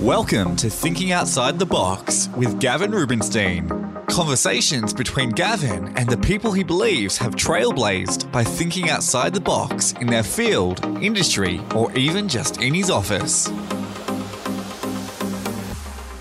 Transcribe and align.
Welcome 0.00 0.56
to 0.56 0.68
Thinking 0.68 1.12
Outside 1.12 1.58
the 1.58 1.66
Box 1.66 2.28
with 2.36 2.60
Gavin 2.60 2.90
Rubinstein. 2.92 3.68
Conversations 4.08 4.92
between 4.92 5.30
Gavin 5.30 5.96
and 5.96 6.08
the 6.08 6.18
people 6.18 6.52
he 6.52 6.62
believes 6.62 7.16
have 7.16 7.34
trailblazed 7.34 8.30
by 8.30 8.44
thinking 8.44 8.90
outside 8.90 9.32
the 9.32 9.40
box 9.40 9.92
in 9.92 10.06
their 10.06 10.22
field, 10.22 10.84
industry, 11.02 11.60
or 11.74 11.90
even 11.96 12.28
just 12.28 12.60
in 12.60 12.74
his 12.74 12.90
office. 12.90 13.48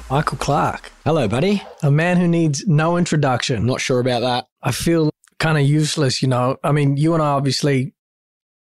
Michael 0.10 0.38
Clarke, 0.38 0.92
Hello, 1.04 1.28
buddy. 1.28 1.62
a 1.84 1.92
man 1.92 2.18
who 2.18 2.28
needs 2.28 2.66
no 2.68 2.96
introduction. 2.98 3.66
Not 3.66 3.82
sure 3.82 4.00
about 4.00 4.21
that. 4.21 4.48
I 4.64 4.71
feel 4.71 5.10
kind 5.39 5.57
of 5.57 5.66
useless, 5.66 6.21
you 6.21 6.28
know. 6.30 6.57
I 6.64 6.71
mean, 6.71 6.96
you 6.96 7.14
and 7.14 7.21
I 7.21 7.28
obviously 7.28 7.94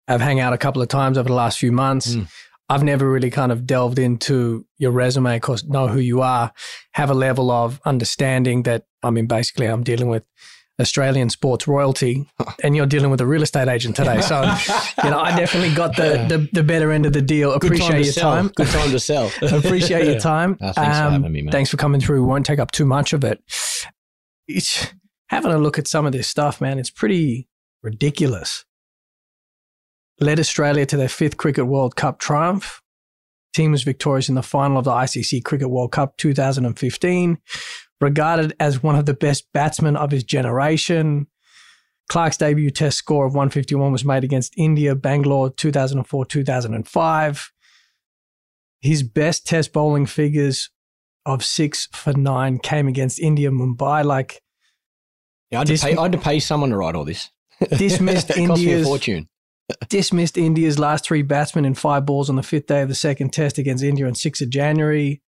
have 0.07 0.21
hung 0.21 0.39
out 0.41 0.53
a 0.53 0.59
couple 0.59 0.81
of 0.81 0.89
times 0.89 1.19
over 1.19 1.29
the 1.29 1.35
last 1.35 1.59
few 1.59 1.73
months. 1.73 2.15
Mm. 2.15 2.29
I've 2.73 2.83
never 2.83 3.09
really 3.11 3.31
kind 3.31 3.53
of 3.53 3.67
delved 3.67 3.99
into 3.99 4.65
your 4.79 4.93
resume, 4.93 5.37
of 5.37 5.43
course, 5.43 5.63
know 5.65 5.89
who 5.89 5.99
you 6.01 6.23
are, 6.23 6.53
have 6.93 7.11
a 7.11 7.15
level 7.15 7.51
of 7.51 7.81
understanding 7.85 8.63
that, 8.63 8.87
I 9.03 9.11
mean, 9.11 9.27
basically, 9.27 9.67
I'm 9.67 9.83
dealing 9.83 10.09
with 10.09 10.25
Australian 10.81 11.29
sports 11.29 11.69
royalty 11.69 12.27
and 12.65 12.75
you're 12.75 12.87
dealing 12.87 13.11
with 13.11 13.21
a 13.21 13.27
real 13.27 13.43
estate 13.43 13.69
agent 13.69 13.95
today. 13.95 14.23
So, 14.23 14.41
you 15.05 15.11
know, 15.11 15.21
I 15.21 15.37
definitely 15.43 15.75
got 15.75 15.97
the, 15.97 16.25
the, 16.29 16.49
the 16.53 16.63
better 16.63 16.91
end 16.91 17.05
of 17.05 17.13
the 17.13 17.21
deal. 17.21 17.53
Appreciate 17.53 17.89
time 17.89 18.03
your 18.03 18.13
sell. 18.13 18.33
time. 18.33 18.49
Good 18.57 18.69
time 18.69 18.91
to 18.91 18.99
sell. 18.99 19.31
Appreciate 19.43 20.07
your 20.07 20.19
time. 20.19 20.57
Uh, 20.61 20.73
thanks 20.73 20.99
for 20.99 21.05
Um, 21.05 21.13
having 21.13 21.33
me, 21.33 21.43
man. 21.43 21.53
Thanks 21.53 21.71
for 21.71 21.77
coming 21.77 22.01
through. 22.01 22.23
We 22.23 22.27
won't 22.27 22.47
take 22.47 22.59
up 22.59 22.71
too 22.71 22.87
much 22.87 23.13
of 23.13 23.23
it. 23.23 23.43
It's 24.49 24.87
having 25.29 25.53
a 25.53 25.59
look 25.59 25.79
at 25.79 25.87
some 25.87 26.07
of 26.07 26.13
this 26.13 26.27
stuff, 26.27 26.61
man. 26.61 26.79
It's 26.79 26.91
pretty 26.91 27.49
ridiculous. 27.83 28.65
Led 30.23 30.41
Australia 30.41 30.87
to 30.87 30.97
their 30.97 31.09
fifth 31.09 31.37
Cricket 31.37 31.67
World 31.67 31.97
Cup 31.97 32.19
triumph. 32.19 32.81
Team 33.55 33.73
was 33.73 33.83
victorious 33.83 34.29
in 34.29 34.35
the 34.35 34.43
final 34.43 34.79
of 34.79 34.85
the 34.85 34.91
ICC 34.91 35.45
Cricket 35.45 35.71
World 35.71 35.93
Cup 35.93 36.17
2015. 36.17 37.39
Regarded 38.01 38.55
as 38.59 38.83
one 38.83 38.97
of 38.97 39.07
the 39.07 39.15
best 39.15 39.47
batsmen 39.53 39.97
of 39.97 40.11
his 40.11 40.25
generation. 40.25 41.27
Clarke's 42.09 42.37
debut 42.37 42.71
test 42.71 42.99
score 42.99 43.27
of 43.27 43.33
151 43.33 43.93
was 43.93 44.05
made 44.05 44.25
against 44.25 44.55
India, 44.57 44.95
Bangalore 44.95 45.51
2004 45.51 46.25
2005 46.27 47.53
his 48.83 49.05
best 49.05 49.47
test 49.47 49.73
bowling 49.73 50.07
figures 50.07 50.69
of 51.25 51.45
six 51.45 51.89
for 51.93 52.13
nine 52.13 52.59
came 52.59 52.89
against 52.89 53.21
India, 53.21 53.51
Mumbai. 53.51 54.05
Like 54.05 54.43
Yeah, 55.51 55.59
I, 55.59 55.61
had 55.61 55.69
to 55.69 55.79
pay, 55.79 55.97
I 55.97 56.03
had 56.03 56.13
to 56.13 56.19
pay 56.19 56.41
someone 56.41 56.71
to 56.71 56.77
write 56.77 56.97
all 56.97 57.05
this. 57.05 57.31
Dismissed 57.79 58.31
it 58.37 58.47
cost 58.49 58.61
me 58.61 58.67
a 58.73 58.75
India's- 58.75 58.87
fortune. 58.87 59.29
Dismissed 59.89 60.39
India's 60.39 60.79
last 60.79 61.05
three 61.05 61.23
batsmen 61.23 61.65
in 61.65 61.75
five 61.75 62.07
balls 62.07 62.29
on 62.31 62.37
the 62.37 62.43
fifth 62.43 62.67
day 62.67 62.83
of 62.83 62.89
the 62.89 62.95
second 62.95 63.33
test 63.33 63.59
against 63.59 63.85
India 63.85 64.07
on 64.07 64.13
6th 64.13 64.43
of 64.43 64.51
January. 64.51 65.23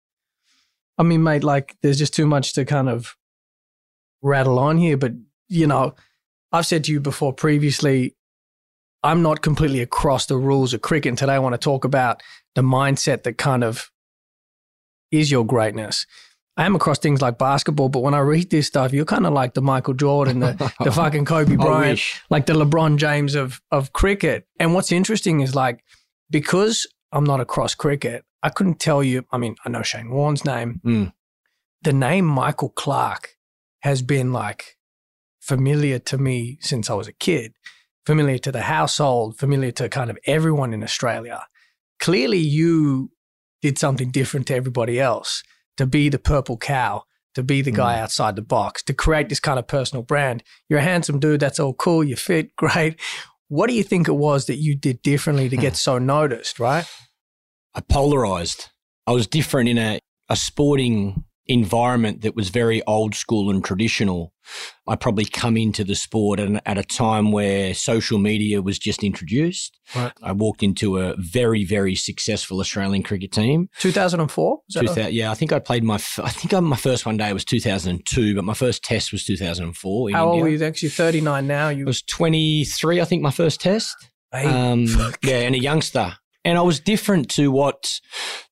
I 0.98 1.04
mean, 1.04 1.24
mate, 1.24 1.44
like 1.44 1.76
there's 1.82 1.98
just 1.98 2.14
too 2.14 2.26
much 2.26 2.54
to 2.54 2.66
kind 2.66 2.90
of 2.90 3.16
rattle 4.22 4.60
on 4.60 4.78
here. 4.78 4.98
But, 4.98 5.14
you 5.50 5.68
know, 5.68 5.96
I've 6.52 6.66
said 6.66 6.84
to 6.86 6.92
you 6.92 7.00
before 7.00 7.34
previously, 7.34 8.16
I'm 9.04 9.22
not 9.22 9.42
completely 9.42 9.82
across 9.82 10.26
the 10.26 10.38
rules 10.38 10.74
of 10.74 10.82
cricket. 10.82 11.10
And 11.10 11.18
today 11.18 11.34
I 11.34 11.40
want 11.40 11.54
to 11.54 11.58
talk 11.58 11.86
about 11.86 12.22
the 12.56 12.62
mindset 12.62 13.24
that 13.24 13.38
kind 13.38 13.64
of 13.64 13.90
is 15.12 15.32
your 15.32 15.46
greatness. 15.46 16.06
I 16.58 16.66
am 16.66 16.76
across 16.76 17.00
things 17.00 17.22
like 17.22 17.38
basketball, 17.38 17.90
but 17.90 18.02
when 18.02 18.14
I 18.14 18.20
read 18.20 18.50
this 18.50 18.68
stuff, 18.68 18.92
you're 18.92 19.06
kind 19.06 19.26
of 19.26 19.34
like 19.34 19.54
the 19.54 19.62
Michael 19.62 19.94
Jordan, 19.94 20.40
the, 20.40 20.74
the 20.82 20.92
fucking 20.92 21.26
Kobe 21.26 21.56
Bryant 21.56 22.02
like 22.30 22.46
the 22.46 22.54
LeBron 22.54 22.98
James 22.98 23.36
of 23.36 23.62
of 23.72 23.94
cricket. 23.94 24.48
And 24.60 24.74
what's 24.74 24.92
interesting 24.92 25.40
is 25.40 25.56
like 25.56 25.84
because 26.30 26.86
I'm 27.12 27.24
not 27.24 27.40
across 27.40 27.74
cricket, 27.74 28.26
I 28.44 28.50
couldn't 28.50 28.80
tell 28.80 29.04
you. 29.04 29.26
I 29.32 29.38
mean, 29.38 29.56
I 29.66 29.70
know 29.70 29.82
Shane 29.82 30.10
Warne's 30.10 30.46
name. 30.46 30.82
Mm. 30.86 31.14
The 31.84 31.94
name 31.94 32.26
Michael 32.26 32.70
Clarke 32.70 33.38
has 33.80 34.02
been 34.02 34.34
like 34.34 34.78
familiar 35.40 36.00
to 36.00 36.18
me 36.18 36.58
since 36.62 36.90
I 36.90 36.94
was 36.94 37.08
a 37.08 37.14
kid, 37.14 37.54
familiar 38.06 38.38
to 38.40 38.52
the 38.52 38.62
household, 38.62 39.38
familiar 39.38 39.72
to 39.74 39.90
kind 39.90 40.10
of 40.10 40.18
everyone 40.26 40.74
in 40.74 40.84
Australia. 40.84 41.46
Clearly, 42.00 42.40
you 42.40 43.12
did 43.62 43.78
something 43.78 44.12
different 44.12 44.48
to 44.48 44.56
everybody 44.56 45.00
else 45.00 45.44
to 45.82 45.88
be 45.88 46.10
the 46.10 46.20
purple 46.20 46.58
cow, 46.58 47.04
to 47.36 47.44
be 47.44 47.62
the 47.62 47.72
guy 47.72 47.96
hmm. 47.96 48.04
outside 48.04 48.36
the 48.36 48.42
box, 48.42 48.84
to 48.84 48.94
create 48.94 49.30
this 49.30 49.40
kind 49.40 49.60
of 49.60 49.68
personal 49.68 50.04
brand. 50.04 50.44
You're 50.70 50.80
a 50.80 50.84
handsome 50.84 51.20
dude. 51.20 51.40
That's 51.40 51.60
all 51.60 51.74
cool. 51.74 52.04
You 52.04 52.16
fit 52.16 52.56
great. 52.56 53.00
What 53.48 53.68
do 53.68 53.74
you 53.74 53.84
think 53.84 54.08
it 54.08 54.14
was 54.14 54.46
that 54.46 54.56
you 54.56 54.76
did 54.76 55.02
differently 55.02 55.50
to 55.50 55.58
get 55.58 55.76
so 55.88 55.98
noticed, 55.98 56.60
right? 56.60 56.86
I 57.74 57.82
polarized. 57.82 58.70
I 59.08 59.12
was 59.12 59.28
different 59.28 59.70
in 59.70 59.78
a, 59.78 60.00
a 60.30 60.36
sporting 60.36 61.26
environment 61.52 62.22
that 62.22 62.36
was 62.36 62.50
very 62.50 62.82
old 62.86 63.16
school 63.16 63.50
and 63.50 63.64
traditional. 63.64 64.34
I 64.88 64.96
probably 64.96 65.26
come 65.26 65.56
into 65.58 65.84
the 65.84 65.96
sport 65.96 66.40
at, 66.40 66.62
at 66.66 66.78
a 66.78 66.84
time 66.84 67.32
where 67.32 67.74
social 67.74 68.18
media 68.18 68.62
was 68.62 68.80
just 68.80 69.04
introduced. 69.04 69.78
Right. 69.96 70.12
I 70.22 70.32
walked 70.32 70.64
into 70.64 70.98
a 70.98 71.16
very, 71.18 71.64
very 71.64 71.96
successful 71.96 72.60
Australian 72.60 73.04
cricket 73.04 73.32
team. 73.32 73.70
2004? 73.80 74.60
Is 74.68 74.74
that 74.76 74.82
2000, 74.82 75.14
yeah, 75.14 75.32
I 75.32 75.36
think 75.36 75.54
I 75.54 75.60
played 75.60 75.84
my. 75.84 75.96
I 75.96 76.30
think 76.30 76.52
my 76.64 76.76
first 76.76 77.06
one 77.06 77.18
day 77.18 77.32
was 77.34 77.46
2002, 77.46 78.36
but 78.36 78.44
my 78.44 78.54
first 78.54 78.84
test 78.84 79.12
was 79.12 79.26
2004 79.26 80.10
in 80.10 80.16
How 80.16 80.30
old 80.30 80.42
were 80.42 80.50
you? 80.50 80.64
Actually, 80.64 80.90
39 80.90 81.48
now. 81.48 81.68
I 81.68 81.72
You 81.72 81.86
was 81.86 82.02
23, 82.04 83.02
I 83.02 83.06
think, 83.06 83.22
my 83.22 83.32
first 83.32 83.62
test. 83.62 83.96
Um, 84.34 84.86
yeah, 85.24 85.40
and 85.40 85.56
a 85.56 85.60
youngster. 85.60 86.14
And 86.44 86.58
I 86.58 86.62
was 86.62 86.80
different 86.80 87.30
to 87.32 87.52
what, 87.52 88.00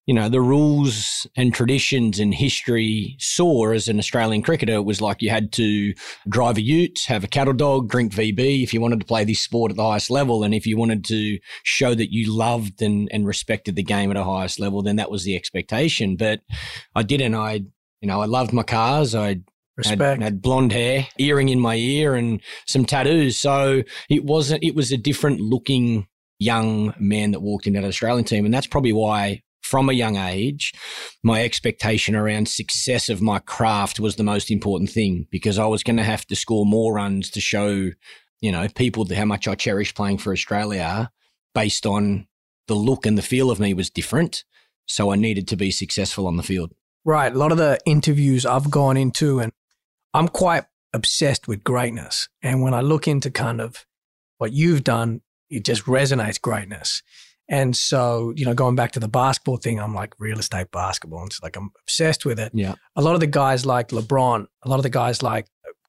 you 0.06 0.14
know, 0.14 0.30
the 0.30 0.42
rules 0.42 1.26
and 1.36 1.54
traditions 1.54 2.20
and 2.20 2.34
history 2.34 3.16
saw 3.20 3.72
as 3.72 3.88
an 3.88 3.98
Australian 3.98 4.44
cricketer. 4.44 4.76
It 4.76 4.86
was 4.86 5.02
like 5.02 5.24
you 5.24 5.32
had 5.32 5.52
to 5.54 5.94
drive 6.28 6.58
a 6.58 6.62
ute, 6.62 7.06
have 7.08 7.24
a 7.24 7.28
cattle 7.28 7.54
dog, 7.54 7.90
drink 7.90 8.14
VB 8.14 8.62
if 8.62 8.74
you 8.74 8.82
wanted 8.82 9.00
to 9.00 9.08
play 9.08 9.24
this 9.24 9.42
sport 9.42 9.72
at 9.72 9.78
the 9.78 9.84
highest 9.84 10.12
level. 10.12 10.44
And 10.44 10.54
if 10.54 10.68
you 10.68 10.78
wanted 10.78 11.04
to 11.06 11.40
show 11.64 11.96
that 11.96 12.14
you 12.14 12.32
loved 12.32 12.82
and, 12.84 13.10
and 13.12 13.26
respected 13.26 13.76
the 13.76 13.84
game 13.84 14.12
at 14.12 14.18
a 14.18 14.24
highest 14.24 14.60
level, 14.60 14.84
then 14.84 14.98
that 14.98 15.10
was 15.10 15.24
the 15.24 15.36
expectation. 15.36 16.16
But 16.16 16.42
I 16.94 17.02
didn't. 17.02 17.34
I, 17.34 17.54
you 18.02 18.08
know, 18.08 18.22
I 18.22 18.26
loved 18.26 18.54
my 18.54 18.64
cars. 18.64 19.16
I 19.16 19.30
had, 19.30 19.44
respect. 19.78 20.22
had 20.22 20.44
blonde 20.44 20.74
hair, 20.74 21.08
earring 21.18 21.50
in 21.50 21.60
my 21.60 21.76
ear, 21.76 22.14
and 22.14 22.40
some 22.68 22.86
tattoos. 22.86 23.40
So 23.40 23.82
it 24.10 24.26
wasn't. 24.26 24.64
It 24.64 24.76
was 24.76 24.92
a 24.92 24.98
different 24.98 25.40
looking 25.40 26.08
young 26.40 26.94
man 26.98 27.32
that 27.32 27.42
walked 27.42 27.68
into 27.68 27.82
that 27.82 27.88
Australian 27.88 28.26
team, 28.26 28.46
and 28.46 28.54
that's 28.54 28.68
probably 28.68 28.94
why. 28.94 29.42
From 29.62 29.88
a 29.90 29.94
young 29.94 30.16
age, 30.16 30.74
my 31.22 31.44
expectation 31.44 32.16
around 32.16 32.48
success 32.48 33.08
of 33.08 33.22
my 33.22 33.38
craft 33.38 34.00
was 34.00 34.16
the 34.16 34.24
most 34.24 34.50
important 34.50 34.90
thing 34.90 35.28
because 35.30 35.60
I 35.60 35.68
was 35.68 35.84
going 35.84 35.98
to 35.98 36.04
have 36.04 36.26
to 36.28 36.36
score 36.36 36.66
more 36.66 36.94
runs 36.94 37.30
to 37.32 37.42
show, 37.42 37.92
you 38.42 38.52
know, 38.52 38.68
people 38.70 39.06
how 39.14 39.26
much 39.26 39.48
I 39.48 39.54
cherish 39.54 39.94
playing 39.94 40.18
for 40.18 40.34
Australia 40.34 41.12
based 41.54 41.86
on 41.86 42.26
the 42.68 42.74
look 42.74 43.06
and 43.06 43.16
the 43.16 43.22
feel 43.22 43.52
of 43.52 43.60
me 43.60 43.76
was 43.76 43.92
different. 43.92 44.44
So 44.88 45.12
I 45.12 45.16
needed 45.18 45.48
to 45.50 45.56
be 45.56 45.70
successful 45.70 46.26
on 46.26 46.38
the 46.38 46.44
field. 46.44 46.74
Right. 47.06 47.32
A 47.32 47.38
lot 47.38 47.52
of 47.52 47.60
the 47.60 47.80
interviews 47.86 48.46
I've 48.46 48.72
gone 48.72 48.98
into, 48.98 49.40
and 49.40 49.52
I'm 50.14 50.30
quite 50.30 50.64
obsessed 50.94 51.48
with 51.48 51.64
greatness. 51.64 52.28
And 52.42 52.64
when 52.64 52.74
I 52.74 52.82
look 52.82 53.08
into 53.08 53.30
kind 53.30 53.62
of 53.62 53.86
what 54.40 54.52
you've 54.52 54.84
done, 54.84 55.22
it 55.50 55.66
just 55.66 55.86
resonates 55.86 56.40
greatness. 56.42 57.02
And 57.52 57.76
so, 57.76 58.32
you 58.36 58.46
know, 58.46 58.54
going 58.54 58.76
back 58.76 58.92
to 58.92 59.00
the 59.00 59.08
basketball 59.08 59.58
thing, 59.58 59.80
I'm 59.80 59.96
like 59.96 60.14
real 60.20 60.38
estate 60.38 60.72
basketball. 60.72 61.22
And 61.24 61.32
it's 61.32 61.42
like 61.42 61.56
I'm 61.56 61.72
obsessed 61.84 62.24
with 62.26 62.40
it. 62.40 62.52
Yeah. 62.54 62.76
A 62.96 63.02
lot 63.02 63.16
of 63.16 63.22
the 63.22 63.28
guys 63.28 63.66
like 63.66 63.88
LeBron, 63.90 64.46
a 64.64 64.70
lot 64.70 64.78
of 64.78 64.84
the 64.84 64.90
guys 64.90 65.24
like 65.24 65.48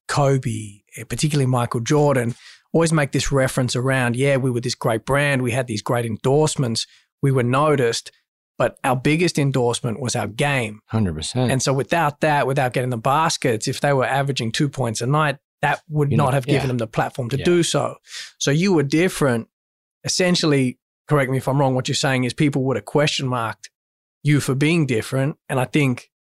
Kobe, 0.09 0.81
eh, 0.97 1.05
particularly 1.05 1.47
Michael 1.47 1.81
Jordan, 1.81 2.35
always 2.73 2.93
make 2.93 3.13
this 3.13 3.31
reference 3.31 3.77
around, 3.77 4.17
yeah, 4.17 4.37
we 4.37 4.51
were 4.51 4.61
this 4.61 4.75
great 4.75 5.05
brand, 5.05 5.43
we 5.43 5.51
had 5.53 5.67
these 5.67 5.83
great 5.83 6.07
endorsements, 6.07 6.87
we 7.21 7.31
were 7.31 7.43
noticed, 7.43 8.11
but 8.57 8.79
our 8.85 8.97
biggest 8.97 9.39
endorsement 9.39 10.01
was 10.01 10.15
our 10.17 10.27
game. 10.29 10.81
Hundred 10.87 11.15
percent. 11.15 11.51
And 11.51 11.63
so 11.63 11.73
without 11.73 12.21
that, 12.21 12.47
without 12.47 12.73
getting 12.73 12.91
the 12.91 12.97
baskets, 12.97 13.69
if 13.69 13.81
they 13.81 13.93
were 13.93 14.05
averaging 14.07 14.53
two 14.53 14.69
points 14.69 15.01
a 15.01 15.07
night, 15.07 15.39
that 15.63 15.83
would 15.89 16.11
You 16.11 16.17
not 16.17 16.33
have 16.33 16.47
given 16.47 16.63
yeah. 16.63 16.67
them 16.69 16.79
the 16.79 16.87
platform 16.87 17.29
to 17.31 17.39
Yeah. 17.39 17.45
do 17.45 17.63
so. 17.63 17.97
So 18.39 18.51
you 18.51 18.73
were 18.73 18.83
different. 18.83 19.49
Essentially, 20.05 20.79
correct 21.09 21.31
me 21.31 21.39
if 21.39 21.49
I'm 21.49 21.59
wrong, 21.61 21.75
what 21.75 21.89
you're 21.89 21.95
saying 21.95 22.25
is 22.25 22.33
people 22.33 22.63
would 22.65 22.77
have 22.77 22.85
question 22.85 23.27
marked 23.27 23.71
you 24.23 24.41
for 24.41 24.55
being 24.55 24.87
different. 24.87 25.37
And 25.49 25.59
I 25.59 25.65
think 25.65 26.11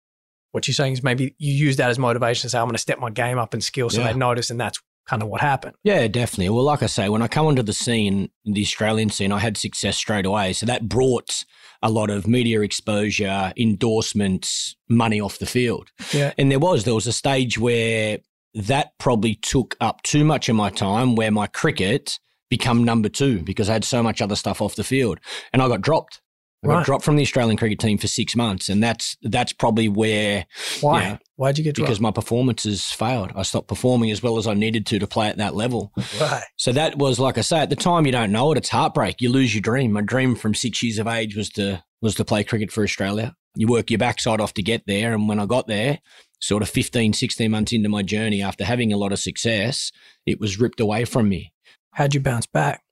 what 0.53 0.67
you're 0.67 0.75
saying 0.75 0.94
is 0.94 1.03
maybe 1.03 1.35
you 1.38 1.53
use 1.53 1.77
that 1.77 1.91
as 1.91 1.99
motivation 1.99 2.43
to 2.43 2.49
say, 2.50 2.59
I'm 2.59 2.65
going 2.65 2.73
to 2.73 2.79
step 2.79 2.99
my 2.99 3.11
game 3.11 3.38
up 3.38 3.55
in 3.55 3.61
skill 3.61 3.91
so 3.91 4.00
Yeah. 4.00 4.12
they 4.12 4.19
notice. 4.19 4.50
And 4.50 4.61
that's 4.61 4.81
kind 5.06 5.23
of 5.23 5.29
what 5.29 5.41
happened. 5.41 5.75
Yeah, 5.85 6.06
definitely. 6.09 6.50
Well, 6.50 6.65
like 6.65 6.82
I 6.82 6.87
say, 6.87 7.09
when 7.09 7.23
I 7.23 7.29
come 7.29 7.47
onto 7.47 7.62
the 7.62 7.73
scene, 7.73 8.31
the 8.44 8.62
Australian 8.62 9.11
scene, 9.11 9.32
I 9.32 9.38
had 9.38 9.56
success 9.56 9.97
straight 9.97 10.27
away. 10.27 10.53
So 10.53 10.67
that 10.67 10.88
brought 10.88 11.44
a 11.82 11.91
lot 11.91 12.11
of 12.11 12.27
media 12.27 12.61
exposure, 12.61 13.53
endorsements, 13.56 14.77
money 14.88 15.21
off 15.21 15.38
the 15.38 15.47
field. 15.47 15.91
Yeah. 16.12 16.32
And 16.38 16.50
there 16.50 16.59
was, 16.59 16.85
there 16.85 16.94
was 16.94 17.06
a 17.06 17.12
stage 17.12 17.59
where 17.59 18.19
that 18.55 18.93
probably 18.99 19.37
took 19.37 19.77
up 19.81 20.03
too 20.03 20.25
much 20.25 20.49
of 20.49 20.56
my 20.56 20.71
time 20.71 21.17
where 21.17 21.31
my 21.31 21.47
cricket 21.47 22.19
become 22.50 22.85
number 22.85 23.08
two 23.08 23.41
because 23.43 23.70
I 23.70 23.73
had 23.75 23.85
so 23.85 24.02
much 24.02 24.20
other 24.20 24.37
stuff 24.37 24.61
off 24.61 24.75
the 24.76 24.85
field 24.85 25.19
and 25.52 25.62
I 25.62 25.69
got 25.69 25.81
dropped. 25.81 26.20
I 26.62 26.67
got 26.67 26.85
dropped 26.85 27.05
from 27.06 27.17
the 27.17 27.23
Australian 27.23 27.56
cricket 27.56 27.79
team 27.79 27.97
for 27.97 28.06
six 28.06 28.37
months, 28.37 28.69
and 28.69 28.82
that's 28.82 29.17
that's 29.23 29.50
probably 29.50 29.88
where 29.88 30.44
Why? 30.82 31.02
Yeah. 31.02 31.19
Why'd 31.37 31.56
you 31.56 31.64
get 31.64 31.75
dropped? 31.75 31.87
because 31.87 32.00
my 32.00 32.11
performances 32.11 32.85
failed. 32.93 33.32
I 33.35 33.44
stopped 33.44 33.69
performing 33.69 34.11
as 34.11 34.23
well 34.23 34.37
as 34.37 34.47
I 34.47 34.52
needed 34.52 34.85
to 34.88 34.99
to 34.99 35.06
play 35.06 35.29
at 35.29 35.38
that 35.38 35.55
level. 35.55 35.91
right. 36.20 36.43
So 36.56 36.73
that 36.73 36.99
was 36.99 37.19
like 37.19 37.38
I 37.38 37.41
say 37.41 37.61
at 37.61 37.70
the 37.70 37.76
time 37.76 38.05
you 38.05 38.12
don't 38.12 38.31
know 38.31 38.53
it. 38.53 38.58
It's 38.58 38.69
heartbreak. 38.69 39.23
You 39.23 39.31
lose 39.31 39.55
your 39.55 39.62
dream. 39.62 39.93
My 39.93 40.03
dream 40.03 40.35
from 40.35 40.55
six 40.55 40.82
years 40.82 40.99
of 40.99 41.06
age 41.06 41.35
was 41.35 41.49
to 41.50 41.82
was 42.03 42.14
to 42.17 42.26
play 42.26 42.44
cricket 42.44 42.70
for 42.70 42.82
Australia. 42.85 43.35
You 43.56 43.67
work 43.67 43.91
your 43.91 43.99
backside 43.99 44.43
off 44.43 44.53
to 44.55 44.62
get 44.62 44.82
there, 44.87 45.14
and 45.14 45.29
when 45.29 45.41
I 45.41 45.46
got 45.46 45.67
there, 45.67 46.00
sort 46.41 46.62
of 46.62 46.69
15, 46.69 47.14
16 47.14 47.50
months 47.50 47.73
into 47.73 47.88
my 47.88 48.03
journey, 48.03 48.43
after 48.43 48.64
having 48.64 48.93
a 48.93 48.96
lot 48.96 49.12
of 49.12 49.19
success, 49.19 49.91
it 50.26 50.38
was 50.38 50.61
ripped 50.61 50.81
away 50.81 51.05
from 51.06 51.29
me. 51.29 51.53
How'd 51.93 52.15
you 52.15 52.21
bounce 52.21 52.47
back? 52.47 52.83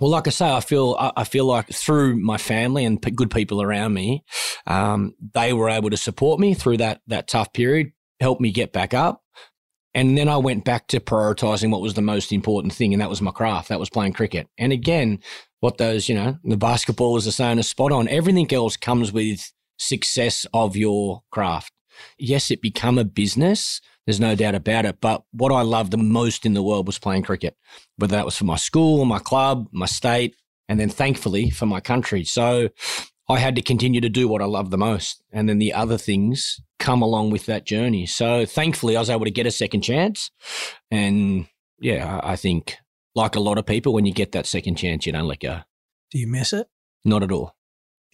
Well, 0.00 0.10
like 0.10 0.26
I 0.26 0.30
say, 0.30 0.52
I 0.52 0.60
feel 0.60 0.96
I 0.98 1.24
feel 1.24 1.46
like 1.46 1.68
through 1.68 2.16
my 2.16 2.36
family 2.36 2.84
and 2.84 3.00
good 3.16 3.30
people 3.30 3.62
around 3.62 3.94
me, 3.94 4.24
um, 4.66 5.14
they 5.32 5.54
were 5.54 5.70
able 5.70 5.88
to 5.88 5.96
support 5.96 6.38
me 6.38 6.52
through 6.52 6.78
that 6.78 7.00
that 7.06 7.28
tough 7.28 7.52
period, 7.54 7.92
help 8.20 8.38
me 8.38 8.50
get 8.50 8.72
back 8.72 8.92
up, 8.92 9.22
and 9.94 10.18
then 10.18 10.28
I 10.28 10.36
went 10.36 10.66
back 10.66 10.88
to 10.88 11.00
prioritizing 11.00 11.70
what 11.70 11.80
was 11.80 11.94
the 11.94 12.02
most 12.02 12.30
important 12.30 12.74
thing, 12.74 12.92
and 12.92 13.00
that 13.00 13.08
was 13.08 13.22
my 13.22 13.30
craft. 13.30 13.70
That 13.70 13.80
was 13.80 13.88
playing 13.88 14.12
cricket. 14.12 14.48
And 14.58 14.70
again, 14.70 15.20
what 15.60 15.78
those 15.78 16.10
you 16.10 16.14
know 16.14 16.36
the 16.44 16.58
basketballers 16.58 17.26
are 17.26 17.32
saying 17.32 17.58
is 17.58 17.68
spot 17.68 17.92
on. 17.92 18.06
Everything 18.08 18.52
else 18.52 18.76
comes 18.76 19.10
with 19.12 19.50
success 19.78 20.44
of 20.52 20.76
your 20.76 21.22
craft. 21.30 21.72
Yes, 22.18 22.50
it 22.50 22.62
become 22.62 22.98
a 22.98 23.04
business. 23.04 23.80
There's 24.06 24.20
no 24.20 24.34
doubt 24.34 24.54
about 24.54 24.84
it. 24.84 25.00
But 25.00 25.24
what 25.32 25.52
I 25.52 25.62
loved 25.62 25.90
the 25.90 25.98
most 25.98 26.46
in 26.46 26.54
the 26.54 26.62
world 26.62 26.86
was 26.86 26.98
playing 26.98 27.22
cricket 27.22 27.56
whether 27.96 28.16
that 28.16 28.24
was 28.24 28.36
for 28.36 28.44
my 28.44 28.56
school, 28.56 29.04
my 29.04 29.18
club, 29.18 29.68
my 29.72 29.86
state, 29.86 30.36
and 30.68 30.78
then 30.78 30.88
thankfully 30.88 31.50
for 31.50 31.66
my 31.66 31.80
country. 31.80 32.24
So 32.24 32.68
I 33.28 33.38
had 33.38 33.56
to 33.56 33.62
continue 33.62 34.00
to 34.00 34.08
do 34.08 34.28
what 34.28 34.42
I 34.42 34.44
love 34.44 34.70
the 34.70 34.78
most. 34.78 35.22
And 35.32 35.48
then 35.48 35.58
the 35.58 35.72
other 35.72 35.98
things 35.98 36.60
come 36.78 37.02
along 37.02 37.30
with 37.30 37.46
that 37.46 37.66
journey. 37.66 38.06
So 38.06 38.46
thankfully 38.46 38.96
I 38.96 39.00
was 39.00 39.10
able 39.10 39.24
to 39.24 39.30
get 39.30 39.46
a 39.46 39.50
second 39.50 39.82
chance. 39.82 40.30
And 40.90 41.46
yeah, 41.80 42.20
I 42.22 42.32
I 42.32 42.36
think 42.36 42.76
like 43.14 43.34
a 43.34 43.40
lot 43.40 43.58
of 43.58 43.66
people, 43.66 43.92
when 43.94 44.06
you 44.06 44.12
get 44.12 44.32
that 44.32 44.46
second 44.46 44.76
chance, 44.76 45.06
you 45.06 45.12
don't 45.12 45.26
let 45.26 45.40
go. 45.40 45.60
Do 46.10 46.18
you 46.18 46.26
miss 46.26 46.52
it? 46.52 46.68
Not 47.04 47.22
at 47.22 47.32
all. 47.32 47.56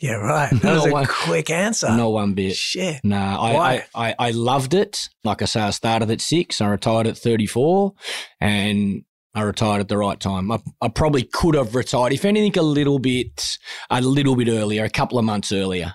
Yeah, 0.00 0.14
right. 0.14 0.50
That 0.62 0.74
was 0.74 0.84
No 0.84 0.90
a 0.90 0.92
one- 0.92 1.06
quick 1.06 1.50
answer. 1.50 1.90
No 1.96 2.10
one 2.10 2.34
bit. 2.34 2.56
Shit. 2.56 3.00
Nah, 3.04 3.40
I, 3.40 3.52
Why? 3.54 3.84
I, 3.94 4.08
I, 4.10 4.14
I 4.18 4.30
loved 4.32 4.74
it. 4.74 5.08
Like 5.24 5.42
I 5.42 5.44
say, 5.44 5.60
I 5.60 5.70
started 5.70 6.10
at 6.10 6.20
six, 6.20 6.60
I 6.60 6.66
retired 6.68 7.06
at 7.06 7.16
34, 7.18 7.92
and 8.40 9.02
I 9.34 9.42
retired 9.42 9.80
at 9.80 9.88
the 9.88 9.96
right 9.96 10.18
time. 10.18 10.50
I, 10.50 10.60
I 10.80 10.88
probably 10.88 11.22
could 11.22 11.54
have 11.54 11.74
retired, 11.74 12.12
if 12.12 12.24
anything, 12.24 12.58
a 12.58 12.62
little 12.62 12.98
bit, 12.98 13.56
a 13.90 14.00
little 14.02 14.36
bit 14.36 14.48
earlier, 14.48 14.84
a 14.84 14.90
couple 14.90 15.18
of 15.18 15.24
months 15.24 15.52
earlier. 15.52 15.94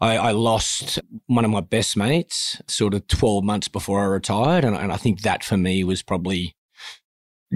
I, 0.00 0.16
I 0.18 0.30
lost 0.32 0.98
one 1.26 1.44
of 1.44 1.50
my 1.50 1.60
best 1.60 1.96
mates 1.96 2.60
sort 2.68 2.94
of 2.94 3.06
12 3.08 3.42
months 3.44 3.66
before 3.68 4.00
I 4.00 4.04
retired. 4.04 4.64
And, 4.64 4.76
and 4.76 4.92
I 4.92 4.96
think 4.96 5.22
that 5.22 5.42
for 5.42 5.56
me 5.56 5.82
was 5.82 6.02
probably 6.02 6.54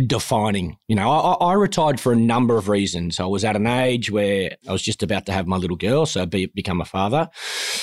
defining. 0.06 0.76
You 0.88 0.96
know, 0.96 1.10
I, 1.10 1.32
I 1.50 1.52
retired 1.54 2.00
for 2.00 2.12
a 2.12 2.16
number 2.16 2.56
of 2.56 2.68
reasons. 2.68 3.20
I 3.20 3.26
was 3.26 3.44
at 3.44 3.56
an 3.56 3.66
age 3.66 4.10
where 4.10 4.56
I 4.68 4.72
was 4.72 4.82
just 4.82 5.02
about 5.02 5.26
to 5.26 5.32
have 5.32 5.46
my 5.46 5.56
little 5.56 5.76
girl, 5.76 6.06
so 6.06 6.24
be, 6.26 6.46
become 6.46 6.80
a 6.80 6.84
father. 6.84 7.28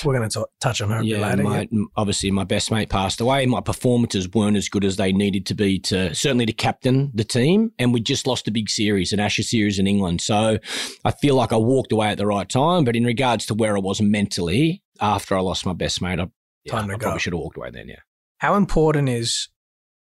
We're 0.04 0.16
going 0.18 0.28
to 0.28 0.46
touch 0.60 0.80
on 0.80 0.90
her 0.90 1.02
Yeah, 1.02 1.18
later. 1.18 1.42
my, 1.42 1.68
m- 1.72 1.88
obviously 1.96 2.30
my 2.30 2.44
best 2.44 2.70
mate 2.70 2.88
passed 2.88 3.20
away. 3.20 3.46
My 3.46 3.60
performances 3.60 4.28
weren't 4.32 4.56
as 4.56 4.68
good 4.68 4.84
as 4.84 4.96
they 4.96 5.12
needed 5.12 5.46
to 5.46 5.54
be 5.54 5.78
to 5.80 6.14
certainly 6.14 6.46
to 6.46 6.52
captain 6.52 7.10
the 7.14 7.24
team, 7.24 7.72
and 7.78 7.92
we 7.94 8.00
just 8.00 8.26
lost 8.26 8.48
a 8.48 8.50
big 8.50 8.68
series, 8.68 9.12
an 9.12 9.20
Ashes 9.20 9.50
series 9.50 9.78
in 9.78 9.86
England. 9.86 10.20
So 10.20 10.58
I 11.04 11.10
feel 11.12 11.36
like 11.36 11.52
I 11.52 11.56
walked 11.56 11.92
away 11.92 12.08
at 12.08 12.18
the 12.18 12.26
right 12.26 12.48
time. 12.48 12.84
But 12.84 12.96
in 12.96 13.04
regards 13.04 13.46
to 13.46 13.54
where 13.54 13.76
I 13.76 13.80
was 13.80 14.00
mentally 14.00 14.82
after 15.00 15.36
I 15.36 15.40
lost 15.40 15.64
my 15.64 15.72
best 15.74 16.02
mate, 16.02 16.18
I, 16.18 16.26
yeah, 16.64 16.76
I 16.76 16.86
go. 16.86 16.96
probably 16.98 17.20
should 17.20 17.32
have 17.32 17.40
walked 17.40 17.56
away 17.56 17.70
then. 17.70 17.88
Yeah. 17.88 17.96
How 18.38 18.54
important 18.54 19.08
is 19.08 19.48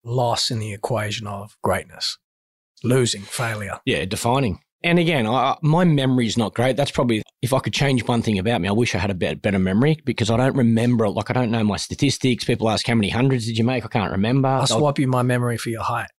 loss 0.04 0.52
in 0.52 0.60
the 0.60 0.74
equation 0.74 1.28
of 1.28 1.56
greatness? 1.64 2.18
Losing, 2.84 3.22
failure. 3.22 3.80
Yeah, 3.86 4.06
defining. 4.06 4.60
And 4.84 5.00
again, 5.00 5.26
I, 5.26 5.56
my 5.62 5.86
memory's 5.86 6.38
not 6.38 6.54
great. 6.54 6.76
That's 6.76 6.92
probably 6.92 7.24
if 7.42 7.54
I 7.54 7.60
could 7.60 7.74
change 7.74 8.06
one 8.06 8.22
thing 8.22 8.38
about 8.38 8.60
me, 8.60 8.68
I 8.68 8.74
wish 8.74 8.94
I 8.94 8.98
had 8.98 9.12
a 9.12 9.14
bet 9.14 9.42
better 9.42 9.60
memory 9.60 9.98
because 10.04 10.30
I 10.30 10.36
don't 10.36 10.58
remember. 10.58 11.08
Like 11.10 11.30
I 11.30 11.34
don't 11.34 11.52
know 11.52 11.64
my 11.64 11.78
statistics. 11.78 12.44
People 12.44 12.70
ask 12.70 12.86
how 12.86 12.96
many 12.96 13.10
hundreds 13.10 13.46
did 13.46 13.58
you 13.58 13.64
make? 13.64 13.86
I 13.86 13.88
can't 13.88 14.12
remember. 14.12 14.50
I'll 14.50 14.62
I'll- 14.62 14.68
swap 14.68 15.00
you 15.00 15.08
my 15.08 15.22
memory 15.22 15.58
for 15.58 15.70
your 15.70 15.84
height. 15.84 16.10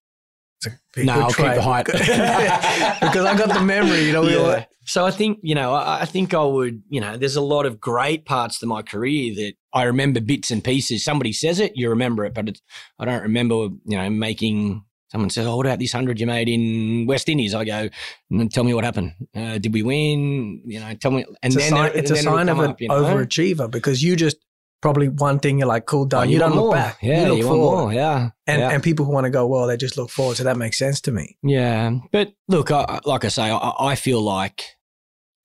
A 0.66 1.04
No, 1.04 1.12
I'll 1.14 1.32
keep 1.32 1.54
the 1.54 1.62
height. 1.62 1.86
because 3.00 3.24
I 3.24 3.36
got 3.36 3.52
the 3.52 3.60
memory, 3.62 4.04
you 4.06 4.12
know. 4.12 4.22
all- 4.44 4.64
So 4.86 5.06
I 5.06 5.10
think, 5.10 5.38
you 5.42 5.54
know, 5.54 5.72
I, 5.72 6.02
I 6.02 6.04
think 6.04 6.34
I 6.34 6.42
would, 6.44 6.82
you 6.90 7.00
know, 7.00 7.16
there's 7.16 7.36
a 7.36 7.40
lot 7.40 7.64
of 7.66 7.80
great 7.80 8.26
parts 8.26 8.58
to 8.58 8.66
my 8.66 8.82
career 8.82 9.34
that 9.36 9.54
I 9.72 9.84
remember 9.84 10.20
bits 10.20 10.50
and 10.50 10.62
pieces. 10.62 11.02
Somebody 11.04 11.32
says 11.32 11.58
it, 11.58 11.72
you 11.74 11.88
remember 11.88 12.24
it, 12.26 12.34
but 12.34 12.48
it's, 12.50 12.60
I 12.98 13.04
don't 13.06 13.22
remember, 13.22 13.54
you 13.54 13.96
know, 13.96 14.10
making. 14.10 14.84
Someone 15.10 15.30
says, 15.30 15.46
"Oh, 15.46 15.56
what 15.56 15.66
about 15.66 15.78
this 15.78 15.92
hundred 15.92 16.18
you 16.18 16.26
made 16.26 16.48
in 16.48 17.06
West 17.06 17.28
Indies?" 17.28 17.54
I 17.54 17.64
go, 17.64 17.88
"Mm, 18.32 18.50
"Tell 18.52 18.64
me 18.64 18.74
what 18.74 18.82
happened. 18.82 19.12
Uh, 19.36 19.58
did 19.58 19.72
we 19.72 19.82
win? 19.84 20.60
You 20.66 20.80
know, 20.80 20.92
tell 20.94 21.12
me." 21.12 21.24
And 21.40 21.54
it's 21.54 21.56
a 21.56 21.58
then 21.60 21.70
sign, 21.70 21.86
it- 21.90 21.96
it's 21.96 22.10
a 22.10 22.16
sign 22.16 22.48
of 22.48 22.58
an 22.58 22.70
up, 22.70 22.80
you 22.80 22.88
know? 22.88 22.94
overachiever 23.04 23.70
because 23.70 24.02
you 24.02 24.16
just 24.16 24.38
probably 24.84 25.08
one 25.08 25.38
thing 25.38 25.58
you're 25.58 25.66
like, 25.66 25.86
cool, 25.86 26.04
done. 26.04 26.28
Oh, 26.28 26.30
you, 26.30 26.38
don't 26.38 26.50
look 26.50 26.64
more. 26.66 26.72
back. 26.74 26.98
Yeah, 27.02 27.22
you 27.22 27.28
look 27.30 27.38
you 27.38 27.46
want 27.46 27.58
forward. 27.58 27.80
more. 27.84 27.92
Yeah, 27.94 28.28
And, 28.46 28.60
yeah. 28.60 28.68
and 28.70 28.82
people 28.82 29.06
who 29.06 29.12
want 29.12 29.24
to 29.24 29.30
go, 29.30 29.46
well, 29.46 29.66
they 29.66 29.78
just 29.78 29.96
look 29.96 30.10
forward. 30.10 30.36
So 30.36 30.44
that 30.44 30.58
makes 30.58 30.76
sense 30.76 31.00
to 31.02 31.10
me. 31.10 31.38
Yeah, 31.42 31.90
but 32.12 32.34
look, 32.48 32.70
I- 32.70 33.00
like 33.06 33.24
I 33.24 33.28
say, 33.28 33.44
I, 33.50 33.72
I 33.80 33.94
feel 33.94 34.20
like 34.20 34.62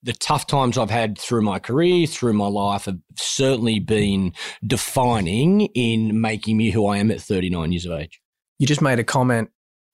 the 0.04 0.12
tough 0.12 0.46
times 0.46 0.78
I've 0.78 0.90
had 0.90 1.18
through 1.18 1.42
my 1.44 1.58
career, 1.60 2.06
through 2.06 2.34
my 2.34 2.48
life, 2.48 2.84
have 2.86 2.98
certainly 3.16 3.80
been 3.80 4.34
defining 4.68 5.62
in 5.74 6.20
making 6.20 6.58
me 6.58 6.72
who 6.72 6.86
I 6.88 6.98
am 6.98 7.10
at 7.12 7.22
39 7.22 7.72
years 7.72 7.86
of 7.86 8.00
age. 8.00 8.20
You 8.60 8.68
just 8.68 8.82
made 8.82 9.00
a 9.00 9.04
comment, 9.06 9.50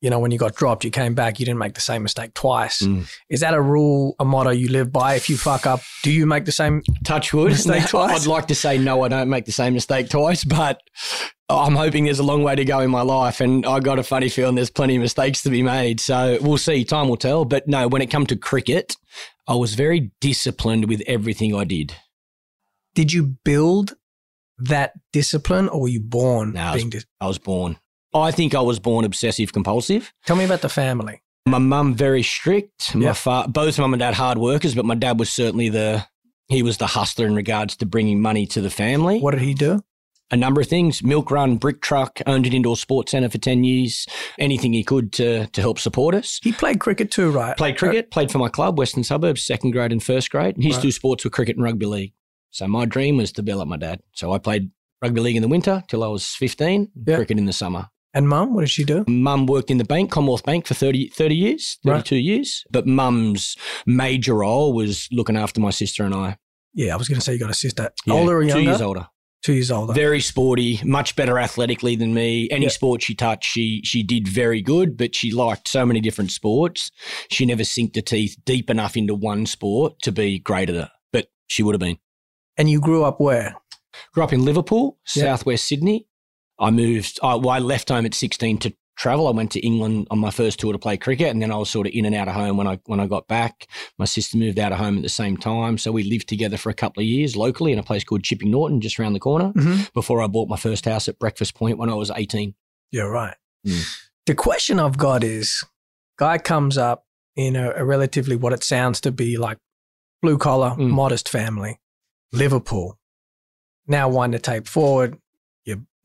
you 0.06 0.12
know, 0.12 0.20
when 0.20 0.30
you 0.30 0.38
got 0.38 0.54
dropped, 0.54 0.86
you 0.86 0.92
came 0.92 1.16
back, 1.16 1.40
you 1.40 1.48
didn't 1.48 1.58
make 1.58 1.74
the 1.74 1.82
same 1.82 2.04
mistake 2.04 2.36
twice. 2.36 2.84
Mm. 2.84 3.12
Is 3.28 3.40
that 3.40 3.56
a 3.56 3.60
rule, 3.60 4.16
a 4.20 4.24
motto 4.24 4.52
you 4.52 4.70
live 4.70 4.92
by? 4.92 5.16
If 5.16 5.32
you 5.32 5.36
fuck 5.36 5.66
up, 5.66 5.82
do 6.04 6.12
you 6.12 6.28
make 6.28 6.46
the 6.46 6.52
same? 6.52 6.84
Touch 7.04 7.34
wood. 7.34 7.50
Mistake 7.54 7.88
twice? 7.88 8.22
I'd 8.22 8.28
like 8.28 8.46
to 8.50 8.56
say 8.56 8.78
no, 8.78 9.02
I 9.02 9.08
don't 9.08 9.30
make 9.32 9.46
the 9.46 9.52
same 9.52 9.74
mistake 9.74 10.10
twice, 10.10 10.44
but 10.44 10.80
I'm 11.50 11.74
hoping 11.74 12.06
there's 12.06 12.20
a 12.20 12.24
long 12.24 12.44
way 12.44 12.54
to 12.54 12.64
go 12.64 12.82
in 12.82 12.92
my 12.92 13.02
life, 13.02 13.42
and 13.42 13.66
I 13.66 13.80
got 13.80 13.98
a 13.98 14.04
funny 14.04 14.30
feeling 14.30 14.54
there's 14.54 14.70
plenty 14.70 14.96
of 14.96 15.02
mistakes 15.02 15.42
to 15.42 15.50
be 15.50 15.64
made. 15.64 16.00
So 16.00 16.38
we'll 16.40 16.60
see. 16.60 16.86
Time 16.86 17.10
will 17.10 17.18
tell. 17.18 17.44
But 17.44 17.68
no, 17.68 17.88
when 17.88 18.04
it 18.04 18.12
come 18.12 18.28
to 18.28 18.36
cricket, 18.36 18.96
I 19.48 19.56
was 19.56 19.74
very 19.74 20.12
disciplined 20.22 20.88
with 20.88 21.02
everything 21.08 21.56
I 21.56 21.64
did. 21.64 21.96
Did 22.94 23.12
you 23.12 23.38
build 23.44 23.96
that 24.60 24.94
discipline 25.12 25.68
or 25.68 25.82
were 25.82 25.88
you 25.88 26.00
born 26.00 26.54
No, 26.54 26.62
I 26.62 26.74
was- 26.76 26.84
dis- 26.86 27.06
I 27.20 27.26
was 27.28 27.40
born. 27.40 27.80
I 28.16 28.32
think 28.32 28.56
I 28.56 28.62
was 28.62 28.80
born 28.80 29.06
obsessive 29.06 29.52
compulsive. 29.54 30.14
Tell 30.26 30.36
me 30.36 30.46
about 30.46 30.62
the 30.62 30.70
family. 30.70 31.22
My 31.46 31.58
mum 31.60 31.94
very 31.94 32.24
strict. 32.24 32.96
My 32.96 33.06
Yeah. 33.08 33.14
fa- 33.14 33.46
both 33.48 33.78
mum 33.78 33.94
and 33.94 34.00
dad 34.00 34.16
hard 34.16 34.38
workers, 34.38 34.74
but 34.74 34.86
my 34.86 34.96
dad 34.96 35.20
was 35.20 35.30
certainly 35.30 35.70
the 35.70 36.06
he 36.48 36.62
was 36.64 36.78
the 36.78 36.88
hustler 36.88 37.26
in 37.26 37.36
regards 37.36 37.76
to 37.78 37.86
bringing 37.86 38.22
money 38.22 38.46
to 38.48 38.62
the 38.62 38.70
family. 38.70 39.20
What 39.20 39.32
did 39.32 39.42
he 39.42 39.54
do? 39.54 39.84
A 40.32 40.38
number 40.38 40.62
of 40.62 40.68
things: 40.68 41.04
milk 41.04 41.30
run, 41.30 41.58
brick 41.58 41.82
truck, 41.82 42.20
owned 42.26 42.48
an 42.48 42.54
indoor 42.54 42.76
sports 42.78 43.12
centre 43.12 43.30
for 43.30 43.38
ten 43.38 43.64
years. 43.64 44.08
Anything 44.40 44.74
he 44.74 44.84
could 44.84 45.12
to 45.14 45.46
to 45.48 45.62
help 45.62 45.78
support 45.78 46.16
us. 46.16 46.40
He 46.42 46.52
played 46.52 46.80
cricket 46.80 47.12
too, 47.12 47.30
right? 47.30 47.56
Played 47.58 47.76
uh, 47.76 47.78
cricket, 47.80 48.12
played 48.12 48.32
for 48.32 48.40
my 48.40 48.50
club, 48.50 48.78
Western 48.80 49.04
Suburbs, 49.04 49.44
second 49.44 49.72
grade 49.72 49.92
and 49.92 50.02
first 50.02 50.32
grade. 50.32 50.56
And 50.56 50.64
his 50.64 50.76
Right. 50.78 50.84
two 50.84 50.92
sports 50.92 51.24
were 51.24 51.30
cricket 51.30 51.58
and 51.58 51.64
rugby 51.64 51.86
league. 51.86 52.14
So 52.52 52.68
my 52.68 52.86
dream 52.86 53.18
was 53.18 53.32
to 53.34 53.44
be 53.44 53.54
like 53.54 53.68
my 53.68 53.78
dad. 53.78 54.00
So 54.14 54.32
I 54.34 54.40
played 54.40 54.72
rugby 55.02 55.22
league 55.22 55.36
in 55.36 55.42
the 55.44 55.48
winter 55.48 55.84
till 55.88 56.04
I 56.04 56.08
was 56.08 56.26
fifteen, 56.28 56.90
Yeah. 57.06 57.18
cricket 57.18 57.38
in 57.38 57.46
the 57.46 57.54
summer. 57.54 57.90
And 58.16 58.28
mum, 58.30 58.54
what 58.56 58.62
did 58.62 58.70
she 58.70 58.84
do? 58.86 59.04
Mum 59.08 59.46
worked 59.46 59.70
in 59.70 59.78
the 59.78 59.84
bank, 59.84 60.10
Commonwealth 60.10 60.44
Bank, 60.46 60.66
for 60.66 60.74
30, 60.74 61.10
30 61.10 61.36
years, 61.36 61.78
Right. 61.84 61.98
32 61.98 62.16
years. 62.16 62.64
But 62.72 62.88
mum's 62.88 63.56
major 63.86 64.36
role 64.36 64.74
was 64.74 65.08
looking 65.12 65.36
after 65.36 65.60
my 65.60 65.70
sister 65.70 66.04
and 66.06 66.16
I. 66.16 66.38
Yeah, 66.74 66.94
I 66.94 66.98
was 66.98 67.08
going 67.10 67.20
to 67.20 67.22
say 67.22 67.34
you 67.34 67.40
got 67.40 67.50
a 67.52 67.54
sister. 67.54 67.90
Yeah, 68.06 68.14
older 68.14 68.38
or 68.38 68.42
younger? 68.44 68.62
Two 68.64 68.70
years 68.70 68.82
older. 68.82 69.08
Two 69.44 69.54
years 69.54 69.70
older. 69.70 69.94
Very 69.94 70.22
sporty, 70.22 70.80
much 70.84 71.16
better 71.16 71.38
athletically 71.38 71.96
than 71.96 72.14
me. 72.14 72.48
Any 72.50 72.68
sport 72.70 73.04
she 73.04 73.14
touched, 73.14 73.44
she 73.44 73.82
she 73.84 74.02
did 74.02 74.28
very 74.28 74.60
good, 74.62 74.98
but 74.98 75.14
she 75.14 75.30
liked 75.32 75.68
so 75.68 75.86
many 75.86 76.00
different 76.00 76.32
sports. 76.32 76.90
She 77.30 77.46
never 77.46 77.64
sinked 77.64 77.96
her 77.96 78.02
teeth 78.02 78.36
deep 78.46 78.70
enough 78.72 78.98
into 78.98 79.14
one 79.14 79.46
sport 79.46 80.02
to 80.02 80.12
be 80.12 80.40
great 80.40 80.70
at 80.70 80.76
it. 80.76 80.90
But 81.14 81.28
she 81.48 81.62
would 81.64 81.76
have 81.76 81.80
been. 81.82 81.98
and 82.58 82.70
you 82.70 82.80
grew 82.80 83.04
up 83.04 83.20
where? 83.20 83.56
Grew 84.14 84.24
up 84.24 84.32
in 84.34 84.44
Liverpool, 84.46 84.98
Yeah. 85.16 85.24
southwest 85.26 85.68
Sydney. 85.68 86.08
I 86.60 86.72
moved, 86.72 87.20
I, 87.22 87.36
well, 87.36 87.50
I 87.50 87.60
left 87.60 87.90
home 87.90 88.06
at 88.06 88.14
16 88.14 88.60
to 88.60 88.74
travel. 88.98 89.28
I 89.28 89.32
went 89.32 89.52
to 89.52 89.60
England 89.60 90.08
on 90.10 90.20
my 90.20 90.32
first 90.32 90.60
tour 90.60 90.72
to 90.72 90.80
play 90.80 90.96
cricket, 90.96 91.28
and 91.28 91.42
then 91.42 91.52
I 91.52 91.58
was 91.58 91.70
sort 91.70 91.86
of 91.88 91.94
in 91.94 92.06
and 92.06 92.16
out 92.16 92.30
of 92.30 92.34
home 92.34 92.56
when 92.56 92.66
I 92.68 92.80
when 92.86 93.00
I 93.02 93.08
got 93.08 93.28
back. 93.28 93.68
My 93.98 94.06
sister 94.06 94.38
moved 94.38 94.58
out 94.58 94.72
of 94.72 94.78
home 94.78 94.96
at 94.96 95.04
the 95.04 95.10
same 95.10 95.36
time, 95.36 95.78
so 95.78 95.92
we 95.92 96.04
lived 96.04 96.30
together 96.30 96.56
for 96.58 96.70
a 96.70 96.74
couple 96.74 97.02
of 97.02 97.08
years 97.08 97.36
locally 97.36 97.74
in 97.74 97.80
a 97.80 97.84
place 97.84 98.06
called 98.06 98.24
Chipping 98.24 98.52
Norton, 98.52 98.80
just 98.80 98.98
around 99.00 99.14
the 99.14 99.20
corner. 99.20 99.52
Mm-hmm. 99.52 99.84
Before 99.94 100.22
I 100.22 100.28
bought 100.28 100.48
my 100.48 100.56
first 100.58 100.86
house 100.86 101.10
at 101.10 101.20
Breakfast 101.20 101.56
Point 101.56 101.78
when 101.78 101.90
I 101.90 101.96
was 101.96 102.10
18. 102.10 102.56
Yeah, 102.92 103.04
right. 103.04 103.36
Mm. 103.68 103.84
The 104.28 104.36
question 104.36 104.80
I've 104.80 104.98
got 104.98 105.24
is 105.26 105.62
guy 106.18 106.38
comes 106.38 106.78
up 106.78 107.06
in 107.36 107.58
a, 107.58 107.72
a 107.72 107.84
relatively 107.84 108.38
what 108.38 108.54
it 108.54 108.64
sounds 108.64 109.02
to 109.02 109.12
be 109.12 109.36
like 109.38 109.58
blue 110.22 110.38
collar, 110.38 110.70
Mm. 110.70 110.92
modest 110.92 111.28
family, 111.28 111.82
Liverpool. 112.32 112.98
Now, 113.88 114.08
one 114.10 114.32
to 114.32 114.40
tape 114.40 114.68
forward, 114.68 115.18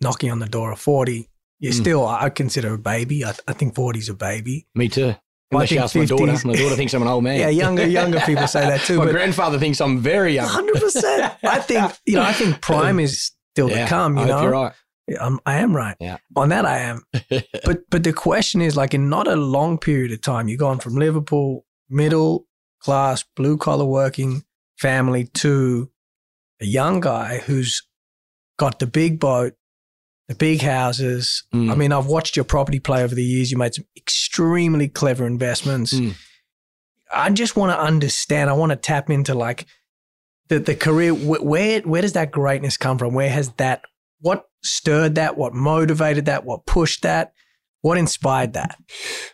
knocking 0.01 0.31
on 0.31 0.39
the 0.39 0.47
door 0.49 0.73
of 0.73 0.81
40. 0.81 1.29
You're 1.59 1.73
Mm. 1.73 1.81
still, 1.81 2.07
I 2.09 2.31
consider 2.31 2.75
a 2.75 2.79
baby. 2.79 3.25
I, 3.25 3.35
I 3.47 3.53
think 3.53 3.75
40 3.75 3.99
is 3.99 4.09
a 4.09 4.15
baby. 4.15 4.67
Me 4.75 4.89
too. 4.89 5.15
I 5.53 5.67
think 5.67 5.81
ask 5.81 5.97
my 5.97 6.05
daughter. 6.05 6.33
50s 6.33 6.45
My 6.45 6.53
daughter 6.55 6.77
thinks 6.77 6.95
I'm 6.95 7.03
an 7.03 7.09
old 7.09 7.25
man. 7.25 7.39
Yeah, 7.41 7.49
younger 7.49 7.85
younger 7.87 8.21
people 8.21 8.47
say 8.47 8.61
that 8.61 8.83
too. 8.83 8.99
my 8.99 9.07
but 9.07 9.13
grandfather 9.13 9.59
thinks 9.59 9.81
I'm 9.81 9.99
very 9.99 10.35
young. 10.35 10.49
100%. 10.49 11.37
I 11.43 11.59
think, 11.59 11.93
you 12.07 12.15
know, 12.15 12.23
I 12.23 12.33
think 12.33 12.61
prime 12.61 13.01
is 13.01 13.33
still 13.53 13.69
Yeah, 13.69 13.83
to 13.85 13.89
come, 13.89 14.17
you 14.17 14.25
I 14.25 14.27
know. 14.29 14.43
you're 14.43 14.53
right. 14.53 14.73
I'm, 15.21 15.41
I 15.45 15.57
am 15.57 15.75
right. 15.75 15.97
Yeah. 15.99 16.19
On 16.37 16.51
that, 16.51 16.65
I 16.65 16.79
am. 16.79 17.03
but 17.65 17.81
but 17.91 18.05
the 18.05 18.13
question 18.13 18.63
is, 18.63 18.77
like, 18.77 18.95
in 18.95 19.09
not 19.09 19.27
a 19.27 19.35
long 19.35 19.77
period 19.77 20.13
of 20.13 20.21
time, 20.23 20.47
you've 20.47 20.61
gone 20.61 20.79
from 20.79 20.95
Liverpool, 20.95 21.65
middle 21.89 22.47
class, 22.81 23.25
blue 23.35 23.57
collar 23.57 23.85
working 23.85 24.45
family 24.79 25.25
to 25.35 25.91
a 26.61 26.65
young 26.65 27.01
guy 27.01 27.39
who's 27.39 27.83
got 28.57 28.79
the 28.79 28.87
big 28.87 29.19
boat, 29.19 29.55
the 30.31 30.37
big 30.37 30.63
houses. 30.63 31.43
Mm. 31.53 31.73
I 31.73 31.75
mean, 31.75 31.91
I've 31.91 32.07
watched 32.07 32.37
your 32.37 32.45
property 32.45 32.79
play 32.79 33.03
over 33.03 33.17
the 33.17 33.25
years. 33.25 33.51
You 33.51 33.59
made 33.59 33.75
some 33.75 33.85
extremely 33.97 34.87
clever 34.87 35.27
investments. 35.27 35.93
Mm. 35.93 36.15
I 37.13 37.29
just 37.31 37.57
want 37.57 37.73
to 37.73 37.81
understand. 37.81 38.49
I 38.49 38.53
want 38.53 38.71
to 38.71 38.77
tap 38.77 39.11
into 39.11 39.35
like 39.35 39.67
the 40.49 40.61
the 40.61 40.77
career. 40.77 41.13
Wh- 41.13 41.45
Where 41.45 41.81
where 41.81 42.01
does 42.01 42.13
that 42.13 42.31
greatness 42.31 42.77
come 42.77 42.97
from? 42.97 43.13
Where 43.13 43.29
has 43.29 43.51
that? 43.55 43.83
What 44.21 44.45
stirred 44.63 45.17
that? 45.17 45.37
What 45.37 45.53
motivated 45.53 46.27
that? 46.27 46.45
What 46.45 46.65
pushed 46.65 47.03
that? 47.03 47.33
What 47.81 47.99
inspired 47.99 48.53
that? 48.53 48.77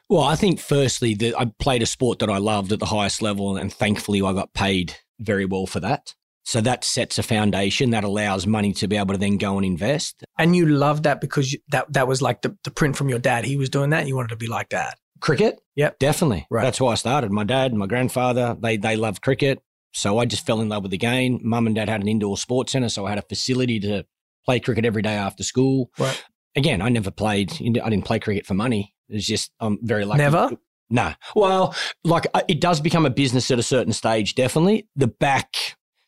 Well, 0.09 0.23
I 0.23 0.35
think 0.35 0.61
firstly 0.61 1.13
that 1.17 1.39
I 1.39 1.53
played 1.59 1.83
a 1.83 1.87
sport 1.87 2.21
that 2.21 2.31
I 2.31 2.39
loved 2.39 2.73
at 2.73 2.79
the 2.79 2.87
highest 2.87 3.21
level, 3.21 3.59
and 3.59 3.71
thankfully 3.71 4.23
I 4.23 4.33
got 4.33 4.55
paid 4.55 4.95
very 5.19 5.45
well 5.45 5.67
for 5.67 5.81
that. 5.81 6.15
So 6.47 6.61
that 6.61 6.85
sets 6.85 7.19
a 7.19 7.25
foundation 7.25 7.91
that 7.91 8.05
allows 8.05 8.47
money 8.47 8.73
to 8.75 8.87
be 8.87 8.97
able 8.97 9.15
to 9.15 9.19
then 9.19 9.37
go 9.37 9.57
and 9.57 9.67
invest. 9.67 10.23
And 10.39 10.55
you 10.55 10.65
loved 10.67 11.03
that 11.03 11.21
because 11.21 11.53
you, 11.53 11.59
that 11.71 11.93
that 11.93 12.07
was 12.07 12.23
like 12.23 12.43
the, 12.43 12.57
the 12.63 12.71
print 12.71 12.97
from 12.97 13.09
your 13.09 13.19
dad. 13.19 13.45
He 13.45 13.57
was 13.57 13.69
doing 13.69 13.91
that. 13.91 14.07
You 14.07 14.15
wanted 14.15 14.29
to 14.29 14.37
be 14.37 14.47
like 14.47 14.69
that. 14.69 14.97
Cricket, 15.21 15.59
Yep. 15.75 15.99
definitely. 15.99 16.47
Right. 16.49 16.63
That's 16.63 16.81
why 16.81 16.93
I 16.93 16.95
started. 16.95 17.33
My 17.33 17.43
dad, 17.43 17.75
my 17.75 17.87
grandfather, 17.87 18.57
they 18.61 18.77
they 18.77 18.95
loved 18.97 19.23
cricket, 19.23 19.61
so 19.93 20.19
I 20.19 20.25
just 20.25 20.47
fell 20.47 20.61
in 20.61 20.69
love 20.69 20.83
with 20.85 20.93
the 20.93 20.99
game. 20.99 21.41
Mum 21.43 21.67
and 21.67 21.75
dad 21.75 21.89
had 21.89 22.01
an 22.01 22.07
indoor 22.07 22.37
sports 22.37 22.73
center, 22.73 22.91
so 22.91 23.07
I 23.07 23.11
had 23.11 23.19
a 23.19 23.23
facility 23.23 23.81
to 23.81 24.05
play 24.45 24.61
cricket 24.61 24.85
every 24.85 25.03
day 25.03 25.15
after 25.15 25.43
school. 25.43 25.91
Right. 25.99 26.23
Again, 26.55 26.81
I 26.81 26.91
never 26.91 27.11
played. 27.11 27.53
I 27.55 27.91
didn't 27.91 28.05
play 28.05 28.21
cricket 28.21 28.47
for 28.47 28.55
money. 28.55 28.95
It's 29.09 29.27
just 29.27 29.51
I'm 29.59 29.79
very 29.83 30.05
lucky. 30.05 30.19
Never? 30.23 30.51
No. 30.91 31.13
Well, 31.35 31.75
like 32.05 32.29
uh, 32.35 32.43
it 32.47 32.61
does 32.61 32.81
become 32.81 33.05
a 33.05 33.11
business 33.11 33.51
at 33.51 33.59
a 33.59 33.65
certain 33.65 33.93
stage. 33.93 34.37
Definitely, 34.37 34.87
the 34.95 35.09
back 35.09 35.57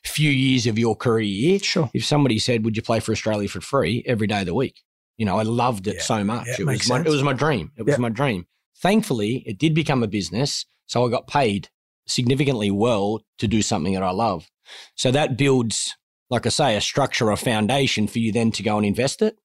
few 0.09 0.31
years 0.31 0.67
of 0.67 0.79
your 0.79 0.97
career. 0.97 1.59
Sure. 1.59 1.91
If 1.95 2.05
somebody 2.05 2.39
said, 2.39 2.65
"Would 2.65 2.77
you 2.77 2.83
play 2.83 3.01
for 3.01 3.13
Australia 3.13 3.49
for 3.49 3.61
free 3.61 4.03
every 4.07 4.27
day 4.27 4.41
of 4.41 4.47
the 4.47 4.55
week?" 4.55 4.83
You 5.17 5.27
know, 5.27 5.39
I 5.39 5.43
loved 5.43 5.87
it 5.87 5.97
Yeah. 5.97 6.03
so 6.03 6.25
much. 6.25 6.47
Yeah, 6.47 6.55
it 6.61 6.67
was 6.67 6.89
my, 6.89 6.97
sense. 6.99 7.07
it 7.09 7.11
was 7.11 7.23
my 7.23 7.33
dream. 7.33 7.73
It 7.77 7.85
was 7.87 7.99
my 7.99 8.09
dream. 8.09 8.47
Thankfully, 8.81 9.43
it 9.47 9.59
did 9.59 9.75
become 9.75 10.03
a 10.03 10.07
business, 10.09 10.65
so 10.87 11.05
I 11.05 11.11
got 11.11 11.27
paid 11.27 11.69
significantly 12.07 12.71
well 12.71 13.21
to 13.39 13.49
do 13.49 13.61
something 13.63 13.93
that 13.95 14.03
I 14.03 14.11
love. 14.13 14.49
So 14.95 15.11
that 15.11 15.37
builds, 15.37 15.97
like 16.31 16.47
I 16.47 16.51
say, 16.51 16.77
a 16.77 16.81
structure, 16.81 17.31
a 17.31 17.37
foundation 17.37 18.07
for 18.07 18.19
you 18.21 18.31
then 18.33 18.51
to 18.53 18.63
go 18.63 18.77
and 18.77 18.87
invest 18.87 19.21
it. 19.23 19.39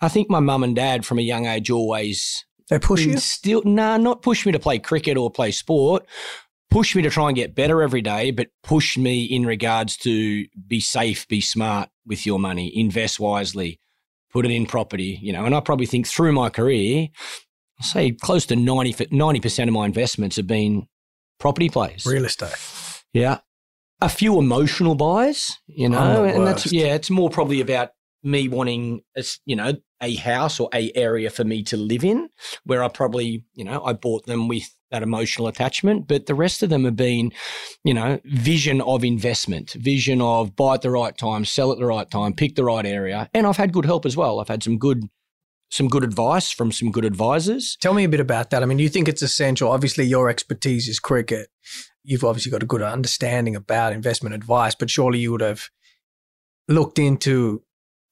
I 0.00 0.08
think 0.08 0.28
my 0.28 0.40
mum 0.40 0.62
and 0.62 0.76
dad, 0.76 1.06
from 1.06 1.18
a 1.18 1.22
young 1.22 1.46
age, 1.46 1.70
always 1.70 2.44
They 2.68 2.78
push 2.78 3.04
you. 3.04 3.16
Still, 3.18 3.62
nah, 3.64 3.96
not 3.96 4.22
push 4.22 4.46
me 4.46 4.52
to 4.52 4.58
play 4.58 4.78
cricket 4.78 5.16
or 5.16 5.30
play 5.30 5.50
sport. 5.50 6.06
Push 6.74 6.96
me 6.96 7.02
to 7.02 7.10
try 7.10 7.28
and 7.28 7.36
get 7.36 7.54
better 7.54 7.82
every 7.82 8.02
day, 8.02 8.32
but 8.32 8.48
push 8.64 8.98
me 8.98 9.22
in 9.22 9.46
regards 9.46 9.96
to 9.98 10.44
be 10.66 10.80
safe, 10.80 11.28
be 11.28 11.40
smart 11.40 11.88
with 12.04 12.26
your 12.26 12.40
money, 12.40 12.76
invest 12.76 13.20
wisely, 13.20 13.78
put 14.32 14.44
it 14.44 14.50
in 14.50 14.66
property, 14.66 15.20
you 15.22 15.32
know. 15.32 15.44
And 15.44 15.54
I 15.54 15.60
probably 15.60 15.86
think 15.86 16.08
through 16.08 16.32
my 16.32 16.50
career, 16.50 17.06
I'll 17.78 17.86
say 17.86 18.10
close 18.10 18.44
to 18.46 18.56
90 18.56 18.92
percent 19.38 19.68
of 19.70 19.72
my 19.72 19.86
investments 19.86 20.34
have 20.34 20.48
been 20.48 20.88
property 21.38 21.68
plays. 21.68 22.06
Real 22.06 22.24
estate. 22.24 22.56
Yeah. 23.12 23.38
A 24.00 24.08
few 24.08 24.36
emotional 24.40 24.96
buys, 24.96 25.56
you 25.68 25.88
know, 25.88 26.24
and 26.24 26.44
that's 26.44 26.72
yeah, 26.72 26.96
it's 26.96 27.08
more 27.08 27.30
probably 27.30 27.60
about 27.60 27.90
me 28.24 28.48
wanting 28.48 29.02
a, 29.16 29.24
you 29.44 29.54
know, 29.54 29.74
a 30.00 30.16
house 30.16 30.58
or 30.58 30.68
a 30.74 30.90
area 30.94 31.30
for 31.30 31.44
me 31.44 31.62
to 31.62 31.76
live 31.76 32.04
in 32.04 32.28
where 32.64 32.82
I 32.82 32.88
probably, 32.88 33.44
you 33.54 33.64
know, 33.64 33.84
I 33.84 33.92
bought 33.92 34.26
them 34.26 34.48
with 34.48 34.64
that 34.90 35.02
emotional 35.02 35.48
attachment, 35.48 36.06
but 36.06 36.26
the 36.26 36.34
rest 36.34 36.62
of 36.62 36.70
them 36.70 36.84
have 36.84 36.96
been, 36.96 37.32
you 37.84 37.94
know, 37.94 38.20
vision 38.24 38.80
of 38.80 39.04
investment, 39.04 39.72
vision 39.72 40.20
of 40.20 40.56
buy 40.56 40.74
at 40.74 40.82
the 40.82 40.90
right 40.90 41.16
time, 41.16 41.44
sell 41.44 41.72
at 41.72 41.78
the 41.78 41.86
right 41.86 42.10
time, 42.10 42.32
pick 42.32 42.54
the 42.54 42.64
right 42.64 42.86
area. 42.86 43.28
And 43.34 43.46
I've 43.46 43.56
had 43.56 43.72
good 43.72 43.86
help 43.86 44.06
as 44.06 44.16
well. 44.16 44.40
I've 44.40 44.48
had 44.48 44.62
some 44.62 44.78
good 44.78 45.08
some 45.70 45.88
good 45.88 46.04
advice 46.04 46.52
from 46.52 46.70
some 46.70 46.92
good 46.92 47.04
advisors. 47.04 47.76
Tell 47.80 47.94
me 47.94 48.04
a 48.04 48.08
bit 48.08 48.20
about 48.20 48.50
that. 48.50 48.62
I 48.62 48.66
mean, 48.66 48.78
you 48.78 48.88
think 48.88 49.08
it's 49.08 49.22
essential? 49.22 49.72
Obviously, 49.72 50.04
your 50.04 50.28
expertise 50.28 50.86
is 50.86 51.00
cricket. 51.00 51.48
You've 52.04 52.22
obviously 52.22 52.52
got 52.52 52.62
a 52.62 52.66
good 52.66 52.82
understanding 52.82 53.56
about 53.56 53.92
investment 53.92 54.36
advice, 54.36 54.76
but 54.76 54.88
surely 54.88 55.18
you 55.18 55.32
would 55.32 55.40
have 55.40 55.70
looked 56.68 57.00
into 57.00 57.62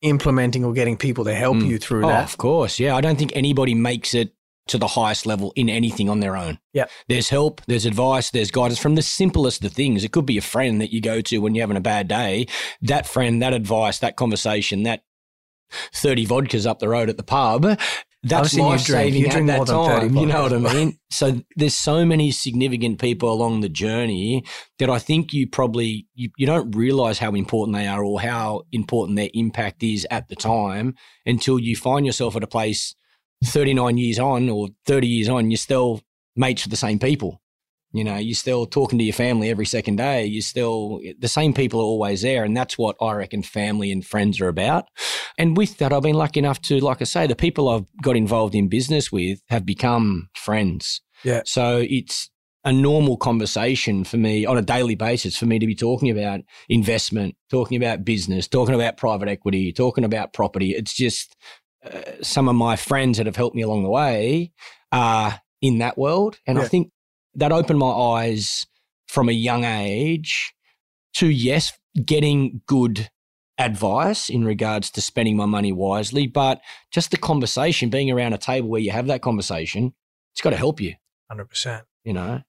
implementing 0.02 0.64
or 0.64 0.73
getting 0.73 0.97
people 0.97 1.25
to 1.25 1.35
help 1.35 1.56
Mm. 1.56 1.66
you 1.68 1.78
through 1.78 2.04
Oh, 2.04 2.09
that. 2.09 2.25
of 2.25 2.37
course. 2.38 2.78
Yeah. 2.78 2.94
I 2.97 3.00
don't 3.00 3.18
think 3.18 3.32
anybody 3.35 3.75
makes 3.75 4.14
it 4.14 4.35
to 4.68 4.78
the 4.78 4.87
highest 4.88 5.26
level 5.26 5.52
in 5.56 5.68
anything 5.68 6.09
on 6.09 6.21
their 6.21 6.37
own. 6.37 6.59
Yeah. 6.73 6.85
There's 7.09 7.30
help, 7.30 7.61
there's 7.66 7.85
advice, 7.85 8.30
there's 8.30 8.50
guidance 8.52 8.78
from 8.78 8.94
the 8.94 9.02
simplest 9.02 9.64
of 9.64 9.73
things. 9.73 10.04
It 10.04 10.12
could 10.12 10.26
be 10.26 10.38
a 10.38 10.42
friend 10.42 10.80
that 10.80 10.92
you 10.92 11.00
go 11.00 11.21
to 11.23 11.38
when 11.38 11.54
you're 11.54 11.64
having 11.64 11.76
a 11.76 11.80
bad 11.80 12.06
day. 12.06 12.47
That 12.80 13.06
friend, 13.06 13.42
that 13.42 13.54
advice, 13.54 13.99
that 13.99 14.14
conversation, 14.16 14.85
that 14.85 15.02
30 15.94 16.26
vodkas 16.26 16.66
up 16.66 16.78
the 16.78 16.88
road 16.88 17.09
at 17.09 17.16
the 17.16 17.23
pub. 17.25 17.78
That's 18.25 18.57
life 18.57 18.83
saving 18.83 19.26
at 19.26 19.47
that 19.47 19.57
more 19.57 19.67
than 19.67 19.85
30 19.85 20.09
time. 20.09 20.17
You 20.17 20.26
know 20.26 20.43
what 20.43 20.52
I 20.52 20.59
mean? 20.59 20.99
So 21.11 21.41
there's 21.57 21.75
so 21.75 22.07
many 22.07 22.31
significant 22.31 23.00
people 23.00 23.33
along 23.33 23.61
the 23.61 23.69
journey 23.69 24.45
that 24.79 24.88
I 24.88 25.00
think 25.00 25.33
you 25.33 25.49
probably 25.49 26.07
you, 26.14 26.31
you 26.37 26.47
don't 26.47 26.71
realize 26.76 27.19
how 27.19 27.33
important 27.33 27.76
they 27.76 27.88
are 27.88 28.05
or 28.05 28.21
how 28.21 28.62
important 28.71 29.17
their 29.17 29.31
impact 29.35 29.83
is 29.83 30.07
at 30.11 30.29
the 30.29 30.37
time 30.37 30.95
until 31.26 31.59
you 31.59 31.75
find 31.75 32.07
yourself 32.07 32.37
at 32.37 32.45
a 32.45 32.47
place 32.47 32.95
39 33.45 33.99
years 33.99 34.21
on 34.21 34.49
or 34.49 34.69
30 34.87 35.09
years 35.09 35.29
on, 35.29 35.50
you're 35.50 35.59
still 35.59 36.00
mates 36.37 36.64
with 36.64 36.71
the 36.71 36.76
same 36.76 37.00
people. 37.00 37.42
You 37.93 38.05
know, 38.05 38.17
you're 38.17 38.35
still 38.35 38.65
talking 38.65 38.99
to 38.99 39.05
your 39.05 39.13
family 39.13 39.51
every 39.51 39.67
second 39.67 39.97
day. 39.97 40.25
You're 40.25 40.43
still, 40.43 41.01
the 41.19 41.29
same 41.29 41.53
people 41.53 41.81
are 41.81 41.85
always 41.85 42.23
there. 42.23 42.43
And 42.43 42.57
that's 42.57 42.79
what 42.79 42.97
I 43.01 43.13
reckon 43.13 43.43
family 43.43 43.93
and 43.93 44.05
friends 44.05 44.41
are 44.41 44.49
about. 44.49 44.87
And 45.37 45.57
with 45.57 45.79
that, 45.79 45.93
I've 45.93 46.03
been 46.03 46.15
lucky 46.15 46.41
enough 46.41 46.61
to, 46.63 46.81
like 46.81 47.03
I 47.03 47.05
say, 47.05 47.27
the 47.27 47.37
people 47.37 47.69
I've 47.69 47.85
got 48.03 48.17
involved 48.17 48.55
in 48.55 48.69
business 48.69 49.13
with 49.13 49.41
have 49.49 49.67
become 49.67 50.31
friends. 50.35 51.03
Yeah. 51.23 51.43
So 51.45 51.85
it's 51.89 52.31
a 52.65 52.73
normal 52.73 53.17
conversation 53.17 54.05
for 54.05 54.17
me 54.17 54.47
on 54.47 54.57
a 54.57 54.63
daily 54.63 54.95
basis 54.95 55.37
for 55.37 55.47
me 55.47 55.59
to 55.59 55.67
be 55.67 55.75
talking 55.75 56.11
about 56.11 56.41
investment, 56.69 57.35
talking 57.51 57.77
about 57.77 58.05
business, 58.05 58.47
talking 58.47 58.75
about 58.75 58.97
private 58.97 59.29
equity, 59.29 59.73
talking 59.73 60.05
about 60.05 60.33
property. 60.33 60.71
It's 60.71 60.95
just 60.95 61.37
uh, 61.85 62.01
some 62.23 62.49
of 62.49 62.55
my 62.55 62.77
friends 62.77 63.19
that 63.19 63.27
have 63.27 63.37
helped 63.37 63.57
me 63.57 63.63
along 63.63 63.83
the 63.83 63.91
way 63.91 64.53
are 64.93 65.41
in 65.61 65.79
that 65.79 65.99
world. 65.99 66.39
And 66.47 66.57
I 66.59 66.69
think 66.69 66.92
that 67.35 67.53
opened 67.53 67.79
my 67.79 67.91
eyes 67.91 68.67
from 69.09 69.29
a 69.29 69.33
young 69.33 69.65
age 69.65 70.55
to, 71.15 71.29
yes, 71.29 71.73
getting 72.05 72.62
good 72.67 73.09
advice 73.59 74.29
in 74.29 74.45
regards 74.45 74.91
to 74.91 75.01
spending 75.01 75.37
my 75.37 75.47
money 75.47 75.73
wisely, 75.73 76.27
but 76.27 76.61
just 76.91 77.11
the 77.11 77.17
conversation, 77.17 77.91
being 77.91 78.11
around 78.11 78.33
a 78.33 78.39
table 78.39 78.69
where 78.69 78.81
you 78.81 78.91
have 78.91 79.07
that 79.07 79.23
conversation, 79.23 79.93
it's 80.33 80.41
got 80.41 80.51
to 80.51 80.57
help 80.57 80.81
you, 80.81 80.95
100%. 81.31 81.83
you 82.05 82.12
know? 82.12 82.43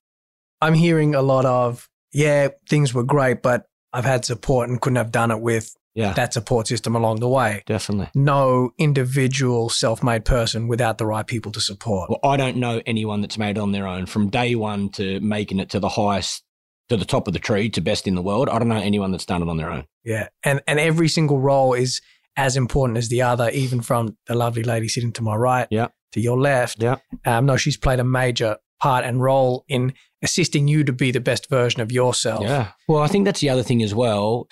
I'm 0.61 0.73
hearing 0.73 1.13
a 1.13 1.21
lot 1.21 1.45
of, 1.45 1.89
yeah, 2.13 2.49
things 2.69 2.93
were 2.93 3.03
great, 3.03 3.41
but 3.41 3.65
I've 3.93 4.05
had 4.05 4.25
support 4.25 4.69
and 4.69 4.81
couldn't 4.81 4.97
have 4.97 5.11
done 5.11 5.31
it 5.31 5.39
with 5.39 5.75
Yeah, 5.95 6.13
that 6.13 6.33
support 6.33 6.67
system 6.67 6.95
along 6.95 7.19
the 7.19 7.29
way. 7.29 7.61
definitely. 7.67 8.09
No 8.15 8.71
individual 8.79 9.69
self 9.69 10.01
made 10.03 10.25
person 10.25 10.67
without 10.67 10.97
the 10.97 11.05
right 11.05 11.25
people 11.27 11.51
to 11.51 11.61
support. 11.61 12.09
Well, 12.09 12.19
I 12.23 12.37
don't 12.37 12.57
know 12.57 12.81
anyone 12.85 13.21
that's 13.21 13.37
made 13.37 13.57
it 13.57 13.61
on 13.61 13.71
their 13.71 13.87
own 13.87 14.05
from 14.07 14.29
day 14.29 14.55
one 14.55 14.89
to 14.93 15.19
making 15.19 15.59
it 15.59 15.69
to 15.71 15.79
the 15.79 15.89
highest, 15.89 16.43
to 16.89 16.97
the 16.97 17.05
top 17.05 17.27
of 17.27 17.33
the 17.33 17.39
tree, 17.39 17.69
to 17.69 17.81
best 17.81 18.07
in 18.07 18.15
the 18.15 18.21
world. 18.21 18.49
I 18.49 18.57
don't 18.59 18.69
know 18.69 18.77
anyone 18.81 19.11
that's 19.11 19.25
done 19.25 19.41
it 19.43 19.49
on 19.49 19.57
their 19.57 19.71
own. 19.71 19.85
Yeah. 20.03 20.29
And 20.43 20.61
and 20.67 20.79
every 20.79 21.07
single 21.07 21.39
role 21.39 21.73
is 21.73 22.01
as 22.35 22.57
important 22.57 22.97
as 22.97 23.09
the 23.09 23.21
other, 23.21 23.49
even 23.51 23.81
from 23.81 24.17
the 24.27 24.35
lovely 24.35 24.63
lady 24.63 24.87
sitting 24.87 25.11
to 25.13 25.21
my 25.21 25.35
right 25.35 25.67
Yeah. 25.69 25.89
to 26.13 26.19
your 26.19 26.39
left. 26.39 26.81
Yeah. 26.81 26.95
Um, 27.25 27.45
no, 27.45 27.57
she's 27.57 27.77
played 27.77 27.99
a 27.99 28.03
major 28.03 28.57
part 28.81 29.05
and 29.05 29.21
role 29.21 29.63
in 29.67 29.93
assisting 30.23 30.67
you 30.67 30.83
to 30.83 30.93
be 30.93 31.11
the 31.11 31.19
best 31.19 31.49
version 31.49 31.81
of 31.81 31.91
yourself. 31.91 32.43
Yeah. 32.43 32.71
Well, 32.87 33.03
I 33.03 33.07
think 33.07 33.25
that's 33.25 33.41
the 33.41 33.49
other 33.49 33.63
thing 33.63 33.83
as 33.83 33.93
well. 33.93 34.47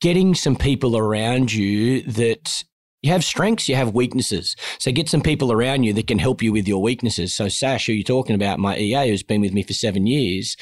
Getting 0.00 0.34
some 0.34 0.56
people 0.56 0.96
around 0.96 1.52
you 1.52 2.02
that 2.02 2.62
you 3.02 3.10
have 3.10 3.24
strengths, 3.24 3.66
you 3.66 3.76
have 3.76 3.94
weaknesses. 3.94 4.54
So 4.78 4.92
get 4.92 5.08
some 5.08 5.22
people 5.22 5.50
around 5.52 5.84
you 5.84 5.94
that 5.94 6.06
can 6.06 6.18
help 6.18 6.42
you 6.42 6.52
with 6.52 6.68
your 6.68 6.82
weaknesses. 6.82 7.34
So 7.34 7.48
Sash, 7.48 7.86
who 7.86 7.92
you're 7.94 8.04
talking 8.04 8.34
about, 8.34 8.58
my 8.58 8.76
EA, 8.76 9.08
who's 9.08 9.22
been 9.22 9.40
with 9.40 9.54
me 9.54 9.62
for 9.62 9.72
seven 9.72 10.06
years, 10.06 10.54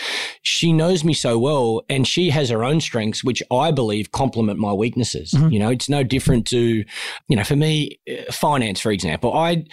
she 0.43 0.73
knows 0.73 1.03
me 1.03 1.15
so 1.15 1.37
well 1.37 1.83
and 1.89 2.07
she 2.07 2.31
has 2.31 2.51
her 2.51 2.63
own 2.63 2.81
strengths, 2.81 3.25
which 3.25 3.43
I 3.51 3.73
believe 3.73 4.13
complement 4.13 4.61
my 4.61 4.73
weaknesses. 4.73 5.33
Mhm. 5.33 5.53
You 5.53 5.59
know, 5.59 5.71
it's 5.71 5.89
no 5.89 6.05
different 6.05 6.47
to, 6.49 6.85
you 7.29 7.37
know, 7.37 7.43
for 7.43 7.57
me, 7.57 7.99
uh, 8.09 8.31
finance, 8.31 8.79
for 8.79 8.93
example, 8.93 9.35
I, 9.35 9.65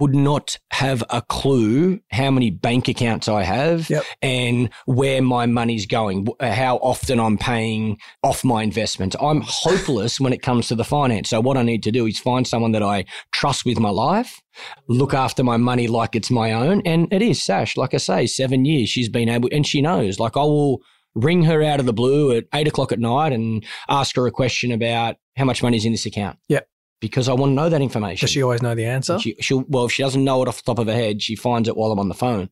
would 0.00 0.14
not 0.14 0.58
have 0.70 1.02
a 1.10 1.22
clue 1.22 2.00
how 2.10 2.30
many 2.30 2.50
bank 2.50 2.88
accounts 2.88 3.28
I 3.28 3.42
have 3.42 3.90
Yep. 3.90 4.04
and 4.22 4.70
where 4.86 5.20
my 5.22 5.46
money's 5.46 5.86
going, 5.86 6.28
uh, 6.40 6.52
how 6.52 6.76
often 6.76 7.18
I'm 7.18 7.38
paying 7.38 7.98
off 8.22 8.44
my 8.44 8.62
investments. 8.62 9.16
I'm 9.20 9.42
hopeless 9.44 10.20
when 10.20 10.32
it 10.32 10.42
comes 10.42 10.68
to 10.68 10.74
the 10.74 10.84
finance. 10.84 11.30
So 11.30 11.40
what 11.40 11.56
I 11.56 11.62
need 11.62 11.82
to 11.84 11.90
do 11.90 12.06
is 12.06 12.18
find 12.18 12.46
someone 12.46 12.72
that 12.72 12.82
I 12.82 13.04
trust 13.32 13.64
with 13.64 13.78
my 13.78 13.90
life, 13.90 14.40
look 14.88 15.14
after 15.14 15.42
my 15.42 15.56
money 15.56 15.88
like 15.88 16.14
it's 16.14 16.30
my 16.30 16.52
own. 16.52 16.82
And 16.84 17.12
it 17.12 17.22
is 17.22 17.42
Sash, 17.44 17.76
like 17.76 17.94
I 17.94 17.98
say, 17.98 18.26
seven 18.26 18.64
years 18.64 18.88
she's 18.88 19.08
been 19.08 19.28
able, 19.28 19.48
and 19.52 19.66
she 19.66 19.82
knows, 19.82 20.18
like 20.18 20.36
I 20.36 20.42
will 20.42 20.80
ring 21.14 21.42
her 21.44 21.62
out 21.62 21.80
of 21.80 21.86
the 21.86 21.92
blue 21.92 22.36
at 22.36 22.44
eight 22.54 22.68
o'clock 22.68 22.92
at 22.92 23.00
night 23.00 23.32
and 23.32 23.64
ask 23.88 24.14
her 24.14 24.26
a 24.26 24.30
question 24.30 24.70
about 24.70 25.16
how 25.36 25.44
much 25.44 25.62
money's 25.62 25.84
in 25.84 25.92
this 25.92 26.06
account. 26.06 26.38
Yep. 26.48 26.68
Because 27.00 27.28
I 27.28 27.32
want 27.32 27.50
to 27.50 27.54
know 27.54 27.68
that 27.68 27.80
information. 27.80 28.26
Does 28.26 28.32
she 28.32 28.42
always 28.42 28.60
know 28.60 28.74
the 28.74 28.84
answer? 28.84 29.18
She, 29.20 29.36
she'll, 29.40 29.64
well, 29.68 29.84
if 29.84 29.92
she 29.92 30.02
doesn't 30.02 30.24
know 30.24 30.42
it 30.42 30.48
off 30.48 30.56
the 30.56 30.64
top 30.64 30.78
of 30.80 30.88
her 30.88 30.92
head, 30.94 31.22
she 31.22 31.36
finds 31.36 31.68
it 31.68 31.76
while 31.76 31.92
I'm 31.92 31.98
on 32.00 32.08
the 32.08 32.14
phone. 32.14 32.50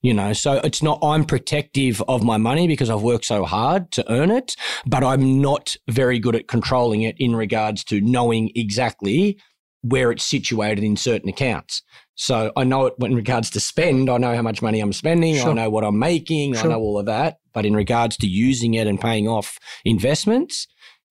You 0.00 0.14
know, 0.14 0.32
so 0.32 0.60
it's 0.62 0.82
not, 0.82 1.00
I'm 1.02 1.24
protective 1.24 2.00
of 2.06 2.22
my 2.22 2.36
money 2.36 2.68
because 2.68 2.88
I've 2.88 3.02
worked 3.02 3.24
so 3.24 3.44
hard 3.44 3.90
to 3.92 4.12
earn 4.12 4.30
it, 4.30 4.54
but 4.86 5.02
I'm 5.02 5.40
not 5.40 5.76
very 5.88 6.18
good 6.18 6.36
at 6.36 6.46
controlling 6.46 7.02
it 7.02 7.16
in 7.18 7.34
regards 7.34 7.82
to 7.84 8.00
knowing 8.00 8.52
exactly 8.54 9.38
where 9.82 10.12
it's 10.12 10.24
situated 10.24 10.84
in 10.84 10.96
certain 10.96 11.28
accounts. 11.28 11.82
So 12.14 12.52
I 12.56 12.64
know 12.64 12.86
it 12.86 12.94
in 13.00 13.14
regards 13.14 13.50
to 13.50 13.60
spend, 13.60 14.08
I 14.08 14.18
know 14.18 14.34
how 14.34 14.42
much 14.42 14.62
money 14.62 14.80
I'm 14.80 14.92
spending, 14.92 15.38
I 15.40 15.52
know 15.52 15.70
what 15.70 15.84
I'm 15.84 15.98
making, 15.98 16.54
Sure. 16.54 16.66
I 16.66 16.68
know 16.68 16.80
all 16.80 16.98
of 16.98 17.06
that. 17.06 17.38
But 17.52 17.66
in 17.66 17.74
regards 17.74 18.16
to 18.18 18.26
using 18.26 18.74
it 18.74 18.86
and 18.86 19.00
paying 19.00 19.28
off 19.28 19.58
investments, 19.84 20.66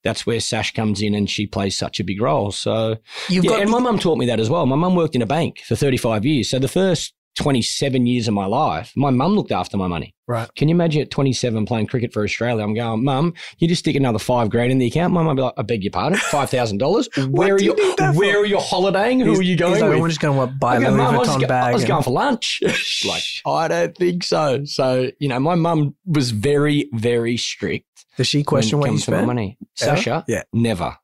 that's 0.05 0.25
where 0.25 0.39
Sash 0.39 0.73
comes 0.73 1.01
in 1.01 1.13
and 1.13 1.29
she 1.29 1.47
plays 1.47 1.77
such 1.77 1.99
a 1.99 2.03
big 2.03 2.21
role. 2.21 2.51
So 2.51 2.97
You've 3.27 3.43
yeah, 3.43 3.51
got 3.51 3.61
and 3.61 3.71
my 3.71 3.79
mum 3.79 3.99
taught 3.99 4.17
me 4.17 4.27
that 4.27 4.39
as 4.39 4.49
well. 4.49 4.65
My 4.65 4.77
mum 4.77 4.95
worked 4.95 5.15
in 5.15 5.21
a 5.21 5.25
bank 5.25 5.59
for 5.67 5.75
35 5.75 6.23
years. 6.23 6.49
So 6.49 6.59
the 6.59 6.69
first 6.69 7.13
27 7.35 8.05
years 8.05 8.27
of 8.27 8.33
my 8.33 8.45
life, 8.45 8.91
my 8.95 9.09
mum 9.09 9.35
looked 9.35 9.51
after 9.51 9.75
my 9.77 9.87
money. 9.87 10.15
right. 10.27 10.49
Can 10.55 10.69
you 10.69 10.75
imagine 10.75 11.01
at 11.01 11.11
27 11.11 11.65
playing 11.65 11.87
cricket 11.87 12.13
for 12.13 12.23
Australia? 12.23 12.63
I'm 12.63 12.73
going, 12.73 13.03
Mum, 13.03 13.33
you 13.57 13.67
just 13.67 13.79
stick 13.79 13.95
another 13.95 14.19
five 14.19 14.49
grand 14.49 14.71
in 14.71 14.77
the 14.77 14.87
account. 14.87 15.13
Mum, 15.13 15.27
I'd 15.27 15.35
be 15.35 15.41
like, 15.41 15.53
I 15.57 15.61
beg 15.63 15.83
your 15.83 15.91
pardon, 15.91 16.17
$5,000. 16.17 17.27
Where 17.31 17.55
are 17.55 17.59
you, 17.61 17.73
where 17.75 18.13
for? 18.13 18.39
are 18.39 18.45
you 18.45 18.57
holidaying? 18.57 19.19
Who 19.19 19.31
He's- 19.31 19.39
are 19.39 19.43
you 19.43 19.57
going 19.57 19.81
like, 19.81 19.89
with? 19.91 19.99
We're 20.01 20.07
just 20.07 20.21
going 20.21 20.47
to 20.49 20.53
buy 20.55 20.73
I 20.73 20.77
a 20.77 20.79
Louis 20.89 20.97
"Mum, 20.97 21.15
I 21.15 21.23
Vuitton 21.23 21.41
go- 21.41 21.47
bag. 21.47 21.63
I 21.65 21.73
was 21.73 21.81
and- 21.83 21.89
going 21.89 22.03
for 22.03 22.11
lunch. 22.11 22.61
like, 23.07 23.23
I 23.45 23.67
don't 23.67 23.95
think 23.97 24.23
so. 24.23 24.63
So, 24.65 25.11
you 25.19 25.27
know, 25.27 25.39
my 25.39 25.55
mum 25.55 25.95
was 26.05 26.31
very, 26.31 26.89
very 26.93 27.37
strict. 27.37 27.85
Does 28.17 28.27
she 28.27 28.43
question 28.43 28.79
when 28.79 28.91
what 28.91 28.95
you 28.95 28.99
spend? 29.01 29.27
money. 29.27 29.57
Ever? 29.81 29.97
Sasha? 29.97 30.23
Yeah. 30.27 30.43
Never. 30.53 30.95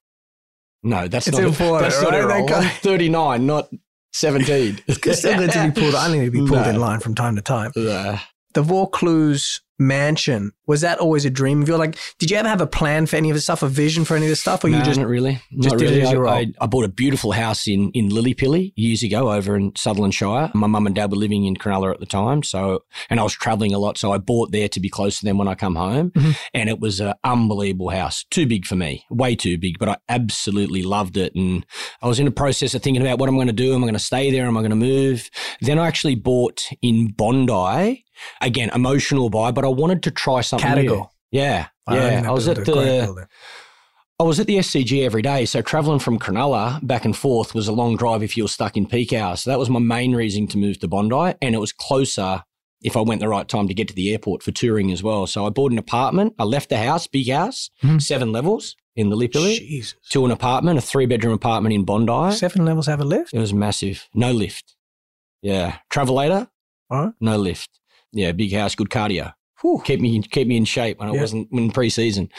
No, 0.83 1.07
that's 1.07 1.27
It's 1.27 1.37
not 1.37 1.45
important, 1.47 1.91
that's 1.91 2.01
not 2.01 2.13
her 2.13 2.27
role. 2.27 2.51
I'm 2.53 2.69
39, 2.69 3.45
not 3.45 3.69
17. 4.13 4.79
It's 4.87 5.19
still 5.19 5.37
good 5.37 5.51
to 5.51 5.71
be 5.71 5.81
pulled. 5.81 5.95
I 5.95 6.05
only 6.05 6.19
need 6.19 6.25
to 6.25 6.31
be 6.31 6.39
pulled 6.39 6.51
No. 6.61 6.69
in 6.69 6.79
line 6.79 6.99
from 6.99 7.15
time 7.15 7.35
to 7.35 7.41
time. 7.41 7.71
Uh, 7.75 8.17
The 8.53 8.61
Vaucluse 8.61 9.61
mansion 9.81 10.51
was 10.67 10.81
that 10.81 10.99
always 10.99 11.25
a 11.25 11.29
dream 11.29 11.61
of 11.61 11.67
yours? 11.67 11.79
Like, 11.79 11.97
did 12.19 12.31
you 12.31 12.37
ever 12.37 12.47
have 12.47 12.61
a 12.61 12.67
plan 12.67 13.07
for 13.07 13.17
any 13.17 13.29
of 13.29 13.35
this 13.35 13.43
stuff, 13.43 13.63
a 13.63 13.67
vision 13.67 14.05
for 14.05 14.15
any 14.15 14.25
of 14.25 14.29
this 14.29 14.39
stuff, 14.39 14.63
or 14.63 14.69
you 14.69 14.77
no, 14.77 14.83
just 14.83 14.99
not 14.99 15.07
really. 15.07 15.41
just 15.59 15.75
not 15.75 15.79
did 15.79 15.91
it 15.91 16.03
as 16.03 16.09
I, 16.09 16.11
you 16.13 16.19
roll? 16.19 16.33
I, 16.33 16.53
I 16.61 16.67
bought 16.67 16.85
a 16.85 16.89
beautiful 16.89 17.33
house 17.33 17.67
in 17.67 17.91
in 17.91 18.09
Lilli 18.09 18.33
Pilli 18.35 18.71
years 18.75 19.03
ago 19.03 19.31
over 19.31 19.55
in 19.57 19.73
Sutherland 19.75 20.13
Shire. 20.13 20.49
My 20.53 20.67
mum 20.67 20.85
and 20.85 20.95
dad 20.95 21.11
were 21.11 21.17
living 21.17 21.45
in 21.45 21.55
Cronulla 21.55 21.91
at 21.93 21.99
the 21.99 22.05
time, 22.05 22.43
so 22.43 22.83
and 23.09 23.19
I 23.19 23.23
was 23.23 23.33
travelling 23.33 23.73
a 23.73 23.79
lot, 23.79 23.97
so 23.97 24.13
I 24.13 24.17
bought 24.17 24.51
there 24.51 24.69
to 24.69 24.79
be 24.79 24.87
close 24.87 25.19
to 25.19 25.25
them 25.25 25.37
when 25.37 25.47
I 25.47 25.55
come 25.55 25.75
home. 25.75 26.11
Mhm. 26.11 26.37
And 26.53 26.69
it 26.69 26.79
was 26.79 26.99
an 26.99 27.13
unbelievable 27.23 27.89
house, 27.89 28.23
too 28.29 28.45
big 28.45 28.65
for 28.65 28.75
me, 28.75 29.03
way 29.09 29.35
too 29.35 29.57
big, 29.57 29.79
but 29.79 29.89
I 29.89 29.97
absolutely 30.07 30.83
loved 30.83 31.17
it. 31.17 31.33
And 31.35 31.65
I 32.01 32.07
was 32.07 32.19
in 32.19 32.25
the 32.25 32.31
process 32.31 32.73
of 32.75 32.81
thinking 32.81 33.01
about 33.01 33.19
what 33.19 33.27
I'm 33.27 33.35
going 33.35 33.47
to 33.47 33.53
do. 33.53 33.73
Am 33.73 33.83
I 33.83 33.87
going 33.87 33.93
to 33.93 33.99
stay 33.99 34.31
there? 34.31 34.45
Am 34.45 34.57
I 34.57 34.61
going 34.61 34.69
to 34.69 34.75
move? 34.75 35.29
Then 35.61 35.79
I 35.79 35.87
actually 35.87 36.15
bought 36.15 36.69
in 36.81 37.07
Bondi. 37.07 38.05
Again, 38.41 38.69
emotional 38.73 39.29
buy, 39.29 39.51
but 39.51 39.63
I 39.65 39.69
wanted 39.69 40.03
to 40.03 40.11
try 40.11 40.41
something 40.41 40.67
new. 40.75 41.07
Yeah, 41.31 41.67
I 41.87 41.95
yeah. 41.95 42.29
I 42.29 42.31
was 42.31 42.47
at 42.47 42.57
the. 42.65 43.27
I 44.19 44.23
was 44.23 44.39
at 44.39 44.45
the 44.45 44.57
SCG 44.57 45.03
every 45.03 45.23
day, 45.23 45.45
so 45.45 45.63
traveling 45.63 45.97
from 45.97 46.19
Cronulla 46.19 46.79
back 46.85 47.05
and 47.05 47.17
forth 47.17 47.55
was 47.55 47.67
a 47.67 47.71
long 47.71 47.97
drive 47.97 48.21
if 48.21 48.37
you 48.37 48.43
were 48.43 48.47
stuck 48.49 48.77
in 48.77 48.85
peak 48.85 49.13
hours. 49.13 49.41
So 49.41 49.49
that 49.49 49.57
was 49.57 49.67
my 49.69 49.79
main 49.79 50.13
reason 50.15 50.45
to 50.49 50.59
move 50.59 50.77
to 50.79 50.87
Bondi, 50.87 51.33
and 51.41 51.55
it 51.55 51.57
was 51.57 51.73
closer 51.73 52.43
if 52.83 52.95
I 52.95 53.01
went 53.01 53.21
the 53.21 53.27
right 53.29 53.47
time 53.47 53.67
to 53.67 53.73
get 53.73 53.87
to 53.87 53.95
the 53.95 54.11
airport 54.11 54.43
for 54.43 54.51
touring 54.51 54.91
as 54.91 55.01
well. 55.01 55.25
So 55.25 55.47
I 55.47 55.49
bought 55.49 55.71
an 55.71 55.79
apartment. 55.79 56.35
I 56.37 56.43
left 56.43 56.69
the 56.69 56.77
house, 56.77 57.07
big 57.07 57.29
house, 57.31 57.71
Mhm. 57.83 57.99
seven 58.01 58.31
levels 58.31 58.75
in 58.95 59.09
the 59.09 59.17
Jesus. 59.27 59.95
to 60.09 60.23
an 60.25 60.31
apartment, 60.31 60.77
a 60.77 60.81
three 60.81 61.07
bedroom 61.07 61.33
apartment 61.33 61.73
in 61.73 61.83
Bondi. 61.83 62.35
Seven 62.35 62.63
levels 62.63 62.85
have 62.85 62.99
a 62.99 63.05
lift. 63.05 63.33
It 63.33 63.39
was 63.39 63.53
massive, 63.53 64.07
no 64.13 64.31
lift. 64.31 64.75
Yeah, 65.41 65.77
travelator, 65.91 66.47
All 66.91 67.05
right. 67.05 67.13
no 67.19 67.37
lift. 67.37 67.69
Yeah, 68.13 68.31
big 68.31 68.53
house, 68.53 68.75
good 68.75 68.89
cardio 68.89 69.33
Whew. 69.61 69.81
keep 69.85 69.99
me 70.01 70.21
keep 70.23 70.47
me 70.47 70.57
in 70.57 70.65
shape 70.65 70.99
when 70.99 71.07
I 71.07 71.11
wasn't 71.11 71.47
in 71.51 71.69
pre-season. 71.71 72.29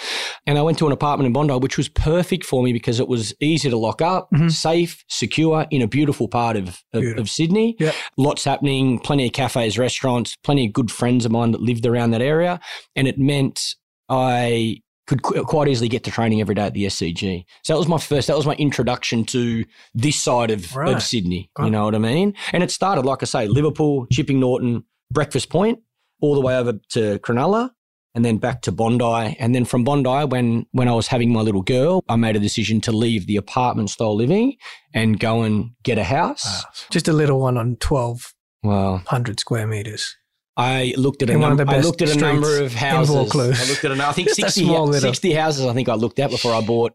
And 0.46 0.58
I 0.58 0.62
went 0.62 0.76
to 0.78 0.86
an 0.86 0.92
apartment 0.92 1.26
in 1.28 1.32
Bondi, 1.32 1.54
which 1.54 1.76
was 1.78 1.88
perfect 1.88 2.44
for 2.44 2.62
me 2.64 2.72
because 2.72 2.98
it 2.98 3.06
was 3.06 3.32
easy 3.40 3.70
to 3.70 3.76
lock 3.76 4.02
up, 4.02 4.28
Mhm. 4.34 4.50
safe, 4.50 5.04
secure, 5.08 5.64
in 5.70 5.82
a 5.82 5.86
beautiful 5.86 6.26
part 6.26 6.56
of 6.56 6.82
of, 6.92 7.00
Beautiful. 7.00 7.20
of 7.22 7.30
Sydney. 7.30 7.76
Yep. 7.78 7.94
Lots 8.16 8.44
happening, 8.44 8.98
plenty 8.98 9.26
of 9.26 9.32
cafes, 9.32 9.78
restaurants, 9.78 10.36
plenty 10.42 10.66
of 10.66 10.72
good 10.72 10.90
friends 10.90 11.24
of 11.24 11.30
mine 11.30 11.52
that 11.52 11.62
lived 11.62 11.86
around 11.86 12.10
that 12.10 12.22
area, 12.22 12.58
and 12.96 13.06
it 13.06 13.18
meant 13.18 13.76
I 14.08 14.78
could 15.06 15.22
qu- 15.22 15.42
quite 15.44 15.68
easily 15.68 15.88
get 15.88 16.04
to 16.04 16.10
training 16.10 16.40
every 16.40 16.54
day 16.54 16.62
at 16.66 16.74
the 16.74 16.86
SCG. 16.86 17.44
So 17.62 17.72
that 17.72 17.78
was 17.78 17.88
my 17.88 17.98
first, 17.98 18.26
that 18.28 18.36
was 18.36 18.46
my 18.46 18.54
introduction 18.54 19.24
to 19.26 19.64
this 19.94 20.16
side 20.16 20.50
of, 20.50 20.74
Right. 20.76 20.94
of 20.94 21.02
Sydney. 21.02 21.50
Got 21.54 21.64
You 21.64 21.70
know 21.70 21.84
what 21.84 21.94
I 21.94 21.98
mean? 21.98 22.34
And 22.52 22.62
it 22.62 22.70
started, 22.70 23.04
like 23.04 23.22
I 23.22 23.26
say, 23.26 23.46
Liverpool, 23.48 24.06
Chipping 24.12 24.38
Norton, 24.40 24.84
Breakfast 25.12 25.50
Point, 25.50 25.80
all 26.20 26.34
the 26.34 26.40
way 26.40 26.56
over 26.56 26.74
to 26.90 27.18
Cronulla 27.20 27.70
and 28.14 28.24
then 28.24 28.38
back 28.38 28.62
to 28.62 28.72
Bondi. 28.72 29.36
And 29.38 29.54
then 29.54 29.64
from 29.64 29.84
Bondi, 29.84 30.26
when, 30.26 30.66
when 30.72 30.88
I 30.88 30.92
was 30.92 31.08
having 31.08 31.32
my 31.32 31.40
little 31.40 31.62
girl, 31.62 32.04
I 32.08 32.16
made 32.16 32.36
a 32.36 32.40
decision 32.40 32.80
to 32.82 32.92
leave 32.92 33.26
the 33.26 33.36
apartment 33.36 33.90
style 33.90 34.14
living 34.14 34.56
and 34.92 35.18
go 35.18 35.42
and 35.42 35.70
get 35.82 35.98
a 35.98 36.04
house. 36.04 36.44
Wow. 36.44 36.70
Just 36.90 37.08
a 37.08 37.12
little 37.12 37.40
one 37.40 37.56
on 37.56 37.76
1,200 37.80 38.22
Well, 38.62 39.02
square 39.38 39.66
meters. 39.66 40.16
I 40.54 40.92
looked 40.98 41.22
at 41.22 41.30
a 41.30 41.32
In 41.32 41.40
one 41.40 41.52
of 41.52 41.58
number. 41.58 41.72
I 41.72 41.80
looked 41.80 42.02
at 42.02 42.10
a 42.10 42.18
number 42.18 42.60
of 42.60 42.74
houses. 42.74 43.14
I 43.34 43.68
looked 43.70 43.84
at 43.84 43.90
a, 43.90 44.06
I 44.06 44.12
think 44.12 44.28
Just 44.36 44.54
60, 44.54 45.00
60 45.00 45.32
houses. 45.32 45.64
I 45.64 45.72
think 45.72 45.88
I 45.88 45.94
looked 45.94 46.18
at 46.18 46.30
before 46.30 46.52
I 46.52 46.60
bought 46.60 46.92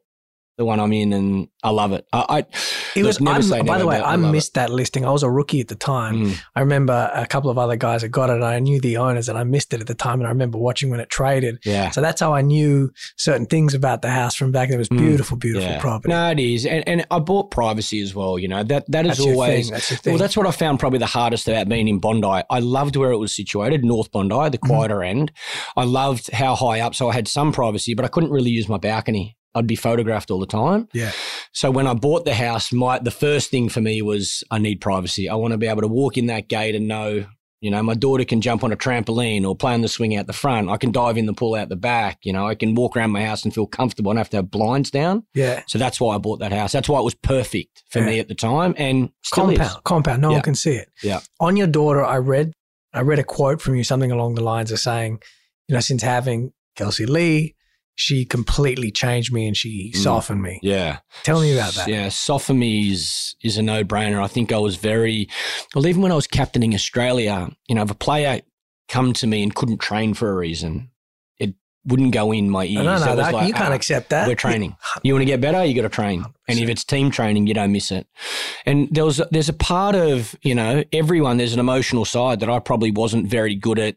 the 0.57 0.65
one 0.65 0.79
I'm 0.79 0.91
in, 0.91 1.13
and 1.13 1.47
I 1.63 1.69
love 1.69 1.91
it. 1.91 2.05
I, 2.11 2.25
I 2.29 2.45
It 2.95 3.03
was. 3.03 3.21
never 3.21 3.53
I'm- 3.53 3.65
by 3.65 3.77
the 3.77 3.85
way, 3.85 3.97
I 3.97 4.13
I 4.13 4.15
love 4.15 4.29
it. 4.29 4.31
missed 4.31 4.55
that 4.55 4.71
listing. 4.71 5.05
I 5.05 5.11
was 5.11 5.21
a 5.21 5.29
rookie 5.29 5.61
at 5.61 5.67
the 5.67 5.75
time. 5.75 6.15
Mm. 6.27 6.39
I 6.55 6.61
remember 6.61 7.11
a 7.13 7.27
couple 7.27 7.51
of 7.51 7.59
other 7.59 7.75
guys 7.75 8.01
that 8.01 8.09
got 8.09 8.29
it. 8.31 8.37
And 8.37 8.43
I 8.45 8.59
knew 8.59 8.81
the 8.81 8.97
owners, 8.97 9.29
and 9.29 9.37
I 9.37 9.43
missed 9.43 9.71
it 9.73 9.81
at 9.81 9.87
the 9.87 9.93
time. 9.93 10.19
And 10.19 10.25
I 10.25 10.29
remember 10.29 10.57
watching 10.57 10.89
when 10.89 10.99
it 10.99 11.09
traded. 11.09 11.59
yeah. 11.63 11.91
So 11.91 12.01
that's 12.01 12.19
how 12.21 12.33
I 12.33 12.41
knew 12.41 12.91
certain 13.17 13.45
things 13.45 13.73
about 13.75 14.01
the 14.01 14.09
house 14.09 14.35
from 14.35 14.51
back 14.51 14.69
then. 14.69 14.75
It 14.75 14.79
was 14.79 14.89
Mm. 14.89 14.97
beautiful, 14.97 15.37
beautiful 15.37 15.69
Yeah. 15.69 15.79
property. 15.79 16.09
No, 16.13 16.31
it 16.31 16.39
is, 16.39 16.65
and 16.65 16.83
and 16.87 17.05
I 17.11 17.19
bought 17.19 17.51
privacy 17.51 18.01
as 18.01 18.15
well. 18.15 18.39
You 18.39 18.47
know 18.47 18.63
that 18.63 18.89
that 18.91 19.05
is 19.05 19.17
that's 19.17 19.27
always. 19.27 19.69
That's 19.69 19.91
your 19.91 19.97
thing. 19.99 20.13
Well, 20.13 20.19
that's 20.19 20.35
what 20.35 20.47
I 20.47 20.51
found 20.51 20.79
probably 20.79 20.99
the 20.99 21.05
hardest 21.05 21.47
about 21.47 21.69
being 21.69 21.87
in 21.87 21.99
Bondi. 21.99 22.27
I 22.49 22.59
loved 22.59 22.95
where 22.95 23.11
it 23.11 23.17
was 23.17 23.35
situated, 23.35 23.85
North 23.85 24.11
Bondi, 24.11 24.49
the 24.49 24.57
Mhm. 24.57 24.67
quieter 24.67 25.03
end. 25.03 25.31
I 25.75 25.83
loved 25.83 26.31
how 26.31 26.55
high 26.55 26.79
up, 26.79 26.95
so 26.95 27.09
I 27.09 27.13
had 27.13 27.27
some 27.27 27.51
privacy, 27.51 27.93
but 27.93 28.05
I 28.05 28.07
couldn't 28.07 28.31
really 28.31 28.49
use 28.49 28.67
my 28.67 28.77
balcony. 28.77 29.35
I'd 29.55 29.67
be 29.67 29.75
photographed 29.75 30.29
all 30.31 30.39
the 30.39 30.45
time. 30.45 30.87
Yeah. 30.93 31.11
So 31.51 31.71
when 31.71 31.87
I 31.87 31.93
bought 31.93 32.25
the 32.25 32.35
house, 32.35 32.71
my 32.71 32.99
the 32.99 33.11
first 33.11 33.49
thing 33.49 33.69
for 33.69 33.81
me 33.81 34.01
was 34.01 34.43
I 34.51 34.59
need 34.59 34.81
privacy. 34.81 35.27
I 35.29 35.35
want 35.35 35.53
to 35.53 35.57
be 35.57 35.67
able 35.67 35.81
to 35.81 35.87
walk 35.87 36.17
in 36.17 36.27
that 36.27 36.47
gate 36.47 36.75
and 36.75 36.87
know, 36.87 37.25
you 37.59 37.71
know, 37.71 37.81
my 37.81 37.95
daughter 37.95 38.23
can 38.23 38.39
jump 38.39 38.63
on 38.63 38.71
a 38.71 38.75
trampoline 38.77 39.43
or 39.47 39.55
play 39.55 39.73
on 39.73 39.81
the 39.81 39.87
swing 39.87 40.15
out 40.15 40.27
the 40.27 40.33
front. 40.33 40.69
I 40.69 40.77
can 40.77 40.91
dive 40.91 41.17
in 41.17 41.25
the 41.25 41.33
pool 41.33 41.55
out 41.55 41.69
the 41.69 41.75
back. 41.75 42.19
You 42.23 42.33
know, 42.33 42.47
I 42.47 42.53
can 42.53 42.75
walk 42.75 42.95
around 42.95 43.09
my 43.09 43.25
house 43.25 43.43
and 43.43 43.51
feel 43.53 43.65
comfortable. 43.65 44.11
I 44.11 44.13
don't 44.13 44.17
have 44.19 44.29
to 44.31 44.37
have 44.37 44.51
blinds 44.51 44.91
down. 44.91 45.25
yeah. 45.33 45.63
So 45.67 45.79
that's 45.79 45.99
why 45.99 46.13
I 46.13 46.19
bought 46.19 46.37
that 46.39 46.51
house. 46.53 46.71
That's 46.71 46.87
why 46.87 46.99
it 46.99 47.03
was 47.03 47.15
perfect 47.15 47.83
for 47.89 47.99
Yeah. 47.99 48.05
me 48.05 48.19
at 48.19 48.27
the 48.27 48.35
time 48.35 48.75
and 48.77 49.09
compound, 49.31 49.61
is. 49.71 49.75
compound. 49.83 50.21
No 50.21 50.29
Yeah. 50.29 50.35
one 50.35 50.43
can 50.43 50.55
see 50.55 50.73
it. 50.73 50.89
Yeah. 51.01 51.21
On 51.39 51.57
your 51.57 51.65
daughter, 51.67 52.05
I 52.05 52.17
read, 52.17 52.53
I 52.93 53.01
read 53.01 53.17
a 53.17 53.23
quote 53.23 53.59
from 53.59 53.75
you, 53.75 53.83
something 53.83 54.11
along 54.11 54.35
the 54.35 54.43
lines 54.43 54.71
of 54.71 54.79
saying, 54.79 55.19
you 55.67 55.73
know, 55.73 55.79
since 55.81 56.03
having 56.03 56.53
Kelsey 56.75 57.07
Lee, 57.07 57.55
she 57.99 58.23
completely 58.25 58.91
changed 58.91 59.33
me 59.33 59.47
and 59.47 59.57
she 59.57 59.91
Mm. 59.93 59.97
softened 60.03 60.41
me. 60.43 60.59
Yeah. 60.61 60.99
Tell 61.23 61.41
me 61.41 61.51
about 61.53 61.73
that. 61.73 61.87
Yeah, 61.87 62.09
soften 62.09 62.57
me 62.59 62.91
is 62.91 63.35
is 63.43 63.57
a 63.57 63.63
no 63.63 63.83
brainer. 63.83 64.23
I 64.23 64.27
think 64.27 64.51
I 64.51 64.59
was 64.59 64.75
very 64.77 65.27
well, 65.73 65.85
even 65.87 66.01
when 66.03 66.11
I 66.11 66.15
was 66.15 66.27
captaining 66.27 66.73
Australia, 66.75 67.49
you 67.67 67.75
know, 67.75 67.81
if 67.81 67.89
a 67.91 67.95
player 67.95 68.41
come 68.87 69.13
to 69.13 69.25
me 69.27 69.41
and 69.43 69.53
couldn't 69.53 69.79
train 69.79 70.13
for 70.13 70.29
a 70.29 70.35
reason, 70.35 70.91
it 71.39 71.55
wouldn't 71.85 72.11
go 72.13 72.31
in 72.31 72.49
my 72.51 72.65
ears. 72.65 72.75
No, 72.75 72.83
no, 72.83 72.95
It 72.95 72.99
no, 72.99 73.15
was 73.15 73.25
that, 73.25 73.33
like, 73.33 73.47
you 73.47 73.53
can't 73.53 73.71
ah, 73.71 73.75
accept 73.75 74.09
that. 74.11 74.27
We're 74.27 74.35
training. 74.35 74.75
You 75.03 75.13
want 75.13 75.23
to 75.23 75.25
get 75.25 75.41
better, 75.41 75.65
you 75.65 75.73
got 75.73 75.81
to 75.81 75.89
train. 75.89 76.23
And 76.47 76.59
if 76.59 76.69
it's 76.69 76.83
team 76.83 77.09
training, 77.09 77.47
you 77.47 77.55
don't 77.55 77.71
miss 77.71 77.91
it. 77.91 78.05
And 78.67 78.87
there 78.91 79.05
was 79.05 79.19
there's 79.31 79.49
a 79.49 79.53
part 79.53 79.95
of 79.95 80.35
you 80.43 80.53
know 80.53 80.83
everyone. 80.93 81.37
There's 81.37 81.53
an 81.53 81.59
emotional 81.59 82.05
side 82.05 82.41
that 82.41 82.49
I 82.49 82.59
probably 82.59 82.91
wasn't 82.91 83.27
very 83.27 83.55
good 83.55 83.79
at 83.79 83.95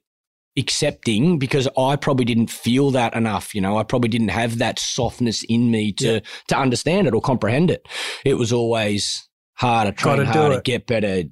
accepting 0.60 1.38
because 1.38 1.66
I 1.76 1.96
probably 1.96 2.24
didn't 2.24 2.50
feel 2.50 2.90
that 2.92 3.14
enough. 3.14 3.54
You 3.54 3.60
know, 3.60 3.76
I 3.78 3.82
probably 3.82 4.08
didn't 4.08 4.28
have 4.28 4.58
that 4.58 4.78
softness 4.78 5.42
in 5.48 5.70
me 5.70 5.92
to 5.94 6.20
to 6.48 6.56
understand 6.56 7.06
it 7.08 7.14
or 7.14 7.20
comprehend 7.20 7.70
it. 7.70 7.86
It 8.24 8.34
was 8.34 8.52
always 8.52 9.28
harder, 9.54 9.92
train 9.92 10.24
harder, 10.24 10.58
it. 10.58 10.64
get 10.64 10.86
better. 10.86 11.24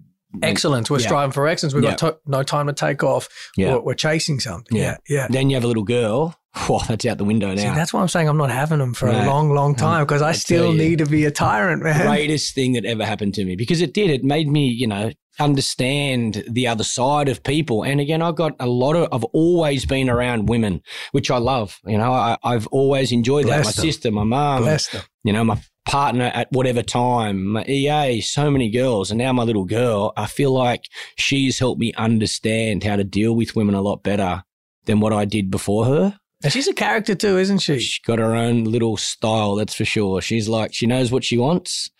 excellence. 0.43 0.91
We're 0.91 1.01
Yeah. 1.01 1.07
striving 1.07 1.33
for 1.33 1.49
excellence. 1.49 1.73
We've 1.73 1.83
Yeah. 1.85 1.91
got 1.97 1.99
to- 2.01 2.17
no 2.27 2.43
time 2.43 2.67
to 2.67 2.75
take 2.75 3.03
off. 3.03 3.29
Yeah. 3.57 3.73
We're, 3.77 3.81
we're 3.81 3.95
chasing 3.95 4.41
something. 4.41 4.77
Yeah. 4.77 4.99
Yeah. 5.09 5.21
Yeah. 5.21 5.27
Then 5.31 5.49
you 5.49 5.57
have 5.57 5.64
a 5.64 5.67
little 5.67 5.85
girl. 5.85 6.37
Whoa, 6.67 6.81
that's 6.87 7.07
out 7.07 7.17
the 7.17 7.25
window 7.25 7.57
See, 7.57 7.64
now. 7.64 7.75
that's 7.75 7.95
why 7.95 8.03
I'm 8.03 8.09
saying 8.09 8.29
I'm 8.29 8.37
not 8.37 8.51
having 8.51 8.79
them 8.79 8.93
for 8.93 9.11
No. 9.11 9.25
a 9.25 9.25
long, 9.27 9.51
long 9.55 9.75
time 9.75 10.05
because 10.05 10.21
I 10.21 10.29
I 10.29 10.33
still 10.33 10.73
you. 10.73 10.79
need 10.79 10.99
to 10.99 11.07
be 11.07 11.25
a 11.25 11.31
tyrant, 11.31 11.83
man. 11.83 12.07
greatest 12.07 12.55
thing 12.55 12.75
that 12.75 12.85
ever 12.85 13.07
happened 13.07 13.33
to 13.35 13.45
me 13.47 13.57
because 13.57 13.81
it 13.81 13.95
did. 13.95 14.11
It 14.11 14.23
made 14.23 14.49
me, 14.49 14.67
you 14.69 14.87
know, 14.87 15.12
understand 15.38 16.44
the 16.48 16.66
other 16.66 16.85
side 16.85 17.29
of 17.29 17.42
people. 17.42 17.83
And 17.83 18.01
again, 18.01 18.22
I've 18.22 18.35
got 18.37 18.55
a 18.61 18.66
lot 18.66 18.96
of, 18.96 19.09
I've 19.12 19.24
always 19.33 19.85
been 19.87 20.09
around 20.09 20.48
women, 20.48 20.83
which 21.12 21.31
I 21.31 21.38
love. 21.38 21.79
You 21.87 21.98
know, 21.98 22.12
I, 22.12 22.37
I've 22.42 22.66
always 22.68 23.12
enjoyed 23.12 23.46
that. 23.46 23.62
Bless 23.62 23.77
My 23.79 23.83
sister, 23.83 24.11
my 24.11 24.24
mum, 24.24 24.62
Bless 24.62 24.88
them. 24.88 25.03
you 25.24 25.33
know, 25.33 25.44
my 25.44 25.61
partner 25.87 26.31
at 26.35 26.53
whatever 26.53 26.83
time, 26.83 27.44
my 27.46 27.64
EA, 27.64 28.20
so 28.20 28.51
many 28.51 28.70
girls. 28.70 29.11
And 29.11 29.18
now 29.18 29.33
my 29.33 29.42
little 29.44 29.64
girl, 29.64 30.12
I 30.16 30.27
feel 30.27 30.53
like 30.53 30.85
she's 31.16 31.59
helped 31.59 31.81
me 31.81 31.92
understand 31.94 32.85
how 32.85 32.96
to 32.96 33.05
deal 33.05 33.35
with 33.35 33.57
women 33.57 33.74
a 33.74 33.81
lot 33.81 34.03
better 34.03 34.44
than 34.85 35.01
what 35.01 35.12
I 35.12 35.24
did 35.24 35.51
before 35.51 35.85
her. 35.87 36.18
And 36.42 36.53
she's 36.53 36.68
a 36.68 36.74
character 36.74 37.14
too, 37.16 37.37
isn't 37.37 37.59
she? 37.59 37.81
She's 37.81 37.98
got 38.05 38.20
her 38.20 38.35
own 38.35 38.64
little 38.64 38.96
style, 38.96 39.57
that's 39.57 39.74
for 39.74 39.85
sure. 39.85 40.20
She's 40.20 40.48
like, 40.48 40.72
she 40.72 40.87
knows 40.87 41.11
what 41.11 41.24
she 41.24 41.37
wants. 41.37 41.90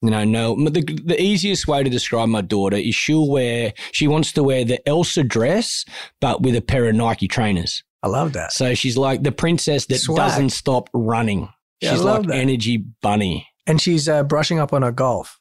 You 0.00 0.10
know, 0.10 0.24
no, 0.24 0.54
the, 0.54 0.82
the 1.04 1.20
easiest 1.20 1.66
way 1.66 1.82
to 1.82 1.90
describe 1.90 2.28
my 2.28 2.40
daughter 2.40 2.76
is 2.76 2.94
she'll 2.94 3.28
wear, 3.28 3.72
she 3.90 4.06
wants 4.06 4.32
to 4.32 4.44
wear 4.44 4.64
the 4.64 4.86
Elsa 4.88 5.24
dress, 5.24 5.84
but 6.20 6.40
with 6.42 6.54
a 6.54 6.60
pair 6.62 6.88
of 6.88 6.94
Nike 6.94 7.26
trainers. 7.26 7.82
I 8.02 8.06
love 8.08 8.32
that. 8.34 8.52
So 8.52 8.74
she's 8.74 8.96
like 8.96 9.24
the 9.24 9.32
princess 9.32 9.86
that 9.86 9.98
Swag. 9.98 10.16
doesn't 10.16 10.50
stop 10.50 10.88
running. 10.92 11.48
Yeah, 11.80 11.92
She's 11.92 12.02
like 12.02 12.26
that. 12.26 12.34
energy 12.36 12.84
bunny. 13.02 13.48
And 13.66 13.80
she's 13.80 14.08
uh, 14.08 14.22
brushing 14.22 14.60
up 14.60 14.72
on 14.72 14.82
her 14.82 14.92
golf. 14.92 15.40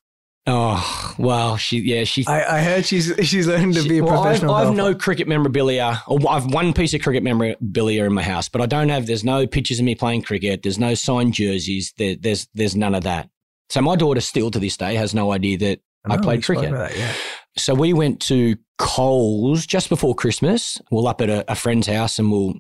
Oh, 0.50 1.13
well, 1.20 1.58
she, 1.58 1.80
yeah, 1.80 2.06
she, 2.06 2.26
I, 2.26 2.58
I 2.58 2.62
heard 2.62 2.86
she's 2.86 3.13
she's 3.24 3.48
learning 3.48 3.74
to 3.74 3.84
be 3.88 3.98
a 3.98 4.04
Well, 4.04 4.13
I've, 4.13 4.22
professional 4.24 4.56
I've 4.56 4.74
no 4.76 4.96
cricket 4.96 5.28
memorabilia, 5.28 6.02
or 6.08 6.20
I've 6.30 6.46
one 6.54 6.74
piece 6.74 6.93
of 6.93 7.02
cricket 7.02 7.22
memorabilia 7.22 8.06
in 8.06 8.13
my 8.13 8.24
house, 8.24 8.48
but 8.48 8.62
I 8.62 8.65
don't 8.65 8.88
have. 8.89 9.08
There's 9.08 9.26
no 9.26 9.46
pictures 9.46 9.80
of 9.80 9.86
me 9.86 9.93
playing 9.93 10.22
cricket. 10.22 10.63
There's 10.63 10.80
no 10.80 10.93
signed 10.93 11.34
jerseys. 11.34 11.93
There, 11.98 12.15
there's 12.15 12.48
there's 12.54 12.76
none 12.78 12.96
of 12.96 13.04
that. 13.04 13.30
So 13.69 13.82
my 13.82 13.95
daughter 13.95 14.21
still 14.21 14.51
to 14.51 14.60
this 14.60 14.77
day 14.77 14.95
has 14.95 15.13
no 15.13 15.32
idea 15.32 15.58
that 15.58 15.80
I 16.06 16.15
know, 16.15 16.21
played 16.21 16.38
we 16.38 16.41
spoke 16.43 16.58
cricket. 16.58 16.77
that, 16.77 16.97
yeah. 16.97 17.13
So 17.58 17.73
we 17.73 17.93
went 17.93 18.21
to 18.21 18.56
Coles 18.77 19.65
just 19.65 19.89
before 19.89 20.15
Christmas. 20.15 20.80
We'll 20.91 21.08
up 21.08 21.21
at 21.21 21.30
a, 21.30 21.51
a 21.51 21.56
friend's 21.56 21.88
house 21.88 22.19
and 22.19 22.32
we'll 22.32 22.56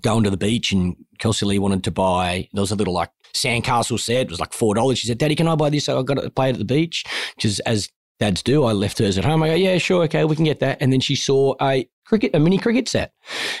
go 0.00 0.16
onto 0.16 0.30
the 0.30 0.36
beach. 0.36 0.72
And 0.72 0.96
Kelsey 1.18 1.46
Lee 1.46 1.58
wanted 1.58 1.84
to 1.84 1.90
buy, 1.90 2.48
there 2.52 2.62
was 2.62 2.72
a 2.72 2.76
little 2.76 2.94
like 2.94 3.10
sandcastle 3.34 4.00
set. 4.00 4.22
It 4.22 4.30
was 4.30 4.40
like 4.40 4.52
$4. 4.52 4.96
She 4.96 5.06
said, 5.06 5.18
Daddy, 5.18 5.34
can 5.34 5.48
I 5.48 5.54
buy 5.54 5.70
this? 5.70 5.84
So 5.84 5.98
I've 5.98 6.06
got 6.06 6.14
to 6.14 6.30
play 6.30 6.48
it 6.48 6.54
at 6.54 6.58
the 6.58 6.64
beach, 6.64 7.04
is 7.42 7.60
as 7.60 7.90
dads 8.18 8.42
do. 8.42 8.64
I 8.64 8.72
left 8.72 8.98
hers 8.98 9.18
at 9.18 9.24
home. 9.24 9.42
I 9.42 9.48
go, 9.48 9.54
yeah, 9.54 9.78
sure. 9.78 10.04
Okay, 10.04 10.24
we 10.24 10.36
can 10.36 10.44
get 10.44 10.60
that. 10.60 10.78
And 10.80 10.92
then 10.92 11.00
she 11.00 11.16
saw 11.16 11.54
a 11.60 11.88
cricket, 12.04 12.34
a 12.34 12.40
mini 12.40 12.58
cricket 12.58 12.88
set. 12.88 13.12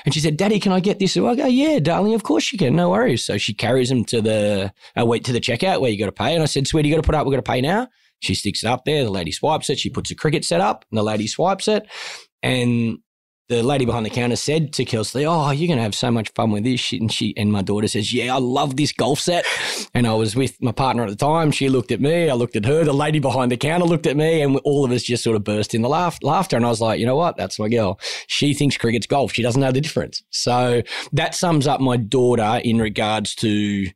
And 0.04 0.12
she 0.12 0.20
said, 0.20 0.36
Daddy, 0.36 0.60
can 0.60 0.72
I 0.72 0.80
get 0.80 0.98
this? 0.98 1.16
I 1.16 1.34
go, 1.34 1.46
yeah, 1.46 1.78
darling, 1.78 2.14
of 2.14 2.22
course 2.22 2.52
you 2.52 2.58
can. 2.58 2.76
No 2.76 2.90
worries. 2.90 3.24
So 3.24 3.38
she 3.38 3.54
carries 3.54 3.88
them 3.88 4.04
to 4.06 4.20
the, 4.20 4.72
uh, 4.98 5.06
wait 5.06 5.24
to 5.24 5.32
the 5.32 5.40
checkout 5.40 5.80
where 5.80 5.90
you 5.90 5.98
got 5.98 6.06
to 6.06 6.12
pay. 6.12 6.34
And 6.34 6.42
I 6.42 6.46
said, 6.46 6.66
sweetie, 6.66 6.88
you 6.88 6.94
got 6.94 7.02
to 7.02 7.06
put 7.06 7.14
up, 7.14 7.26
we 7.26 7.32
got 7.32 7.44
to 7.44 7.50
pay 7.50 7.60
now. 7.60 7.88
She 8.20 8.34
sticks 8.34 8.62
it 8.62 8.68
up 8.68 8.84
there. 8.84 9.04
The 9.04 9.10
lady 9.10 9.32
swipes 9.32 9.68
it. 9.70 9.78
She 9.78 9.90
puts 9.90 10.10
a 10.10 10.14
cricket 10.14 10.44
set 10.44 10.60
up 10.60 10.84
and 10.90 10.98
the 10.98 11.02
lady 11.02 11.26
swipes 11.26 11.68
it. 11.68 11.86
And 12.42 12.98
the 13.48 13.62
lady 13.62 13.84
behind 13.84 14.06
the 14.06 14.10
counter 14.10 14.36
said 14.36 14.72
to 14.74 14.84
Kelsey, 14.84 15.26
"Oh, 15.26 15.50
you're 15.50 15.66
going 15.66 15.76
to 15.76 15.82
have 15.82 15.94
so 15.94 16.10
much 16.10 16.30
fun 16.34 16.50
with 16.50 16.64
this." 16.64 16.92
And 16.92 17.12
she 17.12 17.34
and 17.36 17.52
my 17.52 17.62
daughter 17.62 17.86
says, 17.88 18.12
"Yeah, 18.12 18.34
I 18.34 18.38
love 18.38 18.76
this 18.76 18.92
golf 18.92 19.20
set." 19.20 19.44
And 19.94 20.06
I 20.06 20.14
was 20.14 20.34
with 20.34 20.60
my 20.62 20.72
partner 20.72 21.02
at 21.04 21.10
the 21.10 21.16
time. 21.16 21.50
She 21.50 21.68
looked 21.68 21.92
at 21.92 22.00
me. 22.00 22.30
I 22.30 22.34
looked 22.34 22.56
at 22.56 22.64
her. 22.64 22.84
The 22.84 22.92
lady 22.94 23.18
behind 23.18 23.52
the 23.52 23.56
counter 23.56 23.84
looked 23.86 24.06
at 24.06 24.16
me, 24.16 24.40
and 24.40 24.56
all 24.64 24.84
of 24.84 24.90
us 24.90 25.02
just 25.02 25.22
sort 25.22 25.36
of 25.36 25.44
burst 25.44 25.74
in 25.74 25.82
the 25.82 25.88
laugh, 25.88 26.18
laughter. 26.22 26.56
And 26.56 26.64
I 26.64 26.70
was 26.70 26.80
like, 26.80 26.98
"You 26.98 27.06
know 27.06 27.16
what? 27.16 27.36
That's 27.36 27.58
my 27.58 27.68
girl. 27.68 28.00
She 28.28 28.54
thinks 28.54 28.76
cricket's 28.78 29.06
golf. 29.06 29.32
She 29.32 29.42
doesn't 29.42 29.60
know 29.60 29.72
the 29.72 29.80
difference." 29.80 30.22
So 30.30 30.82
that 31.12 31.34
sums 31.34 31.66
up 31.66 31.80
my 31.80 31.96
daughter 31.96 32.60
in 32.64 32.78
regards 32.78 33.34
to 33.36 33.88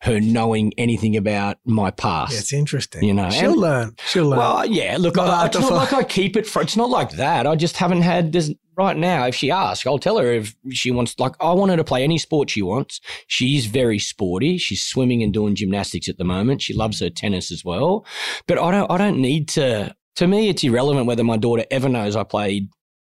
her 0.00 0.20
knowing 0.20 0.70
anything 0.76 1.16
about 1.16 1.56
my 1.64 1.90
past. 1.90 2.32
Yeah, 2.32 2.38
it's 2.40 2.52
interesting. 2.52 3.04
You 3.04 3.14
know, 3.14 3.30
she'll 3.30 3.52
and- 3.52 3.60
learn. 3.60 3.94
She'll 4.06 4.26
learn. 4.28 4.38
Well, 4.38 4.66
yeah. 4.66 4.96
Look, 4.98 5.16
I, 5.16 5.46
it's 5.46 5.58
not 5.58 5.72
like 5.72 5.92
I 5.94 6.04
keep 6.04 6.36
it 6.36 6.46
for. 6.46 6.60
It's 6.60 6.76
not 6.76 6.90
like 6.90 7.12
that. 7.12 7.46
I 7.46 7.56
just 7.56 7.76
haven't 7.78 8.02
had 8.02 8.32
this 8.32 8.52
right 8.76 8.96
now. 8.96 9.26
If 9.26 9.34
she 9.34 9.50
asks, 9.50 9.86
I'll 9.86 9.98
tell 9.98 10.18
her 10.18 10.32
if 10.32 10.54
she 10.70 10.90
wants. 10.90 11.18
Like, 11.18 11.34
I 11.40 11.52
want 11.52 11.70
her 11.70 11.76
to 11.76 11.84
play 11.84 12.02
any 12.02 12.18
sport 12.18 12.50
she 12.50 12.62
wants. 12.62 13.00
She's 13.26 13.66
very 13.66 13.98
sporty. 13.98 14.58
She's 14.58 14.82
swimming 14.82 15.22
and 15.22 15.32
doing 15.32 15.54
gymnastics 15.54 16.08
at 16.08 16.18
the 16.18 16.24
moment. 16.24 16.62
She 16.62 16.74
loves 16.74 17.00
her 17.00 17.10
tennis 17.10 17.50
as 17.50 17.64
well. 17.64 18.06
But 18.46 18.58
I 18.58 18.70
don't. 18.70 18.90
I 18.90 18.98
don't 18.98 19.18
need 19.18 19.48
to. 19.50 19.94
To 20.16 20.26
me, 20.26 20.48
it's 20.48 20.62
irrelevant 20.62 21.06
whether 21.06 21.24
my 21.24 21.36
daughter 21.36 21.64
ever 21.70 21.88
knows 21.88 22.14
I 22.14 22.22
played 22.22 22.68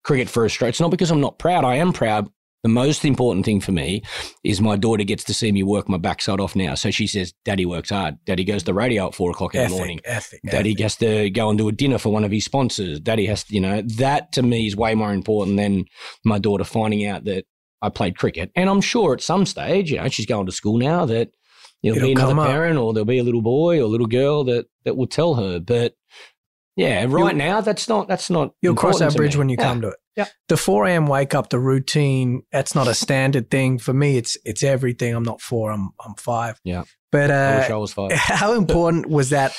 cricket 0.05 0.29
for 0.29 0.45
Australia. 0.45 0.71
It's 0.71 0.81
not 0.81 0.91
because 0.91 1.11
I'm 1.11 1.21
not 1.21 1.39
proud. 1.39 1.65
I 1.65 1.77
am 1.77 1.93
proud. 1.93 2.29
The 2.63 2.69
most 2.69 3.05
important 3.07 3.47
thing 3.47 3.61
for 3.61 3.73
me 3.73 4.03
is 4.45 4.61
my 4.61 4.77
daughter 4.77 5.03
gets 5.03 5.25
to 5.25 5.35
see 5.35 5.51
me 5.51 5.63
work 5.63 5.89
my 5.89 5.97
backside 5.97 6.41
off 6.41 6.55
now. 6.55 6.75
So 6.75 6.91
she 6.91 7.07
says, 7.07 7.33
Daddy 7.45 7.65
works 7.65 7.89
hard. 7.89 8.19
Daddy 8.27 8.45
goes 8.45 8.63
to 8.63 8.67
the 8.67 8.75
radio 8.75 9.09
at 9.09 9.15
four 9.15 9.31
o'clock 9.31 9.55
in 9.55 9.63
ethic, 9.63 9.71
the 9.71 9.77
morning. 9.77 10.01
ethic, 10.05 10.41
Daddy 10.45 10.73
ethic. 10.73 10.83
has 10.83 10.97
to 10.97 11.31
go 11.31 11.49
and 11.49 11.57
do 11.59 11.69
a 11.69 11.73
dinner 11.73 11.97
for 11.97 12.11
one 12.11 12.23
of 12.23 12.31
his 12.31 12.45
sponsors. 12.45 13.01
Daddy 13.01 13.25
has 13.27 13.45
to, 13.45 13.55
you 13.55 13.61
know, 13.63 13.81
that 13.97 14.33
to 14.33 14.43
me 14.43 14.67
is 14.67 14.77
way 14.77 14.95
more 14.95 15.13
important 15.13 15.57
than 15.57 15.87
my 16.25 16.39
daughter 16.39 16.65
finding 16.65 17.07
out 17.07 17.25
that 17.25 17.47
I 17.81 17.89
played 17.89 18.19
cricket. 18.19 18.51
And 18.55 18.69
I'm 18.69 18.83
sure 18.83 19.15
at 19.15 19.23
some 19.23 19.47
stage, 19.47 19.91
you 19.91 19.97
know, 19.97 20.09
she's 20.09 20.27
going 20.27 20.45
to 20.45 20.53
school 20.53 20.77
now 20.77 21.07
that 21.07 21.31
there'll 21.83 21.99
be 21.99 22.13
It'll 22.13 22.19
another 22.19 22.33
come 22.33 22.39
up. 22.41 22.49
parent 22.49 22.79
or 22.79 22.93
there'll 22.93 23.07
be 23.07 23.21
a 23.21 23.25
little 23.25 23.41
boy 23.41 23.81
or 23.81 23.87
little 23.87 24.07
girl 24.07 24.45
that 24.45 24.67
that 24.85 24.99
will 24.99 25.07
tell 25.07 25.35
her. 25.37 25.61
But 25.61 25.95
yeah, 26.81 27.01
right 27.03 27.09
You'll- 27.09 27.35
now 27.35 27.61
that's 27.61 27.89
not 27.89 28.09
that's 28.09 28.31
not 28.31 28.53
You'll 28.63 28.75
cross 28.75 28.99
that 29.01 29.15
bridge 29.15 29.37
when 29.37 29.49
you 29.49 29.57
Yeah. 29.59 29.65
come 29.65 29.81
to 29.83 29.89
it. 29.89 29.97
Yeah. 30.17 30.27
The 30.49 30.57
4 30.57 30.87
a.m. 30.87 31.07
wake 31.07 31.35
up, 31.35 31.51
the 31.51 31.59
routine, 31.59 32.43
that's 32.53 32.75
not 32.75 32.89
a 32.89 32.95
standard 32.95 33.51
thing. 33.51 33.79
For 33.79 33.93
me, 33.93 34.17
it's 34.17 34.37
it's 34.45 34.63
everything. 34.63 35.15
I'm 35.15 35.23
not 35.23 35.41
four, 35.41 35.71
I'm 35.71 35.91
I'm 36.05 36.15
five. 36.15 36.59
Yeah. 36.65 36.85
But 37.13 37.31
I 37.31 37.55
uh, 37.55 37.59
wish 37.61 37.71
I 37.71 37.77
was 37.77 37.93
five. 37.93 38.13
how 38.43 38.53
important 38.55 39.07
was 39.07 39.31
that 39.31 39.55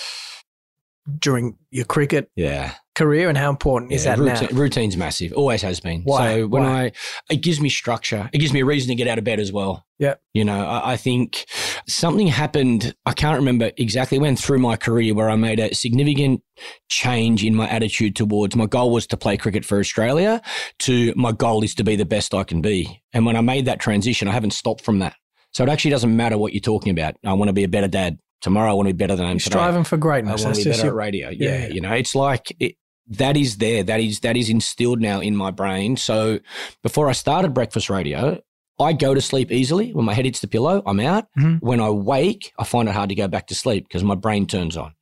during 1.19 1.57
your 1.71 1.85
cricket 1.85 2.29
Yeah. 2.35 2.73
career 2.95 3.27
and 3.29 3.37
how 3.37 3.49
important 3.49 3.91
is 3.91 4.03
that 4.03 4.19
routine, 4.19 4.49
now? 4.51 4.57
routine's 4.59 4.97
massive. 4.97 5.33
Always 5.33 5.61
has 5.61 5.79
been. 5.79 6.03
Why? 6.03 6.35
So 6.41 6.47
when 6.47 6.63
Why? 6.63 6.83
I, 6.83 6.91
it 7.29 7.37
gives 7.37 7.59
me 7.59 7.69
structure. 7.69 8.29
It 8.33 8.37
gives 8.39 8.53
me 8.53 8.61
a 8.61 8.65
reason 8.65 8.89
to 8.89 8.95
get 8.95 9.07
out 9.07 9.17
of 9.17 9.23
bed 9.23 9.39
as 9.39 9.51
well. 9.51 9.85
Yeah. 9.97 10.15
You 10.33 10.43
know, 10.45 10.65
I, 10.65 10.93
I 10.93 10.97
think 10.97 11.45
something 11.87 12.27
happened. 12.27 12.95
I 13.05 13.13
can't 13.13 13.37
remember 13.37 13.71
exactly 13.77 14.19
when 14.19 14.35
through 14.35 14.59
my 14.59 14.75
career 14.75 15.13
where 15.15 15.29
I 15.29 15.35
made 15.35 15.59
a 15.59 15.73
significant 15.73 16.41
change 16.89 17.43
in 17.43 17.55
my 17.55 17.67
attitude 17.69 18.15
towards 18.15 18.55
my 18.55 18.65
goal 18.67 18.91
was 18.91 19.07
to 19.07 19.17
play 19.17 19.37
cricket 19.37 19.65
for 19.65 19.79
Australia 19.79 20.41
to 20.79 21.13
my 21.15 21.31
goal 21.31 21.63
is 21.63 21.73
to 21.75 21.83
be 21.83 21.95
the 21.95 22.05
best 22.05 22.33
I 22.33 22.43
can 22.43 22.61
be. 22.61 23.01
And 23.13 23.25
when 23.25 23.35
I 23.35 23.41
made 23.41 23.65
that 23.65 23.79
transition, 23.79 24.27
I 24.27 24.31
haven't 24.31 24.51
stopped 24.53 24.83
from 24.83 24.99
that. 24.99 25.15
So 25.53 25.63
it 25.63 25.69
actually 25.69 25.91
doesn't 25.91 26.15
matter 26.15 26.37
what 26.37 26.53
you're 26.53 26.61
talking 26.61 26.91
about. 26.91 27.15
I 27.25 27.33
want 27.33 27.49
to 27.49 27.53
be 27.53 27.63
a 27.63 27.67
better 27.67 27.87
dad. 27.89 28.19
Tomorrow 28.41 28.71
I 28.71 28.73
want 28.73 28.87
to 28.87 28.93
be 28.93 28.97
better 28.97 29.15
than 29.15 29.25
I 29.25 29.31
am 29.31 29.37
today. 29.37 29.51
striving 29.51 29.83
for 29.83 29.97
greatness. 29.97 30.41
I 30.41 30.45
want 30.45 30.55
to 30.57 30.63
be 30.63 30.69
better 30.69 30.79
at 30.81 30.85
your, 30.85 30.93
radio. 30.95 31.29
Yeah, 31.29 31.49
Yeah, 31.49 31.67
you 31.67 31.81
know, 31.81 31.93
it's 31.93 32.15
like 32.15 32.55
it, 32.59 32.75
that 33.07 33.37
is 33.37 33.57
there. 33.57 33.83
That 33.83 33.99
is 33.99 34.21
that 34.21 34.35
is 34.37 34.49
instilled 34.49 34.99
now 35.01 35.19
in 35.19 35.35
my 35.35 35.51
brain. 35.51 35.97
So 35.97 36.39
before 36.83 37.09
I 37.09 37.13
started 37.13 37.53
breakfast 37.53 37.89
radio, 37.89 38.41
I 38.79 38.93
go 38.93 39.13
to 39.13 39.21
sleep 39.21 39.51
easily. 39.51 39.93
When 39.93 40.05
my 40.05 40.13
head 40.13 40.25
hits 40.25 40.39
the 40.39 40.47
pillow, 40.47 40.81
I'm 40.85 40.99
out. 40.99 41.25
Mhm. 41.37 41.59
When 41.61 41.79
I 41.79 41.89
wake, 41.89 42.51
I 42.57 42.63
find 42.63 42.89
it 42.89 42.93
hard 42.93 43.09
to 43.09 43.15
go 43.15 43.27
back 43.27 43.47
to 43.47 43.55
sleep 43.55 43.87
because 43.87 44.03
my 44.03 44.15
brain 44.15 44.47
turns 44.47 44.75
on. 44.75 44.93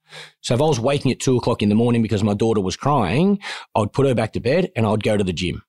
So 0.41 0.55
if 0.55 0.61
I 0.61 0.65
was 0.65 0.79
waking 0.79 1.11
at 1.11 1.19
two 1.19 1.37
o'clock 1.37 1.61
in 1.61 1.69
the 1.69 1.75
morning 1.75 2.01
because 2.01 2.23
my 2.23 2.33
daughter 2.33 2.61
was 2.61 2.75
crying, 2.75 3.39
I 3.75 3.79
would 3.79 3.93
put 3.93 4.07
her 4.07 4.15
back 4.15 4.33
to 4.33 4.39
bed 4.39 4.69
and 4.75 4.85
I'd 4.85 5.03
go 5.03 5.15
to 5.17 5.23
the 5.23 5.33
gym 5.33 5.61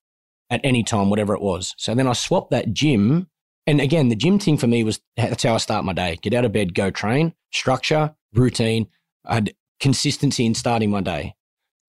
at 0.49 0.59
any 0.63 0.83
time, 0.83 1.09
whatever 1.09 1.33
it 1.35 1.41
was. 1.41 1.73
So 1.77 1.93
then 1.95 2.07
I 2.07 2.13
swapped 2.13 2.49
that 2.51 2.73
gym. 2.73 3.27
And 3.67 3.79
again, 3.79 4.09
the 4.09 4.15
gym 4.15 4.39
thing 4.39 4.57
for 4.57 4.67
me 4.67 4.83
was 4.83 4.99
that's 5.15 5.43
how 5.43 5.55
I 5.55 5.57
start 5.57 5.85
my 5.85 5.93
day. 5.93 6.17
Get 6.21 6.33
out 6.33 6.45
of 6.45 6.51
bed, 6.51 6.73
go 6.73 6.89
train, 6.89 7.33
structure, 7.51 8.15
routine. 8.33 8.87
I 9.25 9.35
had 9.35 9.53
consistency 9.79 10.45
in 10.45 10.55
starting 10.55 10.89
my 10.89 11.01
day. 11.01 11.35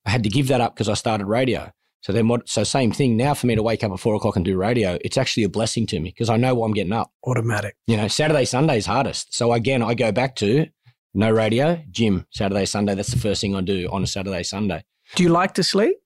I 0.05 0.11
had 0.11 0.23
to 0.25 0.29
give 0.29 0.49
that 0.49 0.61
up 0.61 0.75
because 0.75 0.89
I 0.89 0.95
started 0.95 1.27
radio. 1.27 1.73
So 2.03 2.13
then 2.13 2.27
what? 2.27 2.49
So 2.49 2.65
same 2.65 2.91
thing 2.91 3.17
now 3.17 3.33
for 3.33 3.47
me 3.47 3.55
to 3.55 3.63
wake 3.63 3.85
up 3.85 3.93
at 3.93 4.01
four 4.01 4.17
o'clock 4.17 4.35
and 4.35 4.45
do 4.45 4.57
radio. 4.57 4.99
It's 5.03 5.17
actually 5.17 5.45
a 5.45 5.49
blessing 5.49 5.87
to 5.87 6.01
me 6.01 6.11
because 6.11 6.29
I 6.29 6.37
know 6.37 6.55
what 6.55 6.67
I'm 6.67 6.75
getting 6.75 6.93
up. 6.93 7.13
automatic. 7.25 7.77
You 7.87 7.97
know, 7.97 8.09
Saturday, 8.09 8.45
Sunday's 8.45 8.87
hardest. 8.87 9.35
So 9.35 9.53
again, 9.53 9.83
I 9.83 9.95
go 9.95 10.11
back 10.11 10.35
to 10.37 10.67
no 11.15 11.31
radio, 11.31 11.81
gym, 11.91 12.27
Saturday, 12.31 12.65
Sunday. 12.65 12.97
That's 12.97 13.13
the 13.13 13.21
first 13.21 13.41
thing 13.41 13.55
I 13.55 13.61
do 13.61 13.89
on 13.93 14.03
a 14.03 14.07
Saturday, 14.07 14.43
Sunday. 14.43 14.85
Do 15.15 15.23
you 15.23 15.29
like 15.29 15.55
to 15.55 15.63
sleep? 15.63 15.97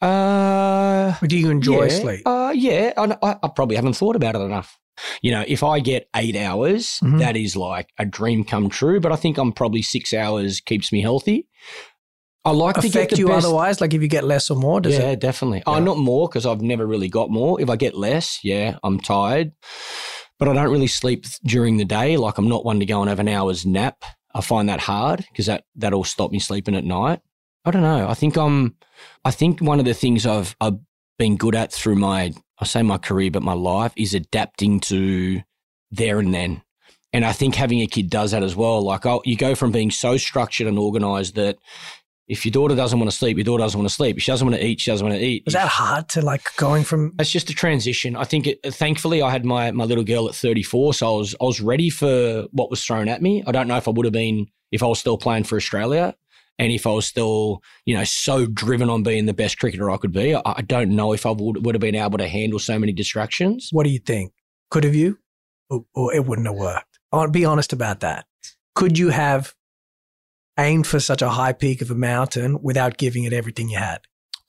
Uh, 0.00 1.14
Or 1.22 1.26
do 1.26 1.36
you 1.36 1.50
enjoy 1.50 1.84
yeah, 1.84 2.00
sleep? 2.00 2.22
Uh, 2.26 2.52
yeah, 2.54 2.92
I, 2.96 3.36
I, 3.42 3.48
probably 3.48 3.76
haven't 3.76 3.94
thought 3.94 4.16
about 4.16 4.34
it 4.36 4.40
enough. 4.40 4.78
You 5.22 5.30
know, 5.32 5.44
if 5.46 5.62
I 5.62 5.80
get 5.80 6.08
eight 6.16 6.36
hours, 6.36 6.98
Mhm. 7.02 7.18
that 7.20 7.36
is 7.36 7.56
like 7.56 7.90
a 7.98 8.04
dream 8.04 8.44
come 8.44 8.68
true. 8.68 9.00
But 9.00 9.12
I 9.12 9.16
think 9.16 9.38
I'm 9.38 9.52
probably 9.52 9.82
six 9.82 10.12
hours 10.12 10.60
keeps 10.60 10.92
me 10.92 11.00
healthy. 11.02 11.46
I 12.44 12.50
like 12.52 12.76
to 12.76 12.82
get 12.82 12.88
Affect 12.88 13.18
you 13.18 13.26
best. 13.28 13.44
otherwise? 13.46 13.80
Like 13.80 13.92
if 13.94 14.00
you 14.02 14.08
get 14.08 14.24
less 14.24 14.48
or 14.50 14.56
more, 14.56 14.80
does 14.80 14.94
yeah, 14.94 15.10
it? 15.10 15.20
definitely. 15.20 15.62
Oh, 15.66 15.74
Yeah. 15.74 15.84
not 15.84 15.98
more 15.98 16.28
because 16.28 16.46
I've 16.46 16.62
never 16.62 16.86
really 16.86 17.08
got 17.08 17.30
more. 17.30 17.60
If 17.60 17.68
I 17.68 17.76
get 17.76 17.94
less, 17.96 18.38
yeah, 18.42 18.78
I'm 18.82 18.98
tired. 19.00 19.52
But 20.38 20.48
I 20.48 20.52
don't 20.54 20.70
really 20.70 20.86
sleep 20.86 21.26
during 21.44 21.76
the 21.76 21.84
day. 21.84 22.16
Like 22.16 22.38
I'm 22.38 22.48
not 22.48 22.64
one 22.64 22.78
to 22.80 22.86
go 22.86 23.00
and 23.00 23.08
have 23.08 23.18
an 23.18 23.28
hour's 23.28 23.66
nap. 23.66 24.04
I 24.34 24.40
find 24.40 24.68
that 24.68 24.80
hard 24.80 25.24
because 25.30 25.46
that 25.46 25.64
that'll 25.74 26.04
stop 26.04 26.30
me 26.30 26.38
sleeping 26.38 26.76
at 26.76 26.84
night. 26.84 27.20
I 27.64 27.70
don't 27.70 27.82
know. 27.82 28.08
I 28.08 28.14
think 28.14 28.36
I'm. 28.36 28.76
I 29.24 29.30
think 29.30 29.60
one 29.60 29.78
of 29.78 29.84
the 29.84 29.94
things 29.94 30.26
I've 30.26 30.56
I've 30.60 30.78
been 31.18 31.36
good 31.36 31.54
at 31.54 31.72
through 31.72 31.96
my 31.96 32.32
I 32.58 32.64
say 32.64 32.82
my 32.82 32.98
career, 32.98 33.30
but 33.30 33.42
my 33.42 33.52
life 33.52 33.92
is 33.96 34.14
adapting 34.14 34.80
to 34.80 35.42
there 35.90 36.18
and 36.18 36.32
then. 36.32 36.62
And 37.12 37.24
I 37.24 37.32
think 37.32 37.54
having 37.54 37.80
a 37.80 37.86
kid 37.86 38.10
does 38.10 38.32
that 38.32 38.42
as 38.42 38.54
well. 38.54 38.82
Like 38.82 39.06
oh, 39.06 39.22
you 39.24 39.36
go 39.36 39.54
from 39.54 39.72
being 39.72 39.90
so 39.90 40.16
structured 40.16 40.66
and 40.66 40.78
organized 40.78 41.34
that 41.36 41.58
if 42.28 42.44
your 42.44 42.52
daughter 42.52 42.76
doesn't 42.76 42.98
want 42.98 43.10
to 43.10 43.16
sleep, 43.16 43.38
your 43.38 43.44
daughter 43.44 43.62
doesn't 43.62 43.78
want 43.78 43.88
to 43.88 43.94
sleep. 43.94 44.16
If 44.16 44.22
she 44.22 44.30
doesn't 44.30 44.46
want 44.46 44.60
to 44.60 44.66
eat, 44.66 44.80
she 44.80 44.90
doesn't 44.90 45.06
want 45.06 45.18
to 45.18 45.24
eat. 45.24 45.44
Was 45.46 45.54
that 45.54 45.68
hard 45.68 46.10
to 46.10 46.22
like 46.22 46.42
going 46.56 46.84
from? 46.84 47.14
It's 47.18 47.30
just 47.30 47.48
a 47.48 47.54
transition. 47.54 48.16
I 48.16 48.24
think. 48.24 48.46
It, 48.46 48.60
thankfully, 48.62 49.22
I 49.22 49.30
had 49.30 49.44
my 49.44 49.70
my 49.70 49.84
little 49.84 50.04
girl 50.04 50.28
at 50.28 50.34
34, 50.34 50.94
so 50.94 51.14
I 51.14 51.18
was 51.18 51.34
I 51.40 51.44
was 51.44 51.60
ready 51.60 51.90
for 51.90 52.46
what 52.52 52.70
was 52.70 52.84
thrown 52.84 53.08
at 53.08 53.22
me. 53.22 53.42
I 53.46 53.52
don't 53.52 53.66
know 53.66 53.76
if 53.76 53.88
I 53.88 53.90
would 53.90 54.04
have 54.04 54.12
been 54.12 54.46
if 54.70 54.82
I 54.82 54.86
was 54.86 54.98
still 54.98 55.16
playing 55.16 55.44
for 55.44 55.56
Australia, 55.56 56.14
and 56.58 56.72
if 56.72 56.86
I 56.86 56.90
was 56.90 57.06
still 57.06 57.62
you 57.86 57.96
know 57.96 58.04
so 58.04 58.46
driven 58.46 58.90
on 58.90 59.02
being 59.02 59.26
the 59.26 59.34
best 59.34 59.58
cricketer 59.58 59.90
I 59.90 59.96
could 59.96 60.12
be. 60.12 60.34
I, 60.34 60.42
I 60.44 60.62
don't 60.62 60.94
know 60.94 61.12
if 61.12 61.26
I 61.26 61.30
would 61.30 61.64
would 61.64 61.74
have 61.74 61.80
been 61.80 61.94
able 61.94 62.18
to 62.18 62.28
handle 62.28 62.58
so 62.58 62.78
many 62.78 62.92
distractions. 62.92 63.68
What 63.72 63.84
do 63.84 63.90
you 63.90 63.98
think? 63.98 64.32
Could 64.70 64.84
have 64.84 64.94
you, 64.94 65.18
or, 65.70 65.84
or 65.94 66.14
it 66.14 66.26
wouldn't 66.26 66.46
have 66.46 66.56
worked? 66.56 66.98
I 67.12 67.16
want 67.16 67.28
to 67.28 67.38
be 67.38 67.44
honest 67.44 67.72
about 67.72 68.00
that. 68.00 68.26
Could 68.74 68.98
you 68.98 69.10
have 69.10 69.54
aimed 70.58 70.86
for 70.86 71.00
such 71.00 71.22
a 71.22 71.30
high 71.30 71.52
peak 71.52 71.80
of 71.80 71.90
a 71.90 71.94
mountain 71.94 72.60
without 72.62 72.98
giving 72.98 73.24
it 73.24 73.32
everything 73.32 73.68
you 73.68 73.78
had? 73.78 74.00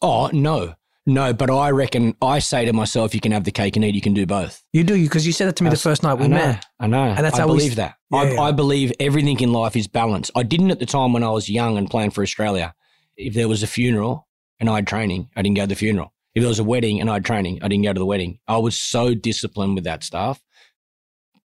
Oh 0.02 0.30
no, 0.34 0.76
no. 1.06 1.34
But 1.34 1.50
I 1.50 1.72
reckon 1.72 2.16
I 2.22 2.40
say 2.40 2.66
to 2.66 2.74
myself, 2.74 3.14
you 3.16 3.22
can 3.22 3.32
have 3.32 3.44
the 3.44 3.52
cake 3.52 3.76
and 3.76 3.86
eat. 3.86 3.96
You 3.96 4.02
can 4.02 4.14
do 4.14 4.26
both. 4.26 4.64
You 4.74 4.84
do, 4.84 5.02
because 5.02 5.26
you 5.26 5.34
said 5.34 5.48
that 5.48 5.56
to 5.58 5.64
me 5.64 5.70
the 5.70 5.76
first 5.78 6.04
night 6.04 6.16
we 6.16 6.26
I 6.26 6.28
know, 6.28 6.36
met. 6.36 6.66
I 6.80 6.88
know. 6.88 7.04
And 7.04 7.26
that's 7.26 7.38
I 7.38 7.42
how 7.42 7.48
we 7.48 7.56
believe 7.58 7.72
s- 7.72 7.78
that. 7.78 7.96
Yeah, 8.12 8.20
I, 8.20 8.32
yeah. 8.32 8.42
I 8.42 8.52
believe 8.52 8.92
everything 9.00 9.40
in 9.40 9.52
life 9.52 9.76
is 9.76 9.88
balance. 9.88 10.30
I 10.36 10.44
didn't 10.44 10.72
at 10.72 10.80
the 10.80 10.86
time 10.86 11.14
when 11.14 11.24
I 11.24 11.30
was 11.30 11.50
young 11.50 11.78
and 11.78 11.90
playing 11.90 12.12
for 12.12 12.22
Australia. 12.24 12.74
If 13.18 13.34
there 13.34 13.48
was 13.48 13.64
a 13.64 13.68
funeral 13.68 14.28
and 14.60 14.70
I 14.70 14.76
had 14.76 14.88
training, 14.88 15.30
I 15.36 15.42
didn't 15.42 15.58
go 15.58 15.64
to 15.64 15.68
the 15.68 15.76
funeral. 15.76 16.14
If 16.36 16.42
there 16.42 16.48
was 16.50 16.60
a 16.60 16.64
wedding 16.64 17.02
and 17.02 17.10
I 17.10 17.14
had 17.14 17.26
training, 17.26 17.60
I 17.64 17.68
didn't 17.68 17.84
go 17.84 17.94
to 17.94 18.00
the 18.00 18.06
wedding. 18.06 18.40
I 18.48 18.58
was 18.58 18.78
so 18.78 19.14
disciplined 19.14 19.76
with 19.76 19.84
that 19.86 20.04
stuff. 20.04 20.42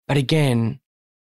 But 0.09 0.17
again, 0.17 0.81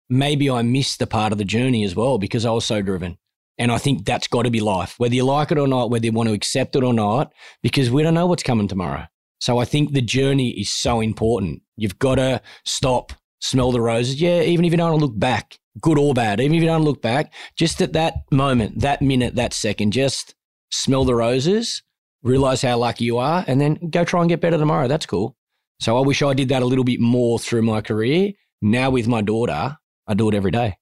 maybe 0.10 0.50
I 0.50 0.62
missed 0.63 1.00
the 1.00 1.08
part 1.08 1.32
of 1.32 1.38
the 1.38 1.46
journey 1.46 1.84
as 1.84 1.96
well 1.96 2.17
because 2.17 2.46
I 2.46 2.52
was 2.52 2.65
so 2.65 2.82
driven. 2.82 3.17
And 3.58 3.72
I 3.72 3.78
think 3.78 4.06
that's 4.06 4.28
got 4.28 4.43
to 4.43 4.52
be 4.52 4.60
life, 4.60 4.96
whether 4.98 5.15
you 5.15 5.24
like 5.24 5.52
it 5.52 5.58
or 5.58 5.67
not, 5.67 5.89
whether 5.89 6.06
you 6.06 6.12
want 6.12 6.30
to 6.30 6.36
accept 6.36 6.76
it 6.76 6.84
or 6.84 6.93
not, 6.93 7.34
because 7.63 7.89
we 7.89 8.04
don't 8.04 8.13
know 8.13 8.28
what's 8.28 8.43
coming 8.43 8.67
tomorrow. 8.67 9.06
So 9.39 9.58
I 9.58 9.65
think 9.65 9.93
the 9.93 10.02
journey 10.02 10.50
is 10.52 10.72
so 10.72 11.02
important. 11.02 11.62
You've 11.76 12.00
got 12.00 12.15
to 12.15 12.41
stop, 12.65 13.13
smell 13.39 13.72
the 13.72 13.82
roses. 13.82 14.22
Yeah, 14.22 14.41
even 14.41 14.65
if 14.65 14.72
you 14.72 14.78
don't 14.78 15.00
look 15.00 15.17
back, 15.17 15.58
good 15.82 15.98
or 15.98 16.13
bad, 16.13 16.39
even 16.39 16.56
if 16.56 16.62
you 16.62 16.67
don't 16.67 16.84
look 16.84 17.02
back, 17.02 17.34
just 17.56 17.82
at 17.82 17.93
that 17.93 18.15
moment, 18.32 18.80
that 18.82 19.02
minute, 19.02 19.36
that 19.36 19.54
second, 19.54 19.91
just 19.91 20.36
smell 20.72 21.06
the 21.06 21.15
roses, 21.15 21.82
realize 22.24 22.62
how 22.62 22.78
lucky 22.78 23.06
you 23.06 23.17
are, 23.17 23.43
and 23.48 23.62
then 23.62 23.78
go 23.89 24.04
try 24.04 24.22
and 24.22 24.30
get 24.30 24.41
better 24.41 24.58
tomorrow. 24.58 24.88
That's 24.88 25.06
cool. 25.06 25.36
So 25.80 25.98
I 25.98 26.02
wish 26.02 26.22
I 26.22 26.34
did 26.34 26.50
that 26.50 26.63
a 26.63 26.65
little 26.65 26.84
bit 26.84 27.00
more 27.00 27.38
through 27.38 27.62
my 27.62 27.82
career. 27.82 28.34
Now 28.62 28.89
with 28.89 29.08
my 29.08 29.22
daughter, 29.22 29.78
I 30.08 30.13
do 30.15 30.30
it 30.30 30.36
every 30.36 30.52
day. 30.52 30.78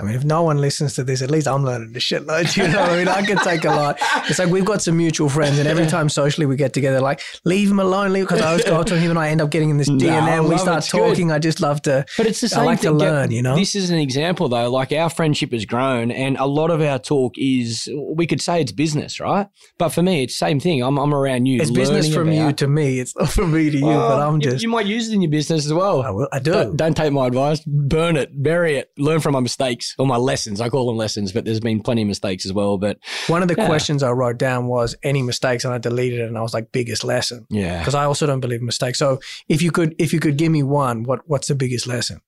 I 0.00 0.02
mean, 0.02 0.14
if 0.14 0.24
no 0.24 0.42
one 0.42 0.58
listens 0.58 0.94
to 0.94 1.04
this, 1.04 1.20
at 1.22 1.30
least 1.30 1.46
I'm 1.46 1.64
learning 1.64 1.92
the 1.92 1.98
shitload. 2.00 2.56
You 2.56 2.68
know, 2.68 2.80
I 2.80 2.96
mean, 2.96 3.08
I 3.08 3.22
can 3.22 3.36
take 3.38 3.64
a 3.64 3.68
lot. 3.80 3.98
It's 4.28 4.38
like 4.38 4.48
we've 4.48 4.64
got 4.64 4.80
some 4.82 4.96
mutual 4.96 5.28
friends, 5.28 5.58
and 5.58 5.68
every 5.68 5.86
time 5.86 6.08
socially 6.08 6.46
we 6.46 6.56
get 6.56 6.72
together, 6.72 7.00
like 7.00 7.20
leave 7.44 7.70
him 7.70 7.78
alone, 7.80 8.12
leave 8.12 8.24
because 8.26 8.40
I 8.40 8.48
always 8.50 8.64
go 8.64 8.80
up 8.80 8.86
to 8.86 8.98
him 8.98 9.10
and 9.10 9.18
I 9.18 9.28
end 9.28 9.40
up 9.40 9.50
getting 9.50 9.70
in 9.70 9.76
this 9.76 9.88
D, 9.88 9.92
and 10.08 10.26
No, 10.26 10.26
then 10.26 10.44
we 10.48 10.58
start 10.58 10.78
it's 10.78 10.90
good. 10.92 10.98
talking. 11.10 11.30
I 11.30 11.38
just 11.38 11.60
love 11.60 11.82
to. 11.82 12.04
But 12.16 12.26
it's 12.26 12.40
the 12.40 12.48
same 12.48 12.60
I 12.60 12.64
like 12.64 12.80
to 12.80 12.88
thing. 12.88 12.98
Gav. 12.98 13.08
learn, 13.08 13.30
you 13.30 13.42
know? 13.42 13.56
This 13.56 13.74
is 13.74 13.90
an 13.90 13.98
example 13.98 14.48
though. 14.48 14.70
Like 14.70 14.92
our 14.92 15.10
friendship 15.10 15.52
has 15.52 15.64
grown, 15.66 16.10
and 16.10 16.36
a 16.38 16.46
lot 16.46 16.70
of 16.70 16.80
our 16.80 16.98
talk 16.98 17.34
is 17.36 17.88
we 18.14 18.26
could 18.26 18.40
say 18.40 18.60
it's 18.60 18.72
business, 18.72 19.20
right? 19.20 19.46
But 19.78 19.90
for 19.90 20.02
me, 20.02 20.22
it's 20.24 20.38
the 20.38 20.46
same 20.46 20.60
thing. 20.60 20.82
I'm 20.82 20.98
I'm 20.98 21.14
around 21.14 21.46
you. 21.46 21.60
It's 21.60 21.70
business 21.70 22.12
from 22.12 22.32
you 22.32 22.52
to 22.54 22.66
me. 22.66 23.00
It's 23.00 23.14
not 23.16 23.28
from 23.30 23.52
me 23.52 23.70
to 23.70 23.76
you, 23.76 23.84
but 23.84 24.20
I'm 24.20 24.34
you- 24.36 24.40
just. 24.50 24.62
You, 24.62 24.68
might 24.70 24.86
use 24.86 25.08
it 25.10 25.14
in 25.14 25.22
your 25.22 25.30
business 25.30 25.66
as 25.66 25.72
well. 25.72 26.02
I, 26.02 26.10
will, 26.10 26.28
I 26.32 26.38
do. 26.38 26.52
Don't, 26.52 26.76
don't 26.76 26.96
take 26.96 27.12
my 27.12 27.26
advice. 27.26 27.60
Burn 27.66 28.16
it, 28.16 28.30
bury 28.42 28.76
it, 28.76 28.90
learn 28.98 29.20
from 29.20 29.32
my 29.32 29.40
mistakes 29.40 29.89
or 29.98 30.06
my 30.06 30.16
lessons. 30.16 30.60
I 30.60 30.68
call 30.68 30.86
them 30.86 30.96
lessons, 30.96 31.32
but 31.32 31.44
there's 31.44 31.60
been 31.60 31.82
plenty 31.82 32.02
of 32.02 32.08
mistakes 32.08 32.44
as 32.46 32.52
well. 32.52 32.78
But 32.78 32.98
One 33.28 33.42
of 33.42 33.48
the 33.48 33.54
Yeah. 33.56 33.66
questions 33.66 34.02
I 34.02 34.10
wrote 34.10 34.38
down 34.38 34.66
was 34.66 34.94
any 35.02 35.22
mistakes, 35.22 35.64
and 35.64 35.72
I 35.74 35.78
deleted 35.78 36.20
it, 36.20 36.28
and 36.28 36.36
I 36.38 36.42
was 36.42 36.54
like, 36.54 36.72
biggest 36.72 37.04
lesson. 37.04 37.46
yeah, 37.50 37.78
Because 37.78 37.94
I 37.94 38.04
also 38.04 38.26
don't 38.26 38.40
believe 38.40 38.60
in 38.60 38.66
mistakes. 38.66 38.98
So 38.98 39.20
if 39.48 39.62
you 39.62 39.70
could, 39.70 39.94
if 39.98 40.12
you 40.12 40.20
could 40.20 40.36
give 40.36 40.52
me 40.52 40.62
one, 40.62 41.02
what 41.04 41.20
what's 41.26 41.48
the 41.48 41.54
biggest 41.54 41.86
lesson? 41.86 42.20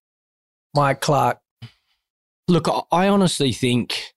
Mike 0.74 1.00
Clarke. 1.00 1.38
look, 2.48 2.68
I- 2.90 3.08
honestly 3.08 3.52
think, 3.52 4.14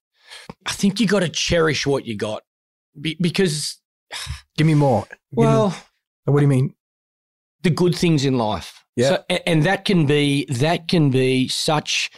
I 0.65 0.71
think 0.71 0.99
you 0.99 1.07
got 1.07 1.19
to 1.19 1.29
cherish 1.29 1.85
what 1.85 2.05
you 2.05 2.17
got 2.17 2.43
Be- 2.99 3.17
because, 3.21 3.79
Give 4.57 4.65
me 4.67 4.73
more. 4.73 5.03
Give 5.09 5.11
me- 5.31 5.45
well, 5.45 5.75
what 6.25 6.39
do 6.39 6.41
you 6.43 6.47
mean? 6.47 6.73
the 7.63 7.69
good 7.71 7.95
things 7.95 8.23
in 8.25 8.37
life. 8.37 8.83
Yeah. 8.95 9.09
So, 9.09 9.23
and 9.47 9.63
that 9.63 9.85
can 9.85 10.05
be 10.05 10.45
that 10.45 10.87
can 10.87 11.09
be 11.09 11.47
such 11.47 12.09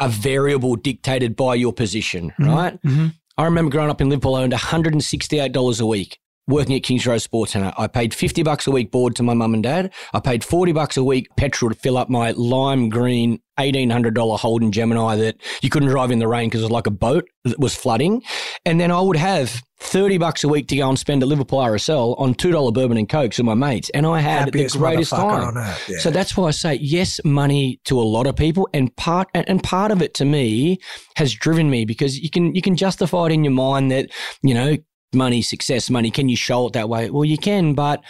a 0.00 0.08
variable 0.08 0.76
dictated 0.76 1.36
by 1.36 1.54
your 1.54 1.72
position, 1.72 2.32
Mhm. 2.40 2.48
right? 2.54 2.82
Mm-hmm. 2.82 3.06
I 3.38 3.44
remember 3.44 3.70
growing 3.70 3.90
up 3.90 4.00
in 4.00 4.08
Liverpool, 4.08 4.34
I 4.36 4.44
earned 4.44 4.52
$168 4.52 5.80
a 5.80 5.86
week 5.86 6.18
working 6.46 6.74
at 6.76 6.82
Kings 6.82 7.06
Road 7.06 7.18
Sports 7.18 7.52
Centre. 7.52 7.72
I 7.78 7.86
paid 7.86 8.14
50 8.14 8.42
bucks 8.42 8.66
a 8.66 8.70
week 8.70 8.90
board 8.90 9.16
to 9.16 9.22
my 9.22 9.34
mum 9.34 9.54
and 9.54 9.62
dad. 9.62 9.92
I 10.12 10.20
paid 10.20 10.44
40 10.44 10.72
bucks 10.72 10.96
a 10.96 11.04
week 11.04 11.28
petrol 11.36 11.70
to 11.70 11.76
fill 11.76 11.96
up 11.96 12.08
my 12.08 12.32
lime 12.32 12.88
green 12.88 13.40
$1,800 13.58 14.38
Holden 14.38 14.72
Gemini 14.72 15.16
that 15.16 15.36
you 15.62 15.70
couldn't 15.70 15.88
drive 15.88 16.10
in 16.10 16.18
the 16.18 16.28
rain 16.28 16.48
because 16.48 16.60
it 16.60 16.64
was 16.64 16.70
like 16.70 16.86
a 16.86 16.90
boat 16.90 17.28
that 17.44 17.58
was 17.58 17.74
flooding. 17.74 18.22
And 18.64 18.80
then 18.80 18.90
I 18.90 19.00
would 19.00 19.16
have 19.16 19.62
30 19.78 20.18
bucks 20.18 20.42
a 20.44 20.48
week 20.48 20.66
to 20.68 20.76
go 20.76 20.88
and 20.88 20.98
spend 20.98 21.22
at 21.22 21.28
Liverpool 21.28 21.60
RSL 21.60 22.18
on 22.18 22.34
$2 22.34 22.74
bourbon 22.74 22.96
and 22.96 23.08
cokes 23.08 23.38
with 23.38 23.46
my 23.46 23.54
mates. 23.54 23.90
And 23.90 24.06
I 24.06 24.20
had 24.20 24.46
Happiest 24.46 24.74
the 24.74 24.78
greatest 24.78 25.10
time. 25.10 25.54
Yeah. 25.88 25.98
So 25.98 26.10
that's 26.10 26.36
why 26.36 26.48
I 26.48 26.50
say 26.50 26.74
yes, 26.74 27.20
money 27.24 27.80
to 27.84 28.00
a 28.00 28.02
lot 28.02 28.26
of 28.26 28.34
people, 28.34 28.68
and 28.72 28.94
part 28.96 29.28
and, 29.34 29.48
and 29.48 29.62
part 29.62 29.92
of 29.92 30.02
it 30.02 30.14
to 30.14 30.24
me 30.24 30.78
has 31.16 31.32
driven 31.32 31.70
me 31.70 31.84
because 31.84 32.18
you 32.18 32.30
can 32.30 32.54
you 32.54 32.62
can 32.62 32.76
justify 32.76 33.26
it 33.26 33.32
in 33.32 33.44
your 33.44 33.52
mind 33.52 33.90
that 33.90 34.10
you 34.42 34.54
know 34.54 34.76
money, 35.14 35.42
success, 35.42 35.90
money. 35.90 36.10
Can 36.10 36.28
you 36.28 36.36
show 36.36 36.66
it 36.66 36.72
that 36.74 36.88
way? 36.88 37.10
Well, 37.10 37.24
you 37.24 37.38
can, 37.38 37.74
but 37.74 38.02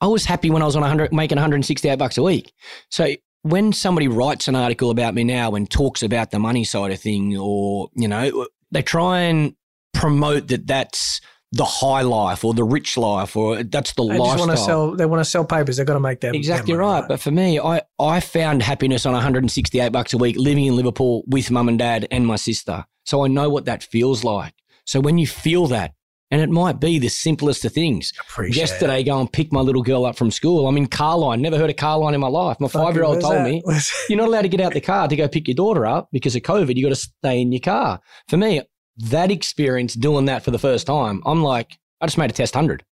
I 0.00 0.06
was 0.06 0.24
happy 0.24 0.50
when 0.50 0.62
I 0.62 0.66
was 0.66 0.76
on 0.76 0.82
100, 0.82 1.12
making 1.12 1.36
168 1.36 1.96
bucks 1.98 2.18
a 2.18 2.22
week. 2.22 2.52
So 2.90 3.08
when 3.42 3.72
somebody 3.72 4.08
writes 4.08 4.48
an 4.48 4.56
article 4.56 4.90
about 4.90 5.14
me 5.14 5.24
now 5.24 5.54
and 5.54 5.70
talks 5.70 6.02
about 6.02 6.30
the 6.30 6.38
money 6.38 6.64
side 6.64 6.90
of 6.92 7.00
thing, 7.00 7.36
or 7.36 7.88
you 7.94 8.08
know, 8.08 8.46
they 8.70 8.82
try 8.82 9.20
and 9.20 9.54
promote 9.94 10.48
that 10.48 10.66
that's 10.66 11.20
the 11.52 11.64
high 11.64 12.02
life 12.02 12.44
or 12.44 12.52
the 12.52 12.64
rich 12.64 12.96
life 12.98 13.36
or 13.36 13.62
that's 13.62 13.94
the 13.94 14.02
they 14.02 14.18
lifestyle. 14.18 14.36
just 14.36 14.48
want 14.48 14.50
to 14.58 14.64
sell. 14.64 14.96
They 14.96 15.06
want 15.06 15.20
to 15.20 15.24
sell 15.24 15.44
papers. 15.44 15.76
They've 15.76 15.86
got 15.86 15.94
to 15.94 16.00
make 16.00 16.20
that 16.20 16.34
Exactly 16.34 16.74
right. 16.74 16.96
money, 16.96 17.06
But 17.08 17.20
for 17.20 17.30
me, 17.30 17.58
I, 17.60 17.82
I 17.98 18.20
found 18.20 18.62
happiness 18.62 19.06
on 19.06 19.12
168 19.14 19.90
bucks 19.92 20.12
a 20.12 20.18
week 20.18 20.36
living 20.36 20.66
in 20.66 20.76
Liverpool 20.76 21.22
with 21.28 21.50
mum 21.50 21.68
and 21.68 21.78
dad 21.78 22.08
and 22.10 22.26
my 22.26 22.36
sister. 22.36 22.84
So 23.04 23.24
I 23.24 23.28
know 23.28 23.48
what 23.48 23.64
that 23.66 23.84
feels 23.84 24.24
like. 24.24 24.52
So 24.84 25.00
when 25.00 25.18
you 25.18 25.26
feel 25.26 25.68
that, 25.68 25.94
and 26.30 26.40
it 26.40 26.50
might 26.50 26.80
be 26.80 26.98
the 26.98 27.08
simplest 27.08 27.64
of 27.64 27.72
things. 27.72 28.12
Appreciate 28.20 28.60
Yesterday, 28.60 29.02
go 29.02 29.20
and 29.20 29.32
pick 29.32 29.52
my 29.52 29.60
little 29.60 29.82
girl 29.82 30.04
up 30.04 30.16
from 30.16 30.30
school. 30.30 30.66
I'm 30.66 30.76
in 30.76 30.86
Carline. 30.86 31.40
Never 31.40 31.56
heard 31.56 31.70
of 31.70 31.76
Carline 31.76 32.14
in 32.14 32.20
my 32.20 32.28
life. 32.28 32.58
My 32.58 32.68
five 32.68 32.94
year 32.94 33.04
old 33.04 33.20
told 33.20 33.36
that? 33.36 33.44
me 33.44 33.62
you're 34.08 34.18
not 34.18 34.28
allowed 34.28 34.42
to 34.42 34.48
get 34.48 34.60
out 34.60 34.72
the 34.72 34.80
car 34.80 35.08
to 35.08 35.16
go 35.16 35.28
pick 35.28 35.46
your 35.46 35.54
daughter 35.54 35.86
up 35.86 36.08
because 36.12 36.34
of 36.34 36.42
COVID. 36.42 36.76
You 36.76 36.84
got 36.84 36.88
to 36.90 36.96
stay 36.96 37.40
in 37.40 37.52
your 37.52 37.60
car. 37.60 38.00
For 38.28 38.36
me, 38.36 38.62
that 38.96 39.30
experience 39.30 39.94
doing 39.94 40.24
that 40.24 40.42
for 40.42 40.50
the 40.50 40.58
first 40.58 40.86
time, 40.86 41.22
I'm 41.26 41.42
like, 41.42 41.78
I 42.00 42.06
just 42.06 42.18
made 42.18 42.30
a 42.30 42.34
test 42.34 42.54
100. 42.54 42.84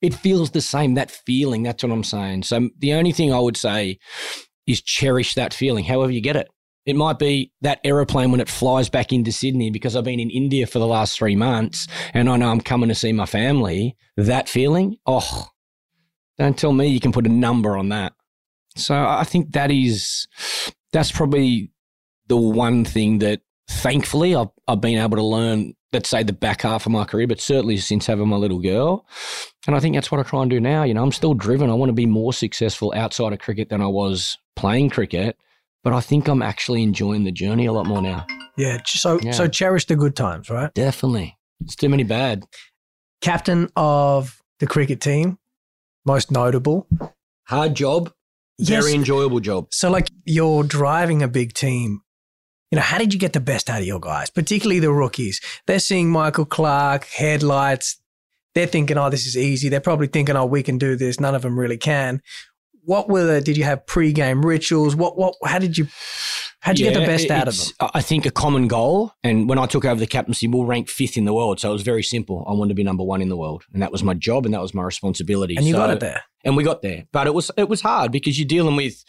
It 0.00 0.14
feels 0.14 0.52
the 0.52 0.60
same, 0.60 0.94
that 0.94 1.10
feeling. 1.10 1.64
That's 1.64 1.82
what 1.82 1.92
I'm 1.92 2.04
saying. 2.04 2.44
So 2.44 2.70
the 2.78 2.94
only 2.94 3.12
thing 3.12 3.32
I 3.32 3.40
would 3.40 3.56
say 3.56 3.98
is 4.66 4.80
cherish 4.80 5.34
that 5.34 5.52
feeling, 5.52 5.84
however 5.84 6.12
you 6.12 6.20
get 6.20 6.36
it. 6.36 6.48
It 6.88 6.96
might 6.96 7.18
be 7.18 7.52
that 7.60 7.80
aeroplane 7.84 8.30
when 8.30 8.40
it 8.40 8.48
flies 8.48 8.88
back 8.88 9.12
into 9.12 9.30
Sydney 9.30 9.70
because 9.70 9.94
I've 9.94 10.04
been 10.04 10.18
in 10.18 10.30
India 10.30 10.66
for 10.66 10.78
the 10.78 10.86
last 10.86 11.18
three 11.18 11.36
months 11.36 11.86
and 12.14 12.30
I 12.30 12.36
know 12.38 12.48
I'm 12.48 12.62
coming 12.62 12.88
to 12.88 12.94
see 12.94 13.12
my 13.12 13.26
family. 13.26 13.94
That 14.16 14.48
feeling, 14.48 14.96
oh, 15.04 15.48
don't 16.38 16.56
tell 16.56 16.72
me 16.72 16.86
you 16.86 16.98
can 16.98 17.12
put 17.12 17.26
a 17.26 17.28
number 17.28 17.76
on 17.76 17.90
that. 17.90 18.14
So 18.74 18.94
I 18.94 19.24
think 19.24 19.52
that 19.52 19.70
is, 19.70 20.28
that's 20.90 21.12
probably 21.12 21.70
the 22.26 22.38
one 22.38 22.86
thing 22.86 23.18
that 23.18 23.42
thankfully, 23.68 24.34
I've, 24.34 24.48
I've 24.66 24.80
been 24.80 24.96
able 24.96 25.18
to 25.18 25.22
learn, 25.22 25.74
let's 25.92 26.08
say, 26.08 26.22
the 26.22 26.32
back 26.32 26.62
half 26.62 26.86
of 26.86 26.92
my 26.92 27.04
career, 27.04 27.26
but 27.26 27.38
certainly 27.38 27.76
since 27.76 28.06
having 28.06 28.28
my 28.28 28.36
little 28.36 28.60
girl. 28.60 29.06
And 29.66 29.76
I 29.76 29.80
think 29.80 29.94
that's 29.94 30.10
what 30.10 30.20
I 30.20 30.22
try 30.22 30.40
and 30.40 30.50
do 30.50 30.58
now. 30.58 30.84
You 30.84 30.94
know, 30.94 31.02
I'm 31.02 31.12
still 31.12 31.34
driven. 31.34 31.68
I 31.68 31.74
want 31.74 31.90
to 31.90 31.94
be 31.94 32.06
more 32.06 32.32
successful 32.32 32.94
outside 32.96 33.34
of 33.34 33.40
cricket 33.40 33.68
than 33.68 33.82
I 33.82 33.88
was 33.88 34.38
playing 34.56 34.88
cricket. 34.88 35.36
But 35.84 35.92
I 35.92 36.00
think 36.00 36.28
I'm 36.28 36.42
actually 36.42 36.82
enjoying 36.82 37.24
the 37.24 37.32
journey 37.32 37.66
a 37.66 37.72
lot 37.72 37.86
more 37.86 38.02
now. 38.02 38.26
Yeah. 38.56 38.78
So 38.84 39.20
Yeah. 39.22 39.32
so 39.32 39.46
cherish 39.46 39.86
the 39.86 39.96
good 39.96 40.16
times, 40.16 40.50
right? 40.50 40.72
Definitely. 40.74 41.38
It's 41.60 41.76
too 41.76 41.88
many 41.88 42.02
bad. 42.02 42.44
Captain 43.20 43.68
of 43.76 44.42
the 44.60 44.66
cricket 44.66 45.00
team, 45.00 45.38
most 46.04 46.30
notable. 46.30 46.86
Hard 47.48 47.74
job, 47.74 48.12
very 48.60 48.92
enjoyable 48.92 49.40
job. 49.40 49.68
So 49.72 49.90
like 49.90 50.10
you're 50.24 50.62
driving 50.64 51.22
a 51.22 51.28
big 51.28 51.54
team. 51.54 52.02
You 52.70 52.76
know, 52.76 52.82
how 52.82 52.98
did 52.98 53.14
you 53.14 53.18
get 53.18 53.32
the 53.32 53.40
best 53.40 53.70
out 53.70 53.80
of 53.80 53.86
your 53.86 53.98
guys, 54.00 54.28
particularly 54.28 54.78
the 54.78 54.92
rookies? 54.92 55.40
They're 55.66 55.78
seeing 55.78 56.10
Michael 56.10 56.44
Clarke, 56.44 57.06
headlights. 57.06 57.98
They're 58.54 58.66
thinking, 58.66 58.98
oh, 58.98 59.08
this 59.08 59.26
is 59.26 59.38
easy. 59.38 59.68
They're 59.70 59.80
probably 59.80 60.08
thinking, 60.08 60.36
oh, 60.36 60.44
we 60.44 60.62
can 60.62 60.76
do 60.76 60.94
this. 60.94 61.18
None 61.18 61.34
of 61.34 61.42
them 61.42 61.58
really 61.58 61.78
can. 61.78 62.20
What 62.88 63.10
were 63.10 63.24
the, 63.24 63.40
did 63.42 63.58
you 63.58 63.64
have 63.64 63.84
pre-game 63.84 64.42
rituals? 64.42 64.96
What, 64.96 65.18
what, 65.18 65.34
how 65.44 65.58
did 65.58 65.76
you, 65.76 65.88
how 66.60 66.72
did 66.72 66.80
you 66.80 66.90
get 66.90 66.98
the 66.98 67.04
best 67.04 67.30
out 67.30 67.46
of 67.46 67.54
them? 67.54 67.90
I 67.92 68.00
think 68.00 68.24
a 68.24 68.30
common 68.30 68.66
goal. 68.66 69.12
And 69.22 69.46
when 69.46 69.58
I 69.58 69.66
took 69.66 69.84
over 69.84 70.00
the 70.00 70.06
captaincy, 70.06 70.48
we'll 70.48 70.64
rank 70.64 70.88
fifth 70.88 71.18
in 71.18 71.26
the 71.26 71.34
world. 71.34 71.60
So 71.60 71.68
it 71.68 71.72
was 71.74 71.82
very 71.82 72.02
simple. 72.02 72.46
I 72.48 72.54
wanted 72.54 72.70
to 72.70 72.74
be 72.74 72.82
number 72.82 73.04
one 73.04 73.20
in 73.20 73.28
the 73.28 73.36
world. 73.36 73.64
And 73.74 73.82
that 73.82 73.92
was 73.92 74.02
my 74.02 74.14
job 74.14 74.46
and 74.46 74.54
that 74.54 74.62
was 74.62 74.72
my 74.72 74.82
responsibility. 74.82 75.54
And 75.54 75.66
you 75.66 75.72
So- 75.74 75.80
got 75.80 75.90
it 75.90 76.00
there. 76.00 76.22
And 76.46 76.56
we 76.56 76.64
got 76.64 76.80
there. 76.80 77.04
But 77.12 77.26
it 77.26 77.34
was 77.34 77.50
it 77.58 77.68
was 77.68 77.82
hard 77.82 78.10
because 78.10 78.38
you're 78.38 78.48
dealing 78.48 78.74
with 78.74 79.04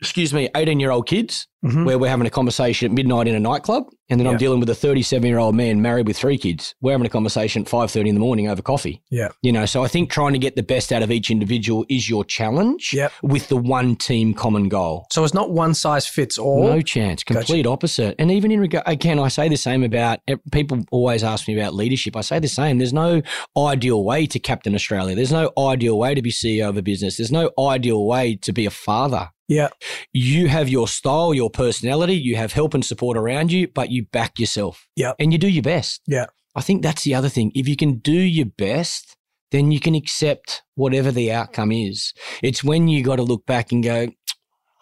excuse 0.00 0.32
me, 0.32 0.48
18 0.54 0.78
year 0.78 0.92
old 0.92 1.08
kids 1.08 1.48
Mhm. 1.64 1.84
where 1.84 1.98
we're 1.98 2.08
having 2.08 2.26
a 2.26 2.30
conversation 2.30 2.86
at 2.86 2.92
midnight 2.94 3.26
in 3.26 3.34
a 3.34 3.40
nightclub. 3.40 3.84
And 4.10 4.18
then 4.20 4.26
Yeah. 4.26 4.32
I'm 4.32 4.38
dealing 4.38 4.60
with 4.60 4.70
a 4.70 4.74
37 4.76 5.26
year 5.28 5.38
old 5.38 5.54
man 5.56 5.82
married 5.82 6.06
with 6.06 6.16
three 6.16 6.38
kids. 6.38 6.74
We're 6.80 6.92
having 6.92 7.06
a 7.06 7.10
conversation 7.10 7.62
at 7.62 7.68
5.30 7.68 8.08
in 8.08 8.14
the 8.14 8.20
morning 8.20 8.48
over 8.48 8.62
coffee. 8.62 9.02
Yeah. 9.10 9.28
You 9.42 9.50
know, 9.52 9.66
so 9.66 9.82
I 9.82 9.88
think 9.88 10.08
trying 10.08 10.32
to 10.34 10.38
get 10.38 10.54
the 10.56 10.62
best 10.62 10.92
out 10.92 11.02
of 11.02 11.10
each 11.10 11.30
individual 11.32 11.84
is 11.88 12.08
your 12.08 12.24
challenge 12.24 12.92
Yep. 12.94 13.12
with 13.22 13.48
the 13.48 13.56
one 13.56 13.96
team 13.96 14.34
common 14.34 14.68
goal. 14.68 15.06
So 15.10 15.24
it's 15.24 15.34
not 15.34 15.50
one 15.50 15.74
size 15.74 16.06
fits 16.06 16.38
all. 16.38 16.62
No 16.68 16.80
chance. 16.80 17.22
Complete 17.24 17.66
opposite. 17.66 18.14
And 18.20 18.30
even 18.30 18.50
in 18.52 18.60
regard, 18.60 18.84
again, 18.86 19.18
I 19.18 19.26
say 19.28 19.48
the 19.48 19.56
same 19.56 19.82
about 19.82 20.20
eh, 20.28 20.36
people 20.52 20.84
always 20.92 21.24
ask 21.24 21.48
me 21.48 21.58
about 21.58 21.74
leadership. 21.74 22.16
I 22.16 22.20
say 22.22 22.38
the 22.38 22.48
same. 22.48 22.78
There's 22.78 22.92
no 22.94 23.20
ideal 23.58 24.04
way 24.04 24.26
to 24.28 24.38
captain 24.38 24.74
Australia. 24.76 25.14
There's 25.16 25.32
no 25.32 25.50
ideal 25.58 25.98
way 25.98 26.14
to 26.14 26.22
be 26.22 26.30
CEO 26.30 26.68
of 26.68 26.76
a 26.76 26.82
business. 26.82 27.16
There's 27.16 27.32
no 27.32 27.50
ideal 27.58 28.06
way 28.06 28.36
to 28.42 28.52
be 28.52 28.64
a 28.64 28.70
father. 28.70 29.30
Yeah. 29.50 29.68
You 30.12 30.48
have 30.48 30.68
your 30.68 30.86
style, 30.86 31.32
your 31.32 31.47
personality, 31.50 32.14
you 32.14 32.36
have 32.36 32.52
help 32.52 32.74
and 32.74 32.84
support 32.84 33.16
around 33.16 33.52
you, 33.52 33.68
but 33.68 33.90
you 33.90 34.04
back 34.04 34.38
yourself. 34.38 34.86
Yeah. 34.96 35.12
And 35.18 35.32
you 35.32 35.38
do 35.38 35.48
your 35.48 35.62
best. 35.62 36.02
Yeah. 36.06 36.26
I 36.54 36.60
think 36.60 36.82
that's 36.82 37.04
the 37.04 37.14
other 37.14 37.28
thing. 37.28 37.52
If 37.54 37.68
you 37.68 37.76
can 37.76 37.98
do 37.98 38.12
your 38.12 38.46
best, 38.46 39.16
then 39.50 39.70
you 39.70 39.80
can 39.80 39.94
accept 39.94 40.62
whatever 40.74 41.10
the 41.10 41.32
outcome 41.32 41.72
is. 41.72 42.12
It's 42.42 42.64
when 42.64 42.88
you 42.88 43.02
got 43.02 43.16
to 43.16 43.22
look 43.22 43.46
back 43.46 43.72
and 43.72 43.82
go, 43.82 44.08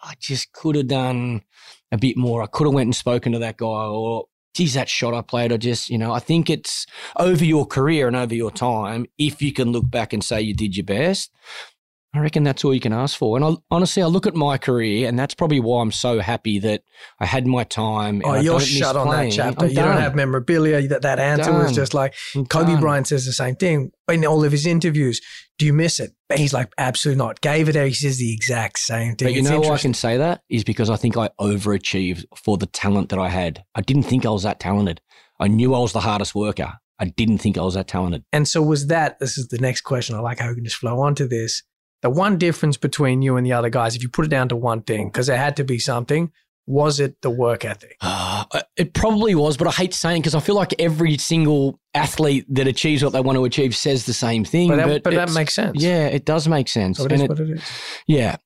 I 0.03 0.13
just 0.19 0.51
could 0.51 0.75
have 0.75 0.87
done 0.87 1.41
a 1.91 1.97
bit 1.97 2.17
more. 2.17 2.41
I 2.41 2.47
could 2.47 2.67
have 2.67 2.73
went 2.73 2.87
and 2.87 2.95
spoken 2.95 3.31
to 3.33 3.39
that 3.39 3.57
guy 3.57 3.65
or 3.65 4.25
geez, 4.57 4.73
that 4.73 4.89
shot 4.89 5.13
I 5.13 5.21
played, 5.21 5.53
I 5.53 5.57
just, 5.57 5.87
you 5.87 5.99
know, 5.99 6.11
I 6.11 6.19
think 6.19 6.49
it's 6.49 6.87
over 7.15 7.45
your 7.45 7.67
career 7.67 8.07
and 8.07 8.15
over 8.15 8.33
your 8.33 8.49
time, 8.49 9.05
if 9.19 9.39
you 9.39 9.53
can 9.53 9.71
look 9.71 9.87
back 9.87 10.13
and 10.13 10.23
say 10.23 10.41
you 10.41 10.55
did 10.55 10.75
your 10.75 10.83
best, 10.83 11.31
I 12.13 12.19
reckon 12.19 12.43
that's 12.43 12.63
all 12.63 12.73
you 12.73 12.79
can 12.79 12.93
ask 12.93 13.17
for. 13.17 13.37
And 13.37 13.45
I, 13.45 13.55
honestly, 13.69 14.01
I 14.01 14.07
look 14.07 14.25
at 14.25 14.33
my 14.33 14.57
career, 14.57 15.07
and 15.07 15.19
that's 15.19 15.35
probably 15.35 15.59
why 15.59 15.81
I'm 15.81 15.91
so 15.91 16.19
happy 16.19 16.57
that 16.59 16.81
I 17.19 17.25
had 17.25 17.45
my 17.45 17.63
time. 17.63 18.21
Oh, 18.23 18.35
you're 18.35 18.59
shut 18.59 18.95
on 18.95 19.09
that 19.09 19.31
chapter. 19.31 19.65
I'm 19.65 19.69
you 19.69 19.75
don't 19.75 19.97
have 19.97 20.15
memorabilia. 20.15 20.87
That, 20.87 21.01
that 21.03 21.19
answer 21.19 21.51
was 21.51 21.73
just 21.73 21.93
like, 21.93 22.15
I'm 22.33 22.45
Kobe 22.45 22.73
done. 22.73 22.81
Bryant 22.81 23.07
says 23.07 23.25
the 23.25 23.33
same 23.33 23.55
thing 23.55 23.91
in 24.09 24.25
all 24.25 24.43
of 24.43 24.51
his 24.51 24.65
interviews. 24.65 25.21
Do 25.59 25.65
you 25.65 25.73
miss 25.73 25.99
it? 25.99 26.11
And 26.29 26.39
he's 26.39 26.53
like, 26.53 26.71
absolutely 26.77 27.19
not. 27.19 27.41
Gave 27.41 27.67
it. 27.67 27.75
He 27.75 27.93
says 27.93 28.17
the 28.17 28.33
exact 28.33 28.79
same 28.79 29.15
thing. 29.15 29.27
But 29.27 29.33
you 29.33 29.41
It's 29.41 29.49
know 29.49 29.59
why 29.59 29.75
I 29.75 29.77
can 29.77 29.93
say 29.93 30.17
that 30.17 30.41
is 30.49 30.63
because 30.63 30.89
I 30.89 30.95
think 30.95 31.17
I 31.17 31.29
overachieved 31.39 32.25
for 32.35 32.57
the 32.57 32.67
talent 32.67 33.09
that 33.09 33.19
I 33.19 33.29
had. 33.29 33.63
I 33.75 33.81
didn't 33.81 34.03
think 34.03 34.25
I 34.25 34.29
was 34.29 34.43
that 34.43 34.59
talented. 34.59 35.01
I 35.39 35.47
knew 35.49 35.73
I 35.75 35.79
was 35.79 35.93
the 35.93 35.99
hardest 35.99 36.33
worker. 36.33 36.73
I 36.99 37.05
didn't 37.05 37.39
think 37.39 37.57
I 37.57 37.61
was 37.61 37.75
that 37.75 37.87
talented. 37.87 38.23
And 38.33 38.47
so 38.47 38.61
was 38.61 38.87
that, 38.87 39.19
this 39.19 39.37
is 39.37 39.49
the 39.49 39.59
next 39.59 39.81
question. 39.81 40.15
I 40.15 40.19
like 40.19 40.39
how 40.39 40.49
we 40.49 40.55
can 40.55 40.63
just 40.63 40.77
flow 40.77 40.99
onto 40.99 41.27
this. 41.27 41.61
The 42.01 42.09
one 42.09 42.37
difference 42.37 42.77
between 42.77 43.21
you 43.21 43.37
and 43.37 43.45
the 43.45 43.53
other 43.53 43.69
guys, 43.69 43.95
if 43.95 44.03
you 44.03 44.09
put 44.09 44.25
it 44.25 44.29
down 44.29 44.49
to 44.49 44.55
one 44.55 44.81
thing, 44.83 45.07
because 45.07 45.27
there 45.27 45.37
had 45.37 45.55
to 45.57 45.63
be 45.63 45.79
something, 45.79 46.31
was 46.67 46.99
it 46.99 47.21
the 47.21 47.29
work 47.29 47.65
ethic? 47.65 47.97
Uh, 48.49 48.61
it 48.77 48.93
probably 48.93 49.35
was, 49.35 49.57
but 49.57 49.67
I 49.67 49.71
hate 49.71 49.93
saying 49.93 50.21
because 50.21 50.33
I 50.35 50.39
feel 50.39 50.55
like 50.55 50.73
every 50.79 51.17
single 51.17 51.81
athlete 51.93 52.45
that 52.55 52.65
achieves 52.65 53.03
what 53.03 53.11
they 53.11 53.19
want 53.19 53.35
to 53.37 53.43
achieve 53.43 53.75
says 53.75 54.05
the 54.05 54.13
same 54.13 54.45
thing. 54.45 54.69
But 54.69 54.77
But, 54.77 54.87
that, 54.87 55.03
but 55.03 55.13
that 55.15 55.31
makes 55.33 55.53
sense. 55.53 55.81
yeah, 55.83 56.05
it 56.07 56.23
does 56.23 56.47
make 56.47 56.69
sense. 56.69 56.97
So 56.97 57.05
it 57.05 57.11
And 57.11 57.21
is 57.21 57.23
it- 57.23 57.29
what 57.29 57.39
it 57.41 57.49
is. 57.49 57.63
yeah. 58.07 58.37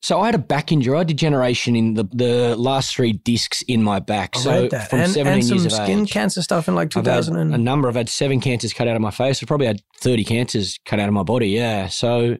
So 0.00 0.20
I 0.20 0.26
had 0.26 0.34
a 0.36 0.38
back 0.38 0.70
injury. 0.70 0.94
I 0.94 0.98
had 0.98 1.08
degeneration 1.08 1.74
in 1.74 1.94
the, 1.94 2.04
the 2.12 2.56
last 2.56 2.94
three 2.94 3.12
discs 3.12 3.62
in 3.62 3.82
my 3.82 3.98
back. 3.98 4.36
I 4.36 4.40
so 4.40 4.68
from 4.68 5.00
And, 5.00 5.10
17 5.10 5.26
and 5.26 5.44
some 5.44 5.58
years 5.58 5.74
skin 5.74 6.00
age. 6.00 6.10
cancer 6.12 6.40
stuff 6.40 6.68
in 6.68 6.76
like 6.76 6.96
I've 6.96 7.04
had 7.04 7.24
2000 7.24 7.52
a 7.54 7.58
number. 7.58 7.88
I've 7.88 7.96
had 7.96 8.08
seven 8.08 8.40
cancers 8.40 8.72
cut 8.72 8.86
out 8.86 8.94
of 8.94 9.02
my 9.02 9.10
face. 9.10 9.42
I've 9.42 9.48
probably 9.48 9.66
had 9.66 9.80
30 10.00 10.24
cancers 10.24 10.78
cut 10.84 11.00
out 11.00 11.08
of 11.08 11.14
my 11.14 11.24
body. 11.24 11.48
Yeah. 11.48 11.88
So, 11.88 12.36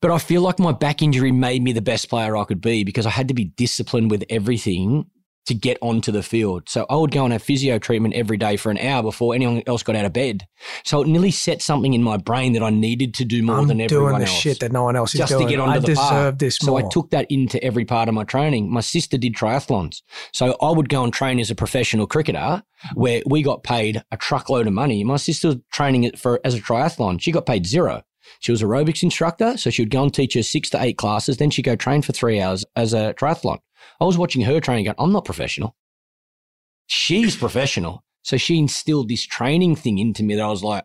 but 0.00 0.12
I 0.12 0.18
feel 0.18 0.42
like 0.42 0.60
my 0.60 0.72
back 0.72 1.02
injury 1.02 1.32
made 1.32 1.62
me 1.62 1.72
the 1.72 1.82
best 1.82 2.08
player 2.08 2.36
I 2.36 2.44
could 2.44 2.60
be 2.60 2.84
because 2.84 3.06
I 3.06 3.10
had 3.10 3.26
to 3.28 3.34
be 3.34 3.46
disciplined 3.46 4.10
with 4.10 4.24
everything 4.30 5.06
to 5.46 5.54
get 5.54 5.78
onto 5.82 6.10
the 6.10 6.22
field. 6.22 6.68
So 6.68 6.86
I 6.88 6.96
would 6.96 7.10
go 7.10 7.24
and 7.24 7.32
have 7.32 7.42
physio 7.42 7.78
treatment 7.78 8.14
every 8.14 8.36
day 8.36 8.56
for 8.56 8.70
an 8.70 8.78
hour 8.78 9.02
before 9.02 9.34
anyone 9.34 9.62
else 9.66 9.82
got 9.82 9.96
out 9.96 10.04
of 10.04 10.12
bed. 10.12 10.46
So 10.84 11.02
it 11.02 11.08
nearly 11.08 11.30
set 11.30 11.60
something 11.60 11.92
in 11.92 12.02
my 12.02 12.16
brain 12.16 12.54
that 12.54 12.62
I 12.62 12.70
needed 12.70 13.14
to 13.14 13.24
do 13.24 13.42
more 13.42 13.58
I'm 13.58 13.68
than 13.68 13.80
everyone 13.80 14.12
doing 14.12 14.20
the 14.20 14.26
else 14.26 14.40
shit 14.40 14.60
that 14.60 14.72
no 14.72 14.84
one 14.84 14.96
else 14.96 15.14
is 15.14 15.18
just 15.18 15.32
to 15.32 15.38
doing. 15.38 15.48
get 15.48 15.60
onto 15.60 15.76
I 15.76 15.78
the 15.80 15.86
deserve 15.86 16.38
park. 16.38 16.52
So 16.52 16.70
more. 16.72 16.84
I 16.84 16.88
took 16.88 17.10
that 17.10 17.26
into 17.30 17.62
every 17.62 17.84
part 17.84 18.08
of 18.08 18.14
my 18.14 18.24
training. 18.24 18.70
My 18.70 18.80
sister 18.80 19.18
did 19.18 19.34
triathlons. 19.34 20.02
So 20.32 20.56
I 20.62 20.70
would 20.70 20.88
go 20.88 21.04
and 21.04 21.12
train 21.12 21.38
as 21.38 21.50
a 21.50 21.54
professional 21.54 22.06
cricketer 22.06 22.62
where 22.94 23.22
we 23.26 23.42
got 23.42 23.62
paid 23.62 24.02
a 24.10 24.16
truckload 24.16 24.66
of 24.66 24.72
money. 24.72 25.04
My 25.04 25.16
sister 25.16 25.48
was 25.48 25.56
training 25.72 26.04
it 26.04 26.18
for 26.18 26.40
as 26.44 26.54
a 26.54 26.60
triathlon. 26.60 27.20
She 27.20 27.32
got 27.32 27.46
paid 27.46 27.66
zero. 27.66 28.02
She 28.40 28.52
was 28.52 28.62
aerobics 28.62 29.02
instructor, 29.02 29.56
so 29.56 29.70
she 29.70 29.82
would 29.82 29.90
go 29.90 30.02
and 30.02 30.12
teach 30.12 30.34
her 30.34 30.42
six 30.42 30.70
to 30.70 30.82
eight 30.82 30.98
classes. 30.98 31.36
Then 31.36 31.50
she'd 31.50 31.62
go 31.62 31.76
train 31.76 32.02
for 32.02 32.12
three 32.12 32.40
hours 32.40 32.64
as 32.76 32.92
a 32.92 33.14
triathlon. 33.14 33.58
I 34.00 34.04
was 34.04 34.18
watching 34.18 34.42
her 34.42 34.60
training 34.60 34.86
going, 34.86 34.96
I'm 34.98 35.12
not 35.12 35.24
professional. 35.24 35.76
She's 36.86 37.36
professional. 37.36 38.04
So 38.22 38.36
she 38.36 38.58
instilled 38.58 39.08
this 39.08 39.24
training 39.24 39.76
thing 39.76 39.98
into 39.98 40.22
me 40.22 40.34
that 40.34 40.44
I 40.44 40.48
was 40.48 40.64
like, 40.64 40.84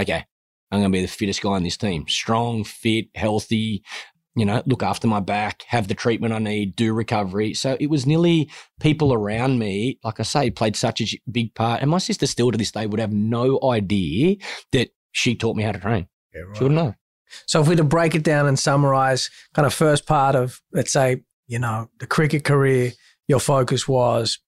okay, 0.00 0.24
I'm 0.70 0.80
going 0.80 0.90
to 0.90 0.96
be 0.96 1.02
the 1.02 1.08
fittest 1.08 1.42
guy 1.42 1.56
in 1.58 1.62
this 1.62 1.76
team. 1.76 2.08
Strong, 2.08 2.64
fit, 2.64 3.06
healthy, 3.14 3.82
you 4.34 4.46
know, 4.46 4.62
look 4.64 4.82
after 4.82 5.06
my 5.06 5.20
back, 5.20 5.64
have 5.68 5.88
the 5.88 5.94
treatment 5.94 6.32
I 6.32 6.38
need, 6.38 6.74
do 6.74 6.94
recovery. 6.94 7.52
So 7.52 7.76
it 7.78 7.88
was 7.88 8.06
nearly 8.06 8.50
people 8.80 9.12
around 9.12 9.58
me, 9.58 9.98
like 10.02 10.18
I 10.20 10.22
say, 10.22 10.50
played 10.50 10.76
such 10.76 11.02
a 11.02 11.06
big 11.30 11.54
part. 11.54 11.82
And 11.82 11.90
my 11.90 11.98
sister 11.98 12.26
still 12.26 12.50
to 12.50 12.56
this 12.56 12.72
day 12.72 12.86
would 12.86 13.00
have 13.00 13.12
no 13.12 13.58
idea 13.62 14.36
that 14.72 14.90
she 15.12 15.34
taught 15.34 15.56
me 15.56 15.62
how 15.62 15.72
to 15.72 15.78
train. 15.78 16.08
She 16.34 16.64
wouldn't 16.64 16.74
know. 16.74 16.94
So 17.46 17.60
if 17.62 17.68
we 17.68 17.76
to 17.76 17.84
break 17.84 18.14
it 18.14 18.22
down 18.22 18.46
and 18.46 18.58
summarize 18.58 19.30
kind 19.54 19.66
of 19.66 19.72
first 19.72 20.06
part 20.06 20.34
of 20.34 20.60
let's 20.72 20.92
say, 20.92 21.22
you 21.46 21.58
know, 21.58 21.88
the 21.98 22.06
cricket 22.06 22.44
career, 22.44 22.92
your 23.28 23.40
focus 23.40 23.88
was 23.88 24.38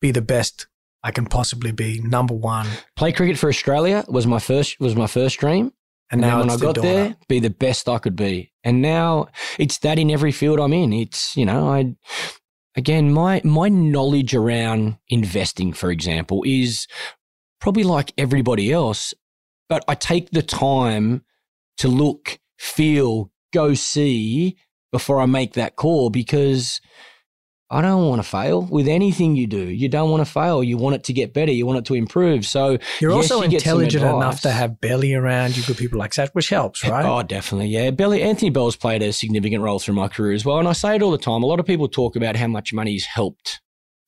be 0.00 0.10
the 0.10 0.22
best 0.22 0.66
I 1.02 1.10
can 1.10 1.26
possibly 1.26 1.72
be, 1.72 2.00
number 2.00 2.34
one. 2.34 2.66
Play 2.96 3.12
cricket 3.12 3.38
for 3.38 3.48
Australia 3.48 4.04
was 4.08 4.26
my 4.26 4.38
first 4.38 4.78
was 4.80 4.96
my 4.96 5.06
first 5.06 5.38
dream. 5.38 5.72
And, 6.10 6.22
And, 6.22 6.30
now 6.30 6.38
when 6.40 6.50
I 6.50 6.56
the 6.56 6.66
got 6.66 6.74
daughter. 6.76 6.88
there, 6.88 7.16
be 7.28 7.38
the 7.38 7.50
best 7.50 7.88
I 7.88 7.98
could 7.98 8.16
be. 8.16 8.52
And 8.64 8.80
now 8.80 9.28
it's 9.58 9.78
that 9.78 9.98
in 9.98 10.10
every 10.10 10.32
field 10.32 10.58
I'm 10.58 10.72
in. 10.72 10.92
It's, 10.92 11.36
you 11.36 11.44
know, 11.44 11.70
I 11.70 11.94
again, 12.76 13.12
my 13.12 13.40
my 13.44 13.68
knowledge 13.68 14.34
around 14.34 14.96
investing, 15.08 15.72
for 15.72 15.90
example, 15.90 16.42
is 16.46 16.86
probably 17.60 17.84
like 17.84 18.12
everybody 18.16 18.72
else, 18.72 19.12
but 19.68 19.84
I 19.88 19.94
take 19.94 20.30
the 20.30 20.42
time 20.42 21.24
to 21.78 21.88
look, 21.88 22.38
feel, 22.58 23.30
go 23.52 23.74
see 23.74 24.56
before 24.92 25.20
I 25.20 25.26
make 25.26 25.54
that 25.54 25.76
call 25.76 26.10
because 26.10 26.80
I 27.70 27.82
don't 27.82 28.08
want 28.08 28.22
to 28.22 28.28
fail 28.28 28.62
with 28.62 28.88
anything 28.88 29.36
you 29.36 29.46
do. 29.46 29.68
You 29.68 29.90
don't 29.90 30.10
want 30.10 30.24
to 30.24 30.32
fail. 30.32 30.64
You 30.64 30.78
want 30.78 30.96
it 30.96 31.04
to 31.04 31.12
get 31.12 31.34
better. 31.34 31.52
You 31.52 31.66
want 31.66 31.78
it 31.78 31.84
to 31.86 31.94
improve. 31.94 32.46
So 32.46 32.78
You're 32.98 33.12
yes, 33.12 33.30
also 33.30 33.46
you 33.46 33.56
intelligent 33.56 34.04
enough 34.04 34.40
to 34.42 34.50
have 34.50 34.80
Belly 34.80 35.12
around 35.12 35.54
you, 35.54 35.62
good 35.64 35.76
people 35.76 35.98
like 35.98 36.14
that, 36.14 36.34
which 36.34 36.48
helps, 36.48 36.82
right? 36.82 37.04
Oh, 37.04 37.22
definitely. 37.22 37.68
Yeah. 37.68 37.90
Belly, 37.90 38.22
Anthony 38.22 38.50
Bell's 38.50 38.76
played 38.76 39.02
a 39.02 39.12
significant 39.12 39.62
role 39.62 39.78
through 39.78 39.96
my 39.96 40.08
career 40.08 40.32
as 40.32 40.46
well. 40.46 40.58
And 40.58 40.66
I 40.66 40.72
say 40.72 40.96
it 40.96 41.02
all 41.02 41.10
the 41.10 41.18
time. 41.18 41.42
A 41.42 41.46
lot 41.46 41.60
of 41.60 41.66
people 41.66 41.88
talk 41.88 42.16
about 42.16 42.36
how 42.36 42.46
much 42.46 42.72
money 42.72 42.92
he's 42.92 43.04
helped 43.04 43.60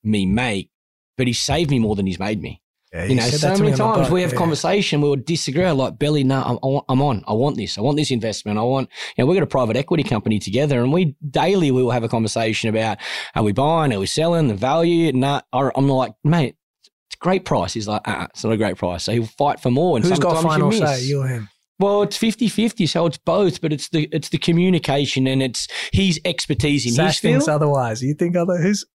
me 0.03 0.25
make, 0.25 0.71
but 1.15 1.27
he's 1.27 1.39
saved 1.39 1.69
me 1.69 1.77
more 1.77 1.95
than 1.95 2.07
he's 2.07 2.19
made 2.19 2.41
me. 2.41 2.63
Yeah, 2.93 3.05
You 3.05 3.15
know, 3.15 3.23
so 3.23 3.55
many 3.57 3.71
times 3.71 4.09
we 4.09 4.21
have 4.21 4.33
yeah. 4.33 4.37
conversation, 4.37 4.99
we 4.99 5.09
would 5.09 5.23
disagree. 5.23 5.63
I'm 5.63 5.77
Like, 5.77 5.97
Belly, 5.97 6.25
no, 6.25 6.59
I'm, 6.61 6.81
I'm 6.89 7.01
on. 7.01 7.23
I 7.25 7.31
want 7.33 7.55
this. 7.55 7.77
I 7.77 7.81
want 7.81 7.95
this 7.95 8.11
investment. 8.11 8.59
I 8.59 8.63
want, 8.63 8.89
you 9.15 9.23
know, 9.23 9.27
we've 9.27 9.37
got 9.37 9.43
a 9.43 9.47
private 9.47 9.77
equity 9.77 10.03
company 10.03 10.39
together 10.39 10.81
and 10.81 10.91
we 10.91 11.15
daily 11.29 11.71
we 11.71 11.83
will 11.83 11.91
have 11.91 12.03
a 12.03 12.09
conversation 12.09 12.69
about 12.69 12.97
are 13.33 13.43
we 13.43 13.53
buying, 13.53 13.93
are 13.93 13.99
we 13.99 14.07
selling, 14.07 14.49
the 14.49 14.55
value. 14.55 15.13
Nah, 15.13 15.41
I'm 15.53 15.87
like, 15.87 16.13
mate, 16.25 16.55
it's 16.83 17.15
a 17.15 17.23
great 17.23 17.45
price. 17.45 17.73
He's 17.73 17.87
like, 17.87 18.05
uh, 18.05 18.27
it's 18.29 18.43
not 18.43 18.51
a 18.51 18.57
great 18.57 18.75
price. 18.75 19.05
So 19.05 19.13
he'll 19.13 19.25
fight 19.25 19.61
for 19.61 19.71
more. 19.71 19.95
And 19.95 20.05
Who's 20.05 20.19
got 20.19 20.43
final 20.43 20.73
you 20.73 20.85
say? 20.85 21.03
You 21.03 21.21
or 21.21 21.27
him? 21.27 21.49
Well, 21.79 22.03
it's 22.03 22.17
50-50, 22.17 22.87
so 22.87 23.07
it's 23.07 23.17
both, 23.17 23.59
but 23.59 23.73
it's 23.73 23.89
the 23.89 24.07
it's 24.11 24.29
the 24.29 24.37
communication 24.37 25.25
and 25.25 25.41
it's 25.41 25.67
his 25.91 26.21
expertise 26.25 26.85
in 26.85 26.91
Sash 26.91 27.13
his 27.13 27.19
field. 27.19 27.33
thinks 27.33 27.47
otherwise. 27.47 28.03
You 28.03 28.13
think 28.13 28.35
other? 28.35 28.57
Who's? 28.57 28.85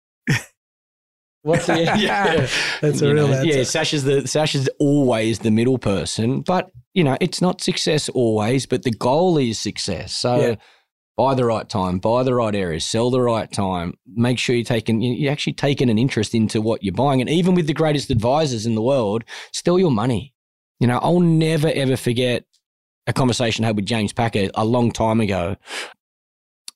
What's 1.43 1.67
the, 1.67 1.83
yeah. 1.97 2.47
That's 2.81 3.01
a 3.01 3.13
real 3.13 3.27
know, 3.27 3.33
answer. 3.33 3.47
Yeah, 3.47 3.63
Sasha's 3.63 4.03
the 4.03 4.27
Sasha's 4.27 4.69
always 4.79 5.39
the 5.39 5.51
middle 5.51 5.77
person, 5.77 6.41
but 6.41 6.71
you 6.93 7.03
know 7.03 7.17
it's 7.21 7.41
not 7.41 7.61
success 7.61 8.09
always, 8.09 8.65
but 8.65 8.83
the 8.83 8.91
goal 8.91 9.37
is 9.37 9.59
success. 9.59 10.13
So. 10.13 10.39
Yeah. 10.39 10.55
Buy 11.15 11.33
the 11.33 11.45
right 11.45 11.67
time, 11.67 11.97
buy 11.97 12.21
the 12.21 12.35
right 12.35 12.53
areas, 12.53 12.85
sell 12.85 13.09
the 13.09 13.19
right 13.19 13.51
time. 13.51 13.95
Make 14.05 14.37
sure 14.37 14.55
you're 14.55 14.63
taking 14.63 15.01
you- 15.01 15.15
you're 15.15 15.31
actually 15.31 15.53
taking 15.53 15.89
an 15.89 15.97
interest 15.97 16.35
into 16.35 16.61
what 16.61 16.83
you're 16.83 16.93
buying. 16.93 17.21
And 17.21 17.29
even 17.31 17.55
with 17.55 17.65
the 17.65 17.73
greatest 17.73 18.11
advisors 18.11 18.67
in 18.67 18.75
the 18.75 18.83
world, 18.83 19.23
still 19.51 19.79
your 19.79 19.89
money. 19.89 20.35
You 20.79 20.85
know, 20.85 20.99
I'll 20.99 21.19
never 21.19 21.69
ever 21.69 21.97
forget 21.97 22.43
a 23.07 23.13
conversation 23.13 23.65
I 23.65 23.69
had 23.69 23.77
with 23.77 23.87
James 23.87 24.13
Packer 24.13 24.51
a 24.53 24.63
long 24.63 24.91
time 24.91 25.19
ago. 25.19 25.55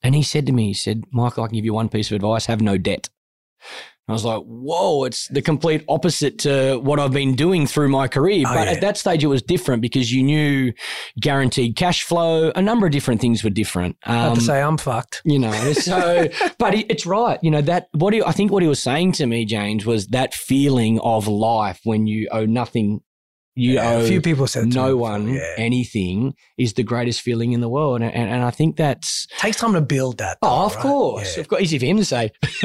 And 0.02 0.16
he 0.16 0.24
said 0.24 0.48
to 0.48 0.52
me, 0.54 0.70
he 0.70 0.74
said, 0.74 1.04
Michael, 1.12 1.44
I 1.44 1.48
can 1.48 1.56
give 1.58 1.66
you 1.66 1.76
one 1.76 1.90
piece 1.90 2.10
of 2.10 2.16
advice, 2.16 2.48
have 2.48 2.62
no 2.62 2.80
debt. 2.80 3.10
I 4.12 4.14
was 4.14 4.26
like, 4.26 4.44
whoa, 4.44 5.06
it's 5.06 5.28
the 5.30 5.42
complete 5.42 5.84
opposite 5.88 6.40
to 6.40 6.78
what 6.80 7.00
I've 7.00 7.14
been 7.14 7.36
doing 7.36 7.66
through 7.66 7.90
my 7.90 8.08
career. 8.08 8.44
Oh, 8.46 8.54
but 8.54 8.68
yeah. 8.68 8.74
at 8.74 8.82
that 8.82 8.98
stage, 8.98 9.24
it 9.24 9.28
was 9.28 9.42
different 9.42 9.82
because 9.82 10.12
you 10.12 10.22
knew 10.22 10.74
guaranteed 11.20 11.76
cash 11.76 12.04
flow. 12.04 12.52
A 12.56 12.62
number 12.62 12.86
of 12.86 12.92
different 12.92 13.22
things 13.22 13.44
were 13.44 13.50
different. 13.50 13.98
Um, 14.06 14.36
to 14.36 14.42
say, 14.42 14.62
I'm 14.62 14.78
fucked. 14.78 15.22
you 15.24 15.40
know, 15.40 15.74
so, 15.74 16.28
but 16.58 16.76
it's 16.76 17.06
right. 17.06 17.40
You 17.42 17.52
know, 17.52 17.62
that, 17.62 17.88
what 17.94 18.14
he, 18.14 18.22
I 18.22 18.32
think 18.32 18.52
what 18.52 18.62
he 18.62 18.70
was 18.70 18.84
saying 18.84 19.14
to 19.14 19.26
me, 19.26 19.46
James, 19.46 19.86
was 19.86 20.08
that 20.08 20.34
feeling 20.34 21.00
of 21.00 21.28
life 21.28 21.80
when 21.84 22.08
you 22.08 22.28
owe 22.32 22.46
nothing, 22.46 23.02
you 23.56 23.74
Yeah, 23.74 23.92
owe 23.96 24.02
a 24.02 24.08
few 24.08 24.22
people 24.22 24.48
said 24.48 24.68
no 24.68 24.86
before, 24.96 24.96
one 24.98 25.28
Yeah. 25.34 25.54
anything 25.58 26.34
is 26.58 26.74
the 26.74 26.84
greatest 26.84 27.22
feeling 27.22 27.52
in 27.54 27.60
the 27.62 27.70
world. 27.70 28.02
And, 28.02 28.14
and 28.14 28.44
I 28.44 28.52
think 28.52 28.78
that's, 28.78 29.28
takes 29.40 29.58
time 29.58 29.74
to 29.74 29.82
build 29.82 30.18
that. 30.20 30.38
oh, 30.42 30.66
of 30.66 30.76
right? 30.76 30.82
course. 30.82 31.36
Yeah. 31.36 31.42
Of 31.42 31.48
course, 31.50 31.62
easy 31.64 31.78
for 31.80 31.86
him 31.86 31.98
to 31.98 32.06
say. 32.06 32.32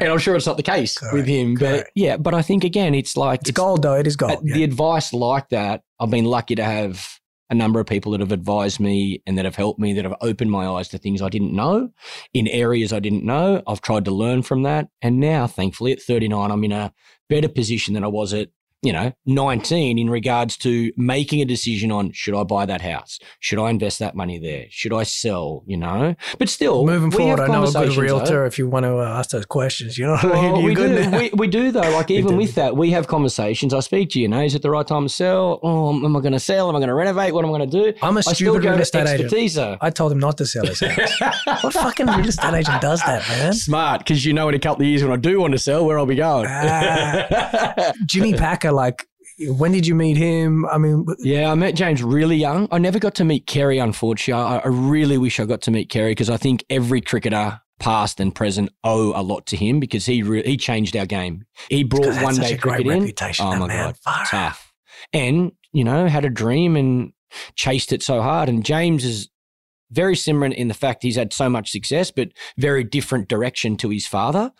and 0.00 0.08
I'm 0.08 0.18
sure 0.18 0.36
it's 0.36 0.46
not 0.46 0.56
the 0.56 0.62
case 0.62 0.98
Correct, 0.98 1.14
with 1.14 1.26
him. 1.26 1.54
But 1.54 1.60
correct. 1.70 1.90
yeah, 1.94 2.16
but 2.16 2.34
I 2.34 2.42
think 2.42 2.64
again, 2.64 2.94
it's 2.94 3.16
like, 3.16 3.40
It's 3.40 3.50
gold 3.50 3.82
though. 3.82 3.94
It 3.94 4.06
is 4.06 4.16
gold. 4.16 4.40
the 4.44 4.64
advice 4.64 5.12
like 5.12 5.48
that, 5.50 5.82
I've 6.00 6.10
been 6.10 6.24
lucky 6.26 6.54
to 6.56 6.64
have 6.64 7.08
a 7.50 7.54
number 7.54 7.78
of 7.80 7.86
people 7.86 8.12
that 8.12 8.20
have 8.20 8.32
advised 8.32 8.80
me 8.80 9.22
and 9.26 9.36
that 9.36 9.44
have 9.44 9.56
helped 9.56 9.78
me, 9.78 9.92
that 9.92 10.04
have 10.04 10.14
opened 10.22 10.50
my 10.50 10.66
eyes 10.66 10.88
to 10.88 10.96
things 10.98 11.20
I 11.20 11.28
didn't 11.28 11.52
know 11.52 11.90
in 12.32 12.48
areas 12.48 12.94
I 12.94 12.98
didn't 13.00 13.24
know. 13.24 13.62
I've 13.66 13.82
tried 13.82 14.06
to 14.06 14.10
learn 14.10 14.42
from 14.42 14.62
that. 14.62 14.88
And 15.02 15.20
now, 15.20 15.46
thankfully, 15.46 15.92
at 15.92 16.00
39, 16.00 16.50
I'm 16.50 16.64
in 16.64 16.72
a 16.72 16.94
better 17.28 17.48
position 17.50 17.92
than 17.92 18.04
I 18.04 18.08
was 18.08 18.32
at, 18.32 18.48
you 18.82 18.92
know, 18.92 19.12
19 19.26 19.98
in 19.98 20.10
regards 20.10 20.56
to 20.58 20.92
making 20.96 21.40
a 21.40 21.44
decision 21.44 21.92
on 21.92 22.12
should 22.12 22.34
I 22.34 22.42
buy 22.42 22.66
that 22.66 22.80
house? 22.80 23.18
Should 23.40 23.58
I 23.58 23.70
invest 23.70 24.00
that 24.00 24.14
money 24.14 24.38
there? 24.38 24.66
Should 24.70 24.92
I 24.92 25.04
sell? 25.04 25.62
You 25.66 25.76
know, 25.76 26.14
but 26.38 26.48
still, 26.48 26.84
Moving 26.84 27.10
forward, 27.10 27.40
I 27.40 27.46
know 27.46 27.62
a 27.62 27.66
good 27.66 27.74
conversations, 27.74 27.96
though. 27.96 28.02
realtor 28.02 28.46
if 28.46 28.58
you 28.58 28.68
want 28.68 28.84
to 28.84 28.98
ask 28.98 29.30
those 29.30 29.46
questions. 29.46 29.96
You 29.96 30.06
know 30.06 30.12
what 30.12 30.24
I 30.24 30.42
mean? 30.42 30.56
You're 30.56 30.64
we 30.64 30.74
good 30.74 31.10
do. 31.10 31.16
We, 31.16 31.30
we 31.34 31.46
do 31.46 31.70
though. 31.70 31.80
Like 31.80 32.10
even 32.10 32.36
with 32.36 32.54
that, 32.56 32.76
we 32.76 32.90
have 32.90 33.06
conversations. 33.06 33.72
I 33.72 33.80
speak 33.80 34.10
to 34.10 34.20
you. 34.20 34.28
Know, 34.28 34.42
is 34.42 34.54
it 34.54 34.62
the 34.62 34.70
right 34.70 34.86
time 34.86 35.04
to 35.04 35.08
sell? 35.08 35.60
Oh, 35.62 35.94
am 35.94 36.16
I 36.16 36.20
going 36.20 36.32
to 36.32 36.40
sell? 36.40 36.68
Am 36.68 36.74
I 36.74 36.78
going 36.78 36.88
to 36.88 36.94
renovate? 36.94 37.34
What 37.34 37.44
am 37.44 37.54
I 37.54 37.58
going 37.58 37.70
to 37.70 37.92
do? 37.92 37.98
I'm 38.02 38.16
a 38.16 38.18
I 38.18 38.32
stupid 38.32 38.64
real 38.64 38.80
estate 38.80 39.08
agent. 39.08 39.54
though. 39.54 39.76
I 39.80 39.90
told 39.90 40.12
him 40.12 40.18
not 40.18 40.38
to 40.38 40.46
sell 40.46 40.66
his 40.66 40.80
house. 40.80 41.20
what 41.62 41.72
fucking 41.72 42.06
real 42.06 42.26
estate 42.26 42.54
agent 42.54 42.80
does 42.80 43.00
that, 43.00 43.26
man? 43.28 43.52
Smart, 43.52 44.00
because 44.00 44.24
you 44.24 44.32
know 44.32 44.48
in 44.48 44.54
a 44.54 44.58
couple 44.58 44.82
of 44.82 44.88
years 44.88 45.02
when 45.04 45.12
I 45.12 45.16
do 45.16 45.40
want 45.40 45.52
to 45.52 45.58
sell, 45.58 45.84
where 45.84 45.98
I'll 45.98 46.06
be 46.06 46.16
going. 46.16 46.46
Ah. 46.48 47.92
Jimmy 48.06 48.34
Packer, 48.34 48.71
like, 48.72 49.06
when 49.40 49.72
did 49.72 49.86
you 49.86 49.94
meet 49.94 50.16
him? 50.16 50.66
I 50.66 50.78
mean, 50.78 51.06
yeah, 51.20 51.50
I 51.50 51.54
met 51.54 51.74
James 51.74 52.02
really 52.02 52.36
young. 52.36 52.68
I 52.70 52.78
never 52.78 52.98
got 52.98 53.14
to 53.16 53.24
meet 53.24 53.46
Kerry, 53.46 53.78
unfortunately. 53.78 54.42
I, 54.42 54.58
I 54.58 54.68
really 54.68 55.18
wish 55.18 55.40
I 55.40 55.44
got 55.44 55.62
to 55.62 55.70
meet 55.70 55.88
Kerry 55.88 56.12
because 56.12 56.30
I 56.30 56.36
think 56.36 56.64
every 56.70 57.00
cricketer, 57.00 57.60
past 57.80 58.20
and 58.20 58.34
present, 58.34 58.70
owe 58.84 59.18
a 59.18 59.22
lot 59.22 59.46
to 59.46 59.56
him 59.56 59.80
because 59.80 60.06
he 60.06 60.22
re- 60.22 60.44
he 60.44 60.56
changed 60.56 60.96
our 60.96 61.06
game. 61.06 61.44
He 61.68 61.82
brought 61.82 62.22
one 62.22 62.36
day 62.36 62.56
great 62.56 62.84
cricket 62.86 63.20
in. 63.20 63.36
Oh 63.40 63.56
my 63.56 63.66
man. 63.66 63.86
God, 63.86 63.96
Far 63.98 64.20
out. 64.20 64.26
tough. 64.28 64.72
And, 65.12 65.52
you 65.72 65.82
know, 65.82 66.06
had 66.06 66.24
a 66.24 66.30
dream 66.30 66.76
and 66.76 67.12
chased 67.56 67.92
it 67.92 68.02
so 68.02 68.22
hard. 68.22 68.48
And 68.48 68.64
James 68.64 69.04
is 69.04 69.28
very 69.90 70.16
similar 70.16 70.46
in 70.46 70.68
the 70.68 70.74
fact 70.74 71.02
he's 71.02 71.16
had 71.16 71.32
so 71.32 71.48
much 71.48 71.70
success, 71.70 72.10
but 72.10 72.28
very 72.56 72.84
different 72.84 73.28
direction 73.28 73.76
to 73.78 73.88
his 73.88 74.06
father. 74.06 74.52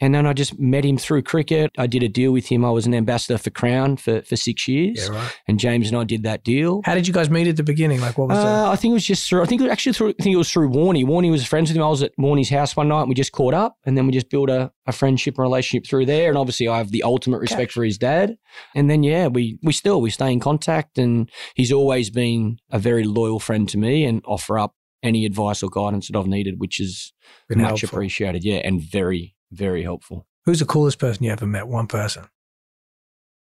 And 0.00 0.14
then 0.14 0.26
I 0.26 0.32
just 0.32 0.58
met 0.58 0.84
him 0.84 0.98
through 0.98 1.22
cricket. 1.22 1.70
I 1.78 1.86
did 1.86 2.02
a 2.02 2.08
deal 2.08 2.32
with 2.32 2.46
him. 2.46 2.64
I 2.64 2.70
was 2.70 2.84
an 2.84 2.94
ambassador 2.94 3.38
for 3.38 3.50
Crown 3.50 3.96
for, 3.96 4.22
for 4.22 4.34
six 4.36 4.66
years. 4.66 5.08
Yeah, 5.08 5.16
right. 5.16 5.38
And 5.46 5.58
James 5.58 5.88
and 5.88 5.96
I 5.96 6.04
did 6.04 6.24
that 6.24 6.42
deal. 6.42 6.82
How 6.84 6.94
did 6.94 7.06
you 7.06 7.14
guys 7.14 7.30
meet 7.30 7.46
at 7.46 7.56
the 7.56 7.62
beginning? 7.62 8.00
Like, 8.00 8.18
what 8.18 8.28
was 8.28 8.38
Uh, 8.38 8.70
I 8.70 8.76
think 8.76 8.90
it 8.90 8.94
was 8.94 9.06
just 9.06 9.28
through. 9.28 9.42
I 9.42 9.46
think 9.46 9.60
it 9.60 9.64
was 9.64 9.72
actually 9.72 9.92
through. 9.92 10.08
I 10.10 10.22
think 10.22 10.34
it 10.34 10.38
was 10.38 10.50
through 10.50 10.70
Warney. 10.70 11.04
Warney 11.04 11.30
was 11.30 11.46
friends 11.46 11.70
with 11.70 11.76
him. 11.76 11.82
I 11.84 11.88
was 11.88 12.02
at 12.02 12.12
Warney's 12.18 12.50
house 12.50 12.76
one 12.76 12.88
night, 12.88 13.02
and 13.02 13.08
we 13.08 13.14
just 13.14 13.32
caught 13.32 13.54
up, 13.54 13.76
and 13.84 13.96
then 13.96 14.06
we 14.06 14.12
just 14.12 14.30
built 14.30 14.50
a, 14.50 14.72
a 14.86 14.92
friendship 14.92 15.34
and 15.38 15.42
relationship 15.42 15.86
through 15.88 16.06
there. 16.06 16.28
And 16.28 16.36
obviously, 16.36 16.66
I 16.66 16.78
have 16.78 16.90
the 16.90 17.04
ultimate 17.04 17.38
respect 17.38 17.70
for 17.70 17.84
his 17.84 17.96
dad. 17.96 18.36
And 18.74 18.90
then 18.90 19.04
yeah, 19.04 19.28
we 19.28 19.58
we 19.62 19.72
still 19.72 20.00
we 20.00 20.10
stay 20.10 20.32
in 20.32 20.40
contact, 20.40 20.98
and 20.98 21.30
he's 21.54 21.72
always 21.72 22.10
been 22.10 22.58
a 22.70 22.78
very 22.80 23.04
loyal 23.04 23.38
friend 23.38 23.68
to 23.68 23.78
me, 23.78 24.04
and 24.04 24.22
offer 24.26 24.58
up 24.58 24.74
any 25.04 25.26
advice 25.26 25.62
or 25.62 25.70
guidance 25.70 26.08
that 26.08 26.18
I've 26.18 26.26
needed, 26.26 26.58
which 26.58 26.80
is 26.80 27.12
been 27.48 27.60
much 27.60 27.80
helpful? 27.80 27.98
appreciated. 27.98 28.42
Yeah, 28.42 28.56
and 28.64 28.80
very 28.80 29.33
very 29.52 29.82
helpful. 29.82 30.26
Who's 30.44 30.58
the 30.60 30.64
coolest 30.66 30.98
person 30.98 31.24
you 31.24 31.30
ever 31.30 31.46
met? 31.46 31.68
One 31.68 31.86
person. 31.86 32.24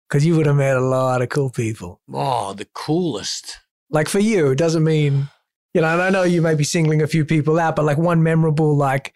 Because 0.10 0.26
you 0.26 0.36
would 0.36 0.46
have 0.46 0.58
met 0.58 0.76
a 0.76 0.82
lot 0.82 1.22
of 1.22 1.30
cool 1.30 1.50
people. 1.50 2.02
Oh, 2.14 2.54
the 2.54 2.68
coolest. 2.74 3.60
Like 3.90 4.10
for 4.10 4.20
you, 4.20 4.52
it 4.52 4.58
doesn't 4.58 4.84
mean, 4.84 5.28
you 5.74 5.82
know, 5.82 5.88
and 5.88 6.02
I 6.02 6.10
know 6.10 6.24
you 6.24 6.42
may 6.42 6.56
be 6.56 6.64
singling 6.66 7.02
a 7.02 7.08
few 7.08 7.24
people 7.24 7.60
out, 7.60 7.76
but 7.78 7.86
like 7.86 7.98
one 7.98 8.22
memorable, 8.24 8.76
like 8.76 9.14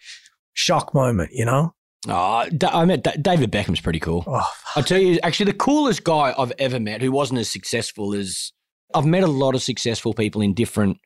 shock 0.53 0.93
moment, 0.93 1.31
you 1.33 1.43
know? 1.45 1.73
Oh, 2.07 2.45
I 2.71 2.85
met 2.85 3.03
David 3.21 3.51
Beckham's 3.51 3.81
pretty 3.81 3.99
cool. 3.99 4.23
Oh, 4.27 4.47
I'll 4.75 4.83
tell 4.83 4.99
you, 5.01 5.19
actually, 5.23 5.51
the 5.51 5.57
coolest 5.57 6.03
guy 6.03 6.33
I've 6.37 6.53
ever 6.59 6.79
met 6.79 7.01
who 7.01 7.11
wasn't 7.11 7.39
as 7.39 7.49
successful 7.49 8.13
as 8.13 8.51
I've 8.93 9.05
met 9.07 9.23
a 9.23 9.27
lot 9.27 9.55
of 9.55 9.63
successful 9.63 10.13
people 10.13 10.41
in 10.41 10.53
different 10.53 10.99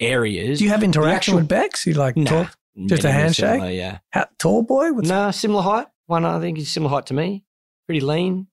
areas. 0.00 0.58
do 0.58 0.64
you 0.64 0.70
have 0.70 0.82
interaction 0.82 1.34
actual- 1.34 1.36
with 1.36 1.48
Bex? 1.48 1.86
You 1.86 1.94
like 1.94 2.16
Nah, 2.16 2.28
talk? 2.44 2.58
Just 2.86 3.04
a 3.04 3.12
handshake? 3.12 3.50
recently, 3.52 3.78
yeah. 3.78 3.98
How, 4.10 4.26
tall 4.38 4.62
boy? 4.62 4.92
What's 4.92 5.08
Nah, 5.08 5.30
similar 5.30 5.62
height. 5.62 5.86
One, 6.06 6.24
I 6.24 6.40
think 6.40 6.58
he's 6.58 6.72
similar 6.72 6.90
height 6.94 7.06
to 7.06 7.14
me. 7.14 7.44
Pretty 7.86 8.00
lean. 8.00 8.46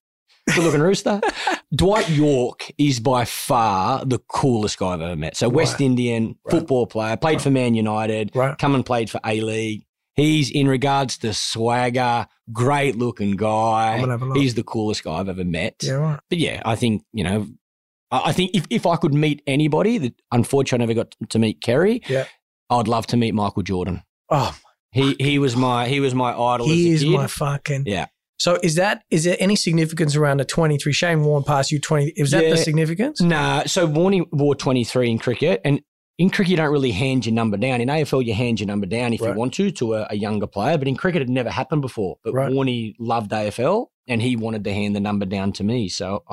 Good 0.53 0.63
looking 0.63 0.81
rooster. 0.81 1.21
Dwight 1.75 2.09
Yorke 2.09 2.71
is 2.77 2.99
by 2.99 3.23
far 3.25 4.03
the 4.03 4.17
coolest 4.19 4.79
guy 4.79 4.93
I've 4.93 5.01
ever 5.01 5.15
met. 5.15 5.37
So, 5.37 5.47
West 5.47 5.73
Right. 5.75 5.81
Indian 5.81 6.35
Right. 6.43 6.51
football 6.51 6.87
player, 6.87 7.15
played 7.17 7.41
for 7.41 7.51
Man 7.51 7.75
United, 7.75 8.31
right? 8.35 8.57
come 8.57 8.73
and 8.75 8.85
played 8.85 9.09
for 9.09 9.19
A 9.25 9.41
League. 9.41 9.85
He's 10.15 10.49
in 10.49 10.67
regards 10.67 11.17
to 11.19 11.33
swagger, 11.33 12.27
great 12.51 12.97
looking 12.97 13.35
guy. 13.37 13.99
gonna 13.99 14.11
have 14.13 14.21
a 14.21 14.25
look. 14.25 14.37
He's 14.37 14.55
the 14.55 14.63
coolest 14.63 15.03
guy 15.03 15.13
I've 15.19 15.29
ever 15.29 15.45
met. 15.45 15.75
yeah, 15.83 15.93
right. 15.93 16.19
But 16.29 16.39
yeah, 16.39 16.61
I 16.65 16.75
think, 16.75 17.03
you 17.13 17.23
know, 17.23 17.47
I 18.11 18.21
I 18.29 18.31
think 18.33 18.51
if, 18.55 18.65
if 18.71 18.85
I 18.87 18.95
could 18.95 19.13
meet 19.13 19.41
anybody 19.45 19.97
that 19.99 20.15
unfortunately 20.31 20.83
I 20.83 20.87
never 20.87 21.05
got 21.05 21.15
to 21.29 21.39
meet 21.39 21.61
Kerry, 21.61 22.01
Yeah. 22.09 22.25
I'd 22.71 22.87
love 22.87 23.05
to 23.07 23.17
meet 23.17 23.33
Michael 23.33 23.63
Jordan. 23.63 24.01
Oh, 24.31 24.55
He 24.91 25.15
he 25.19 25.39
was 25.39 25.55
my 25.55 25.87
he 25.87 25.99
was 25.99 26.13
my 26.15 26.31
idol 26.31 26.67
he 26.67 26.93
as 26.93 26.95
is 26.95 27.03
a 27.03 27.05
kid. 27.11 27.17
my 27.17 27.27
fucking. 27.27 27.83
Yeah. 27.85 28.07
So 28.37 28.57
is 28.63 28.75
that 28.75 29.03
is 29.09 29.23
there 29.25 29.35
any 29.39 29.55
significance 29.55 30.15
around 30.15 30.37
the 30.39 30.45
twenty 30.45 30.77
three? 30.77 30.93
Shane 30.93 31.23
Warne 31.23 31.43
passed 31.43 31.71
you 31.71 31.79
twenty. 31.79 32.13
Is 32.15 32.31
that 32.31 32.43
Yeah. 32.43 32.51
the 32.51 32.57
significance? 32.57 33.21
Nah, 33.21 33.63
so 33.65 33.87
Warney 33.87 34.25
wore 34.31 34.55
23 34.55 35.09
in 35.11 35.19
cricket 35.19 35.61
and 35.65 35.81
in 36.17 36.29
cricket, 36.29 36.51
you 36.51 36.57
don't 36.57 36.71
really 36.71 36.91
hand 36.91 37.25
your 37.25 37.33
number 37.33 37.55
down. 37.55 37.79
In 37.79 37.87
AFL, 37.89 38.21
you 38.25 38.33
hand 38.33 38.59
your 38.59 38.67
number 38.67 38.85
down 38.85 39.13
if 39.13 39.21
Right. 39.21 39.29
you 39.31 39.35
want 39.39 39.53
to 39.53 39.71
to 39.71 39.93
a, 39.93 40.07
a 40.09 40.15
younger 40.17 40.47
player. 40.47 40.77
But 40.77 40.87
in 40.89 40.95
cricket, 40.97 41.21
it 41.21 41.29
never 41.29 41.49
happened 41.49 41.81
before. 41.81 42.17
But 42.23 42.33
Right. 42.33 42.51
Warney 42.51 42.93
loved 42.99 43.31
AFL 43.31 43.87
and 44.07 44.21
he 44.21 44.35
wanted 44.35 44.63
to 44.65 44.73
hand 44.73 44.95
the 44.95 44.99
number 44.99 45.25
down 45.25 45.53
to 45.53 45.63
me. 45.63 45.87
So, 45.87 46.23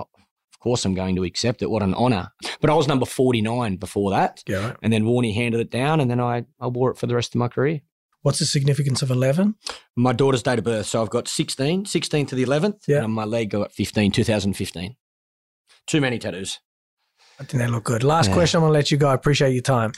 of 0.56 0.60
course, 0.60 0.84
I'm 0.84 0.94
going 0.94 1.14
to 1.16 1.24
accept 1.24 1.62
it. 1.62 1.70
What 1.70 1.82
an 1.82 1.94
honour. 1.94 2.28
But 2.60 2.70
I 2.70 2.74
was 2.74 2.88
number 2.88 3.06
49 3.06 3.76
before 3.76 4.10
that. 4.10 4.42
Yeah, 4.48 4.68
right. 4.68 4.76
And 4.82 4.92
then 4.92 5.04
Warney 5.04 5.34
handed 5.34 5.60
it 5.60 5.70
down, 5.70 6.00
and 6.00 6.10
then 6.10 6.18
I, 6.20 6.44
I 6.60 6.66
wore 6.68 6.90
it 6.90 6.96
for 6.98 7.06
the 7.06 7.14
rest 7.14 7.34
of 7.34 7.38
my 7.38 7.48
career. 7.48 7.80
What's 8.22 8.40
the 8.40 8.46
significance 8.46 9.02
of 9.02 9.10
eleven? 9.12 9.54
My 9.94 10.12
daughter's 10.12 10.42
date 10.42 10.58
of 10.58 10.64
birth. 10.64 10.86
So 10.86 11.00
I've 11.00 11.10
got 11.10 11.28
16, 11.28 11.84
16 11.84 12.26
to 12.26 12.34
the 12.34 12.44
11th. 12.44 12.80
Yeah. 12.88 12.96
And 12.96 13.04
on 13.04 13.12
my 13.12 13.24
leg, 13.24 13.54
I 13.54 13.58
got 13.58 13.72
15, 13.72 14.10
2015. 14.10 14.96
Too 15.86 16.00
many 16.00 16.18
tattoos. 16.18 16.58
I 17.38 17.44
think 17.44 17.62
they 17.62 17.68
look 17.68 17.84
good. 17.84 18.02
Last 18.02 18.28
Yeah. 18.28 18.34
question. 18.34 18.58
I'm 18.58 18.62
gonna 18.64 18.72
let 18.72 18.90
you 18.90 18.96
go. 18.96 19.08
I 19.08 19.14
appreciate 19.14 19.52
your 19.52 19.62
time. 19.62 19.92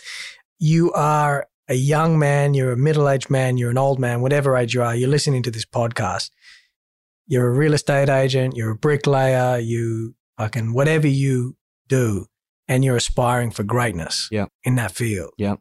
You 0.59 0.93
are 0.93 1.47
a 1.69 1.75
young 1.75 2.19
man. 2.19 2.53
You're 2.53 2.73
a 2.73 2.77
middle 2.77 3.09
aged 3.09 3.31
man. 3.31 3.57
You're 3.57 3.71
an 3.71 3.79
old 3.79 3.99
man. 3.99 4.21
Whatever 4.21 4.57
age 4.57 4.75
you 4.75 4.83
are, 4.83 4.95
you're 4.95 5.09
listening 5.09 5.43
to 5.45 5.51
this 5.51 5.65
podcast. 5.65 6.31
you're 7.31 7.47
a 7.47 7.51
real 7.59 7.75
estate 7.75 8.09
agent, 8.09 8.57
you're 8.57 8.71
a 8.71 8.75
bricklayer, 8.77 9.59
you 9.59 10.15
fucking 10.39 10.73
whatever 10.73 11.07
you 11.07 11.57
do, 11.89 12.27
and 12.67 12.85
you're 12.85 12.97
aspiring 12.97 13.51
for 13.51 13.63
greatness 13.65 14.29
Yeah. 14.31 14.47
in 14.65 14.77
that 14.77 14.93
field. 14.93 15.33
Yeah. 15.37 15.57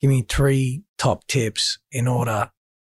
Give 0.00 0.08
me 0.08 0.22
three 0.26 0.84
top 0.96 1.26
tips 1.26 1.78
in 1.92 2.06
order 2.08 2.50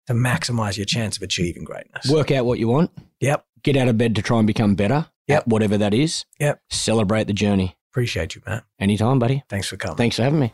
to 0.07 0.13
maximize 0.13 0.77
your 0.77 0.85
chance 0.85 1.17
of 1.17 1.23
achieving 1.23 1.63
greatness. 1.63 2.09
Work 2.09 2.31
out 2.31 2.45
what 2.45 2.59
you 2.59 2.67
want. 2.67 2.91
Yep. 3.19 3.45
Get 3.63 3.75
out 3.77 3.87
of 3.87 3.97
bed 3.97 4.15
to 4.15 4.21
try 4.21 4.37
and 4.37 4.47
become 4.47 4.75
better. 4.75 5.07
Yep. 5.27 5.41
At 5.41 5.47
whatever 5.47 5.77
that 5.77 5.93
is. 5.93 6.25
Yep. 6.39 6.61
Celebrate 6.69 7.25
the 7.27 7.33
journey. 7.33 7.75
Appreciate 7.91 8.35
you, 8.35 8.41
man. 8.47 8.61
Anytime, 8.79 9.19
buddy. 9.19 9.43
Thanks 9.49 9.67
for 9.67 9.77
coming. 9.77 9.97
Thanks 9.97 10.15
for 10.15 10.23
having 10.23 10.39
me. 10.39 10.53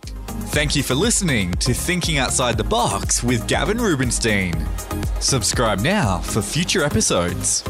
Thank 0.49 0.75
you 0.75 0.83
for 0.83 0.95
listening 0.95 1.51
to 1.55 1.73
Thinking 1.73 2.17
Outside 2.17 2.57
the 2.57 2.63
Box 2.63 3.23
with 3.23 3.47
Gavin 3.47 3.77
Rubenstein. 3.77 4.53
Subscribe 5.19 5.79
now 5.81 6.19
for 6.19 6.41
future 6.41 6.83
episodes. 6.83 7.61